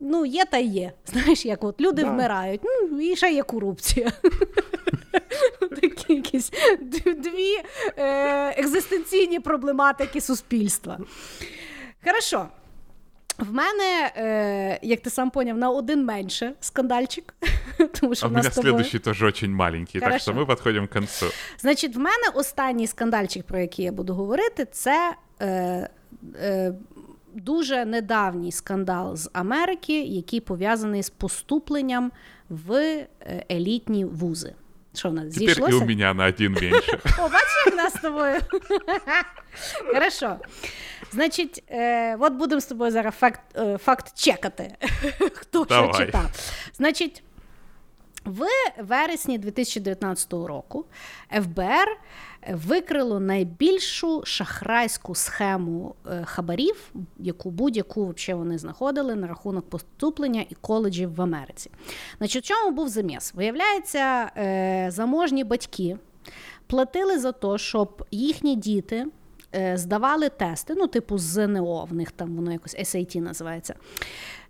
[0.00, 0.92] ну, є та є.
[1.06, 2.10] Знаєш, як от люди да.
[2.10, 4.12] вмирають, ну, і ще є корупція.
[5.80, 6.52] Такі якісь
[7.16, 7.56] дві
[7.96, 10.98] е, екзистенційні проблематики суспільства.
[12.04, 12.48] Хорошо.
[13.38, 17.34] В мене, е, як ти сам поняв, на один менше скандальчик.
[18.00, 20.14] Тому що а в мене следующий теж дуже маленький, Хорошо.
[20.14, 21.26] так що ми підходимо к концу.
[21.58, 25.88] Значить, в мене останній скандальчик, про який я буду говорити, це е,
[26.36, 26.74] е,
[27.34, 32.12] дуже недавній скандал з Америки, який пов'язаний з поступленням
[32.48, 33.08] в е,
[33.50, 34.54] елітні вузи.
[34.94, 35.54] Що в нас зійшлося?
[35.54, 36.98] Тепер і у мене на один менше.
[37.18, 38.40] О, бачиш, як нас з тобою?
[39.94, 40.36] Хорошо.
[41.12, 44.76] Значить, е, от будемо з тобою зараз факт е, факт чекати,
[45.32, 45.94] хто Давай.
[45.94, 46.24] що читав.
[46.74, 47.22] Значить,
[48.24, 48.44] в
[48.82, 50.84] вересні 2019 року
[51.30, 51.96] ФБР
[52.50, 60.54] викрило найбільшу шахрайську схему е, хабарів, яку будь-яку взагалі вони знаходили на рахунок поступлення і
[60.54, 61.70] коледжів в Америці.
[62.18, 63.34] Значить, в чому був заміс?
[63.34, 65.96] Виявляється, е, заможні батьки
[66.66, 69.06] платили за те, щоб їхні діти.
[69.54, 73.74] Е, здавали тести, ну, типу, ЗНО, в них там воно якось SAT називається.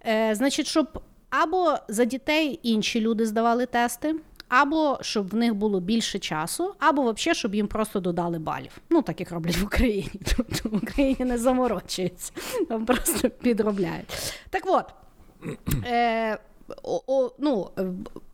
[0.06, 4.14] Е, Значить, щоб або за дітей інші люди здавали тести,
[4.48, 8.78] або щоб в них було більше часу, або взагалі, щоб їм просто додали балів.
[8.90, 10.12] Ну, так як роблять в Україні.
[10.36, 12.32] Тобто в Україні не заморочуються,
[12.68, 14.34] там просто підробляють.
[14.50, 14.84] Так от.
[15.86, 16.38] Е,
[16.82, 17.70] о, о, ну,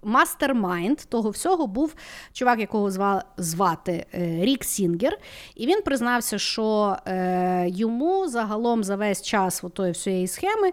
[0.03, 1.95] mastermind того всього був
[2.33, 5.19] чувак, якого зва, звати е, Рік Сінгер,
[5.55, 10.73] і він признався, що е, йому загалом за весь час отої всієї схеми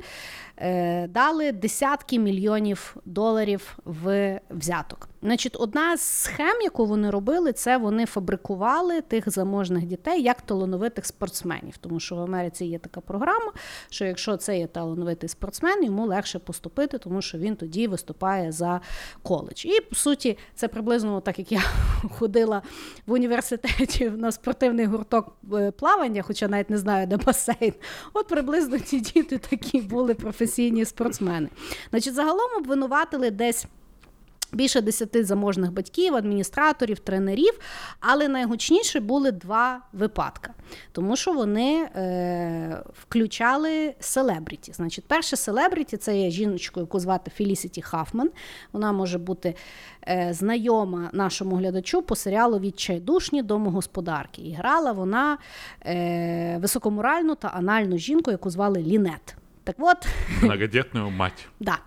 [0.58, 5.10] е, дали десятки мільйонів доларів в взяток.
[5.26, 11.06] Значить, одна з схем, яку вони робили, це вони фабрикували тих заможних дітей як талановитих
[11.06, 11.78] спортсменів.
[11.78, 13.54] Тому що в Америці є така програма,
[13.90, 18.82] що якщо це є талановитий спортсмен, йому легше поступити, тому що він тоді виступає за
[19.24, 19.66] коледж.
[19.66, 21.62] І по суті, це приблизно так, як я
[22.20, 22.62] ходила
[23.06, 27.74] в університеті на спортивний гурток е, плавання, хоча навіть не знаю, де басейн.
[28.14, 31.50] От приблизно ці діти такі були професійні спортсмени.
[31.90, 33.68] Значить, загалом обвинуватили десь.
[34.56, 37.60] Більше десяти заможних батьків, адміністраторів, тренерів,
[38.00, 40.52] але найгучніше були два випадки,
[40.92, 44.74] тому що вони е, включали селебріті.
[44.74, 48.30] Значить, перше селебріті це є жіночкою, яку звати Фелісіті Хафман.
[48.74, 49.56] Вона може бути
[50.08, 54.42] е, знайома нашому глядачу по серіалу Відчайдушні домогосподарки.
[54.42, 55.38] І грала вона
[55.86, 59.36] е, високоморальну та анальну жінку, яку звали Лінет.
[59.64, 60.08] Так от
[60.42, 61.48] многодітну мать.
[61.60, 61.78] Да.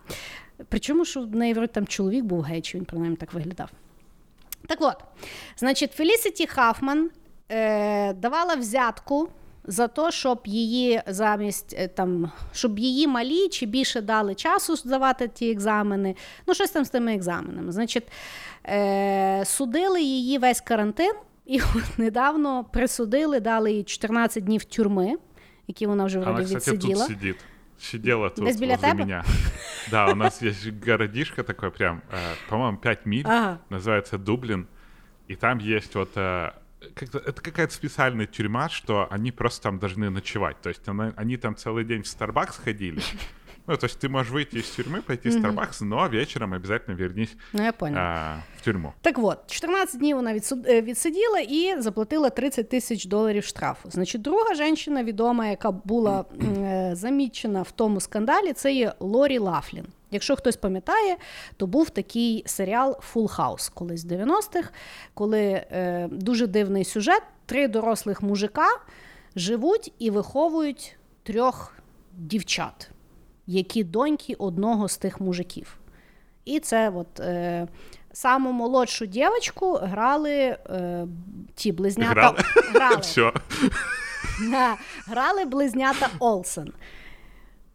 [0.68, 3.70] Причому, що в неї там чоловік був гей, чи він принаймні так виглядав.
[4.66, 4.96] Так от,
[5.56, 7.10] значить, Фелісіті Хафман
[7.48, 9.28] е, давала взятку
[9.64, 15.28] за те, щоб її замість е, там, щоб її малі чи більше дали часу здавати
[15.28, 16.16] ті екзамени.
[16.46, 17.72] Ну, щось там з тими екзаменами.
[17.72, 18.08] Значить,
[18.66, 21.12] е, судили її весь карантин,
[21.46, 25.14] і от недавно присудили, дали їй 14 днів тюрми,
[25.66, 27.06] які вона вже вроді відсиділа.
[27.06, 27.36] тут сидит
[27.79, 28.93] Сидела тут Без возле билета?
[28.93, 29.23] меня.
[29.91, 33.59] Да, у нас есть городишко такой прям, э, по-моему, 5 миль, Ага.
[33.69, 34.67] называется Дублин.
[35.27, 36.11] И там есть вот...
[36.15, 36.51] э,
[36.95, 40.59] как-то- это какая-то специальная тюрьма, что они просто там должны ночевать.
[40.61, 43.01] То есть она- они там целый день в Starbucks ходили.
[43.67, 47.35] Ну, то есть ты можешь выйти из тюрьмы, пойти в Starbucks, но вечером обязательно вернись
[47.53, 48.01] Ну, я поняла.
[48.01, 48.93] а, в тюрьму.
[49.01, 53.89] Так от, 14 днів вона відсуд- е, відсиділа і заплатила 30 тисяч доларів штрафу.
[53.91, 59.37] Значить, друга жінка відома, яка була м, е, замічена в тому скандалі, це є Лорі
[59.37, 59.85] Лафлін.
[60.11, 61.17] Якщо хтось пам'ятає,
[61.57, 64.69] то був такий серіал Full House колись в 90-х,
[65.13, 68.67] коли е, дуже дивний сюжет: три дорослих мужика
[69.35, 71.73] живуть і виховують трьох
[72.17, 72.89] дівчат,
[73.48, 75.78] які доньки одного з тих мужиків.
[76.44, 77.68] І це от е,
[78.12, 81.06] саму молодшу дівчинку грали е,
[81.54, 82.12] ті близнята.
[82.12, 82.38] Грали?
[82.72, 83.32] Грали, Все.
[84.50, 84.76] Да,
[85.06, 86.72] грали близнята Олсен.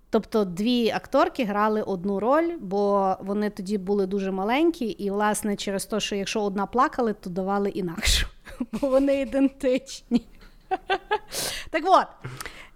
[0.10, 5.86] Тобто дві акторки грали одну роль, бо вони тоді були дуже маленькі, і, власне, через
[5.86, 8.28] те, що якщо одна плакала, то давали інакшу,
[8.72, 10.26] бо вони ідентичні.
[11.70, 12.08] Так от,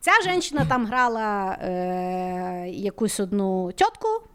[0.07, 4.07] ця жінка там грала е, якусь одну тітку.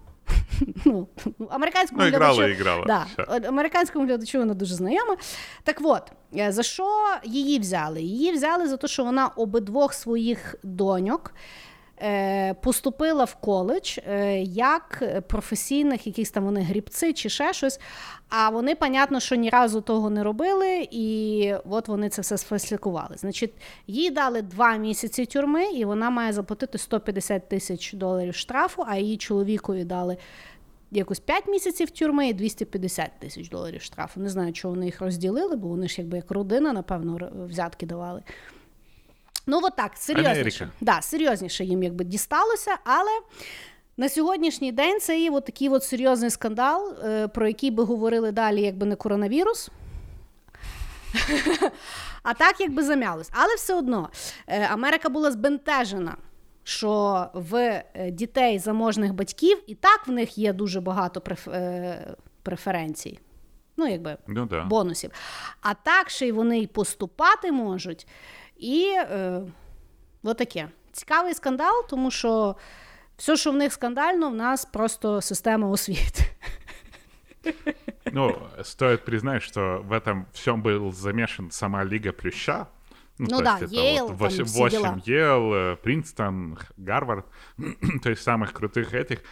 [0.85, 1.09] Ну,
[1.51, 2.85] американському Ну, грала глядачу.
[2.87, 3.07] Да,
[3.49, 5.17] Американському глядачу вона дуже знайома.
[5.65, 6.89] Так от, е, за що
[7.25, 8.03] її взяли?
[8.03, 11.35] Її взяли за те, що вона обидвох своїх доньок
[12.63, 17.81] поступила в коледж е, як професійних, якісь там вони грібці чи ще щось.
[18.29, 23.17] А вони, понятно, що ні разу того не робили, і от вони це все сфальсифікували.
[23.17, 23.55] Значить,
[23.87, 29.17] їй дали два місяці тюрми, і вона має заплатити 150 тисяч доларів штрафу, а її
[29.17, 30.17] чоловікові дали
[30.91, 34.21] якось 5 місяців тюрми і 250 тисяч доларів штрафу.
[34.21, 38.23] Не знаю, чого вони їх розділили, бо вони ж якби як родина, напевно, взятки давали.
[39.47, 40.65] Ну, от так, серйозніше.
[40.65, 40.69] Америка.
[40.81, 43.11] Да, серйозніше їм якби дісталося, але
[43.97, 48.33] на сьогоднішній день це є от такий от серйозний скандал, е, про який би говорили
[48.33, 49.71] далі, якби не коронавірус.
[52.23, 53.31] А так якби зам'ялось.
[53.33, 54.09] Але все одно
[54.47, 56.17] е, Америка була збентежена,
[56.65, 57.55] що в
[57.95, 61.23] е, дітей заможних батьків і так в них є дуже багато
[62.43, 63.19] преференцій.
[63.77, 64.65] Ну, якби Ну да.
[64.65, 65.11] бонусів.
[65.61, 68.07] А так ще й вони й поступати можуть.
[68.62, 69.42] І е,
[70.24, 70.68] отаке.
[70.92, 72.56] Цікавий скандал, тому що
[73.18, 76.24] все, що в них скандально, в нас просто система освіти.
[78.12, 82.68] Ну, стоит признать, что в этом всем был замешан сама Лига Плюща.
[83.20, 85.02] Ну то да, есть это Йейл, вот там 8, все дела.
[85.06, 87.26] Йейл, э, Принстон, Х- Гарвард,
[88.04, 89.24] то есть самых крутых этих.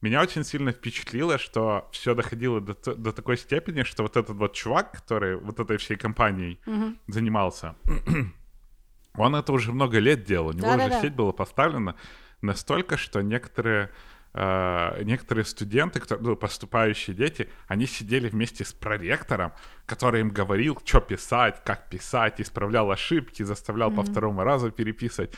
[0.00, 4.36] Меня очень сильно впечатлило, что все доходило до, т- до такой степени, что вот этот
[4.36, 6.58] вот чувак, который вот этой всей компанией
[7.06, 7.74] занимался,
[9.23, 11.01] он это уже много лет делал, у него уже Да-да-да.
[11.01, 11.95] сеть была поставлена
[12.41, 13.91] настолько, что некоторые
[14.33, 19.53] э, некоторые студенты, кто, ну, поступающие дети, они сидели вместе с проректором,
[19.85, 25.33] который им говорил, что писать, как писать, исправлял ошибки, заставлял по второму разу переписывать.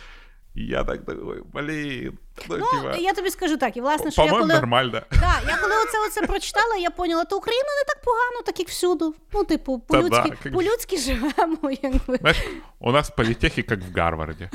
[0.56, 2.18] І я так думаю, блін.
[2.50, 4.46] Ну, ну я тобі скажу так, і власне, що я коли...
[4.46, 5.02] нормально.
[5.12, 8.68] Да, я коли оце оце прочитала, я поняла, то Україна не так погано, так як
[8.68, 9.16] всюду.
[9.34, 11.72] Ну, типу, по-людськи, да, по-людськи живемо.
[11.82, 12.18] якби.
[12.18, 12.38] Знаєш,
[12.80, 14.50] у нас політехи, як в Гарварді.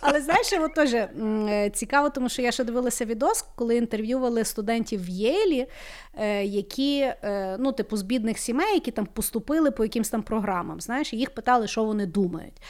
[0.00, 1.08] Але знаєш, от теж
[1.72, 5.66] цікаво, тому що я ще дивилася відос, коли інтерв'ювали студентів в Єлі,
[6.14, 10.80] е, які, е, ну, типу, з бідних сімей, які там поступили по якимсь там програмам.
[10.80, 12.62] Знаєш, і їх питали, що вони думають.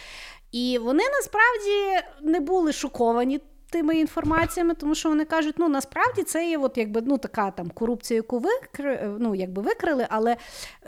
[0.57, 3.41] І вони насправді не були шоковані
[3.77, 7.71] тими інформаціями, тому що вони кажуть, ну насправді це є от якби ну така там
[7.71, 10.37] корупція, яку викри, ну, якби викрили, але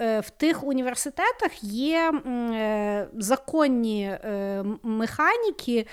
[0.00, 5.86] е, в тих університетах є е, законні е, механіки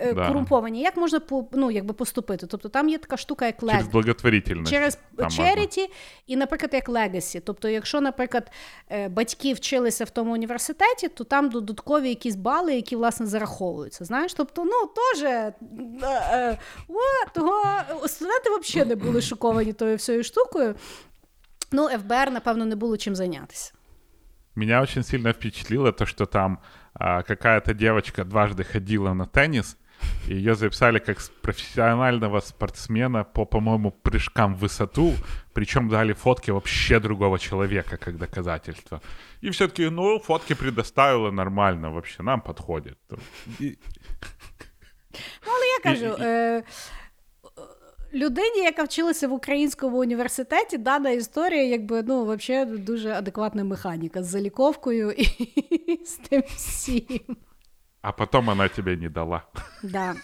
[0.00, 0.28] е, да.
[0.28, 0.80] корумповані.
[0.80, 2.46] Як можна по, ну, якби поступити?
[2.46, 3.72] Тобто там є така штука, як leg...
[3.76, 4.72] через благотворительність.
[4.72, 4.98] через
[5.36, 5.90] charity
[6.26, 7.40] і, наприклад, як legacy.
[7.40, 8.50] Тобто, якщо, наприклад,
[8.90, 14.04] е, батьки вчилися в тому університеті, то там додаткові якісь бали, які власне зараховуються.
[14.04, 15.52] Знаєш, тобто, ну теж.
[16.41, 16.57] Е, Е,
[16.87, 20.75] о, того студенти взагалі не були шоковані тою всією штукою.
[21.71, 23.73] Ну, ФБР, напевно, не було чим зайнятися.
[24.55, 26.57] Меня очень сильно впечатлило то, что там
[26.93, 29.77] а, какая-то девочка дважды ходила на теннис,
[30.27, 35.13] и ее записали как профессионального спортсмена по, по-моему, прыжкам в высоту,
[35.53, 38.99] причем дали фотки вообще другого человека как доказательство.
[39.41, 42.97] И все-таки, ну, фотки предоставила нормально, вообще нам подходит.
[43.59, 43.77] И...
[45.45, 45.50] Ну, але я
[45.82, 46.16] кажу.
[46.20, 46.62] Е,
[48.14, 54.26] Людині, яка вчилася в українському університеті, дана історія, якби ну, взагалі дуже адекватна механіка з
[54.26, 55.26] заліковкою і
[56.06, 57.36] з тим всім.
[58.02, 59.42] А потім вона тебе не дала.
[59.82, 60.14] Да.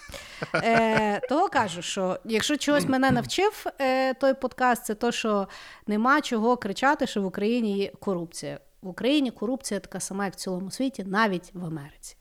[0.54, 5.48] Е, Того кажу, що якщо чогось мене навчив е, той подкаст, це то, що
[5.86, 8.60] нема чого кричати, що в Україні є корупція.
[8.82, 12.16] В Україні корупція така сама, як в цілому світі, навіть в Америці.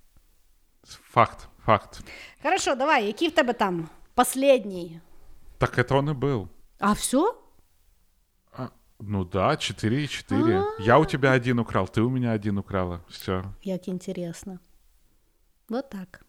[0.88, 1.48] Факт.
[1.68, 2.00] Факт.
[2.44, 5.02] Хорошо, давай, який в тебе там последний?
[5.58, 6.48] Так это он и был.
[6.80, 7.36] А все?
[8.54, 8.70] А,
[9.00, 10.54] ну да, 4,4.
[10.54, 10.84] А-а-а.
[10.84, 13.02] Я у тебя один украл, ты у меня один украла.
[13.10, 13.44] Все.
[13.64, 14.60] Як интересно.
[15.70, 16.22] Вот так.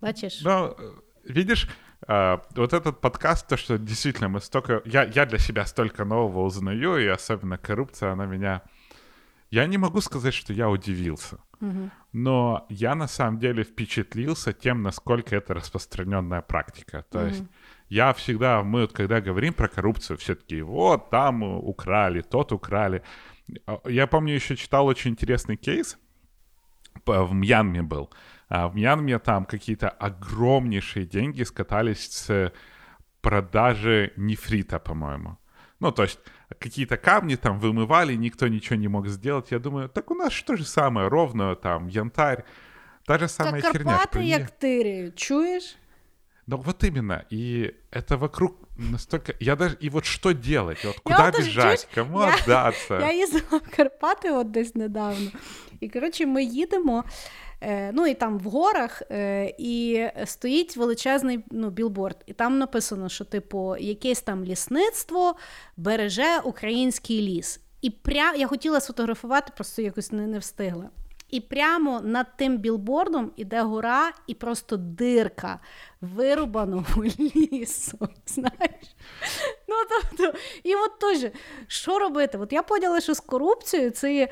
[0.00, 0.42] Бачишь?
[0.44, 0.76] Ну,
[1.24, 1.68] видишь,
[2.08, 4.82] Uh, вот этот подкаст, то, что действительно мы столько...
[4.84, 8.62] Я, я для себя столько нового узнаю, и особенно коррупция, она меня...
[9.50, 11.38] Я не могу сказать, что я удивился.
[12.18, 17.04] Но я на самом деле впечатлился тем, насколько это распространенная практика.
[17.10, 17.26] То угу.
[17.26, 17.44] есть
[17.90, 23.02] я всегда, мы вот когда говорим про коррупцию, все-таки вот там украли, тот украли.
[23.66, 25.98] А, я помню, еще читал очень интересный кейс,
[27.04, 28.10] в Мьянме был.
[28.48, 32.50] А, в Мьянме там какие-то огромнейшие деньги скатались с
[33.20, 35.36] продажи нефрита, по-моему.
[35.80, 36.18] Ну, то есть
[36.59, 39.51] какие-то камни там вымывали, никто ничего не мог сделать.
[39.51, 42.43] Я думаю, так у нас что же самое, ровно там янтарь,
[43.05, 43.97] та же самая как херня.
[43.97, 45.75] Карпаты як тыри, чуешь?
[46.47, 49.35] Ну вот именно, и это вокруг настолько...
[49.39, 49.77] Я даже...
[49.79, 50.83] И вот что делать?
[50.83, 51.87] Вот куда я бежать?
[51.95, 52.99] Кому я, отдаться?
[52.99, 55.31] Я їздила в Карпати от десь недавно.
[55.79, 57.44] І, коротше, ми їдемо, Е,
[57.92, 62.16] ну і там в горах, е, і стоїть величезний ну, білборд.
[62.26, 65.36] І там написано, що, типу, якесь там лісництво
[65.76, 67.60] береже український ліс.
[67.82, 68.34] І пря...
[68.34, 70.90] я хотіла сфотографувати, просто якось не, не встигла.
[71.30, 75.60] І прямо над тим білбордом іде гора, і просто дирка
[76.00, 77.04] вирубаного
[77.36, 77.98] лісу.
[78.26, 78.96] знаєш?
[79.68, 81.30] Ну, тобто, І от теж,
[81.66, 82.38] що робити?
[82.38, 84.28] От я поняла, що з корупцією це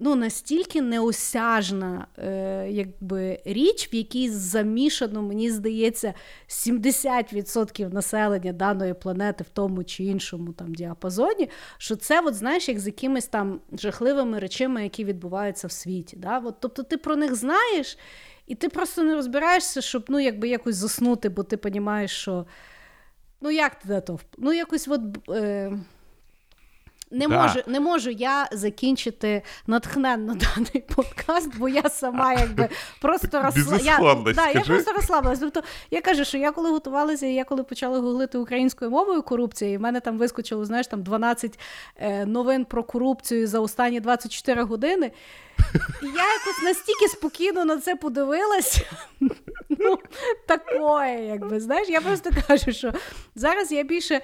[0.00, 6.14] ну, настільки неосяжна е, якби, річ, в якій замішано, мені здається,
[6.48, 11.48] 70% населення даної планети в тому чи іншому там діапазоні,
[11.78, 16.16] що це, от, знаєш, як з якимись там жахливими речами, які відбуваються в світі.
[16.16, 16.38] Да?
[16.38, 17.98] От, Тобто ти про них знаєш,
[18.46, 22.46] і ти просто не розбираєшся, щоб ну, якби якось заснути, бо ти розумієш, що.
[23.40, 24.18] Ну, як ти то?
[24.38, 25.00] Ну, якось от.
[25.28, 25.72] Е...
[27.10, 27.42] Не да.
[27.42, 32.68] можу не можу я закінчити натхненно даний подкаст, бо я сама якби
[33.00, 33.78] просто розсла...
[33.82, 33.98] я,
[34.34, 35.40] да, я просто розслабилася.
[35.40, 39.76] Тобто я кажу, що я коли готувалася, я коли почала гуглити українською мовою корупції, і
[39.76, 41.58] в мене там вискочило знаєш, там 12
[41.96, 45.10] е, новин про корупцію за останні 24 години.
[46.02, 48.84] І я якось настільки спокійно на це подивилася.
[49.68, 49.98] Ну,
[50.46, 52.92] такое, якби, знаєш, я просто кажу, що
[53.34, 54.20] зараз я більше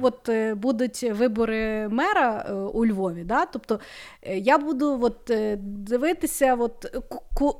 [0.00, 3.24] от е, будуть вибори мера е, у Львові.
[3.24, 3.46] Да?
[3.46, 3.80] Тобто
[4.22, 6.96] е, я буду от, дивитися, от,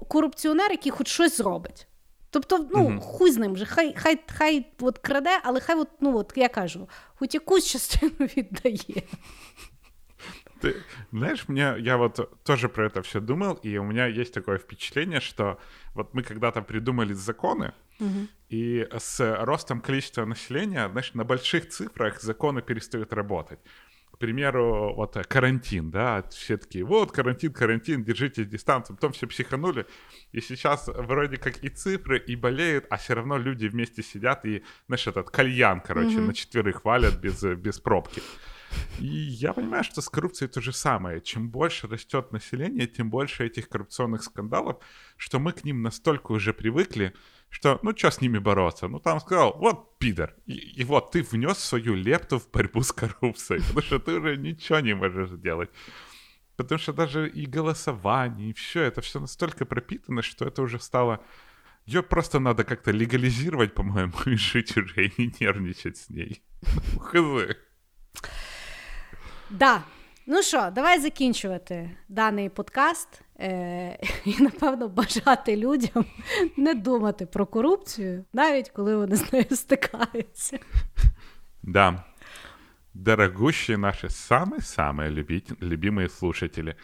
[0.08, 1.86] корупціонер, який хоч щось зробить.
[2.30, 5.88] Тобто, ну, uh хуй з ним вже, хай хай, хай от краде, але хай, от,
[6.00, 9.02] ну, от, я кажу, хоч якусь частину віддає.
[10.60, 10.76] Ты
[11.12, 15.20] знаешь, мне я вот тоже про это все думал, и у меня есть такое впечатление,
[15.20, 15.58] что
[15.94, 18.26] вот мы когда-то придумали законы, угу.
[18.48, 23.60] и с ростом количества населения, знаешь, на больших цифрах законы перестают работать.
[24.12, 29.86] К примеру, вот карантин, да, все такие, вот карантин, карантин, держите дистанцию, потом все психанули,
[30.32, 34.62] и сейчас вроде как и цифры, и болеют, а все равно люди вместе сидят и,
[34.88, 36.26] знаешь, этот кальян, короче, угу.
[36.26, 38.20] на четверых валят без, без пробки.
[38.98, 41.20] И я понимаю, что с коррупцией то же самое.
[41.20, 44.76] Чем больше растет население, тем больше этих коррупционных скандалов,
[45.16, 47.14] что мы к ним настолько уже привыкли,
[47.48, 48.88] что ну что с ними бороться?
[48.88, 50.34] Ну там сказал, вот пидор.
[50.46, 54.36] И, и вот ты внес свою лепту в борьбу с коррупцией, потому что ты уже
[54.36, 55.70] ничего не можешь сделать.
[56.56, 61.20] Потому что даже и голосование, и все, это все настолько пропитано, что это уже стало...
[61.86, 66.42] Ее просто надо как-то легализировать, по-моему, и жить уже и не нервничать с ней.
[66.92, 67.56] Ну, хз.
[69.49, 69.83] Да.
[70.27, 76.05] Ну що, давай закінчувати даний подкаст е- і, напевно, бажати людям
[76.57, 80.59] не думати про корупцію, навіть коли вони з нею стикаються.
[81.63, 82.03] Да.
[82.93, 85.09] Дорогущие наши самые-самые
[85.61, 86.75] любимые слушатели.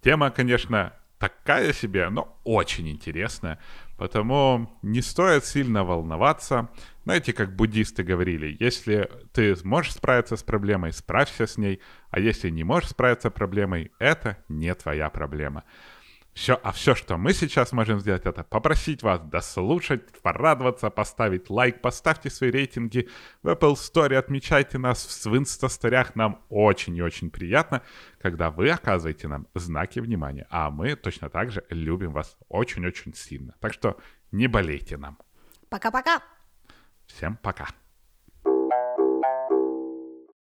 [0.00, 3.58] Тема, конечно, такая себе, но очень интересная.
[3.96, 6.68] Потому не стоит сильно волноваться.
[7.04, 11.80] Знаете, как буддисты говорили, если ты можешь справиться с проблемой, справься с ней,
[12.10, 15.64] а если не можешь справиться с проблемой, это не твоя проблема.
[16.33, 21.81] Все, а все, что мы сейчас можем сделать, это попросить вас дослушать, порадоваться, поставить лайк,
[21.81, 23.07] поставьте свои рейтинги
[23.43, 26.15] в Apple Store, отмечайте нас в инстасторях.
[26.15, 27.83] Нам очень и очень приятно,
[28.19, 30.47] когда вы оказываете нам знаки внимания.
[30.49, 33.53] А мы точно так же любим вас очень-очень сильно.
[33.59, 33.97] Так что
[34.31, 35.19] не болейте нам.
[35.69, 36.23] Пока-пока.
[37.05, 37.67] Всем пока.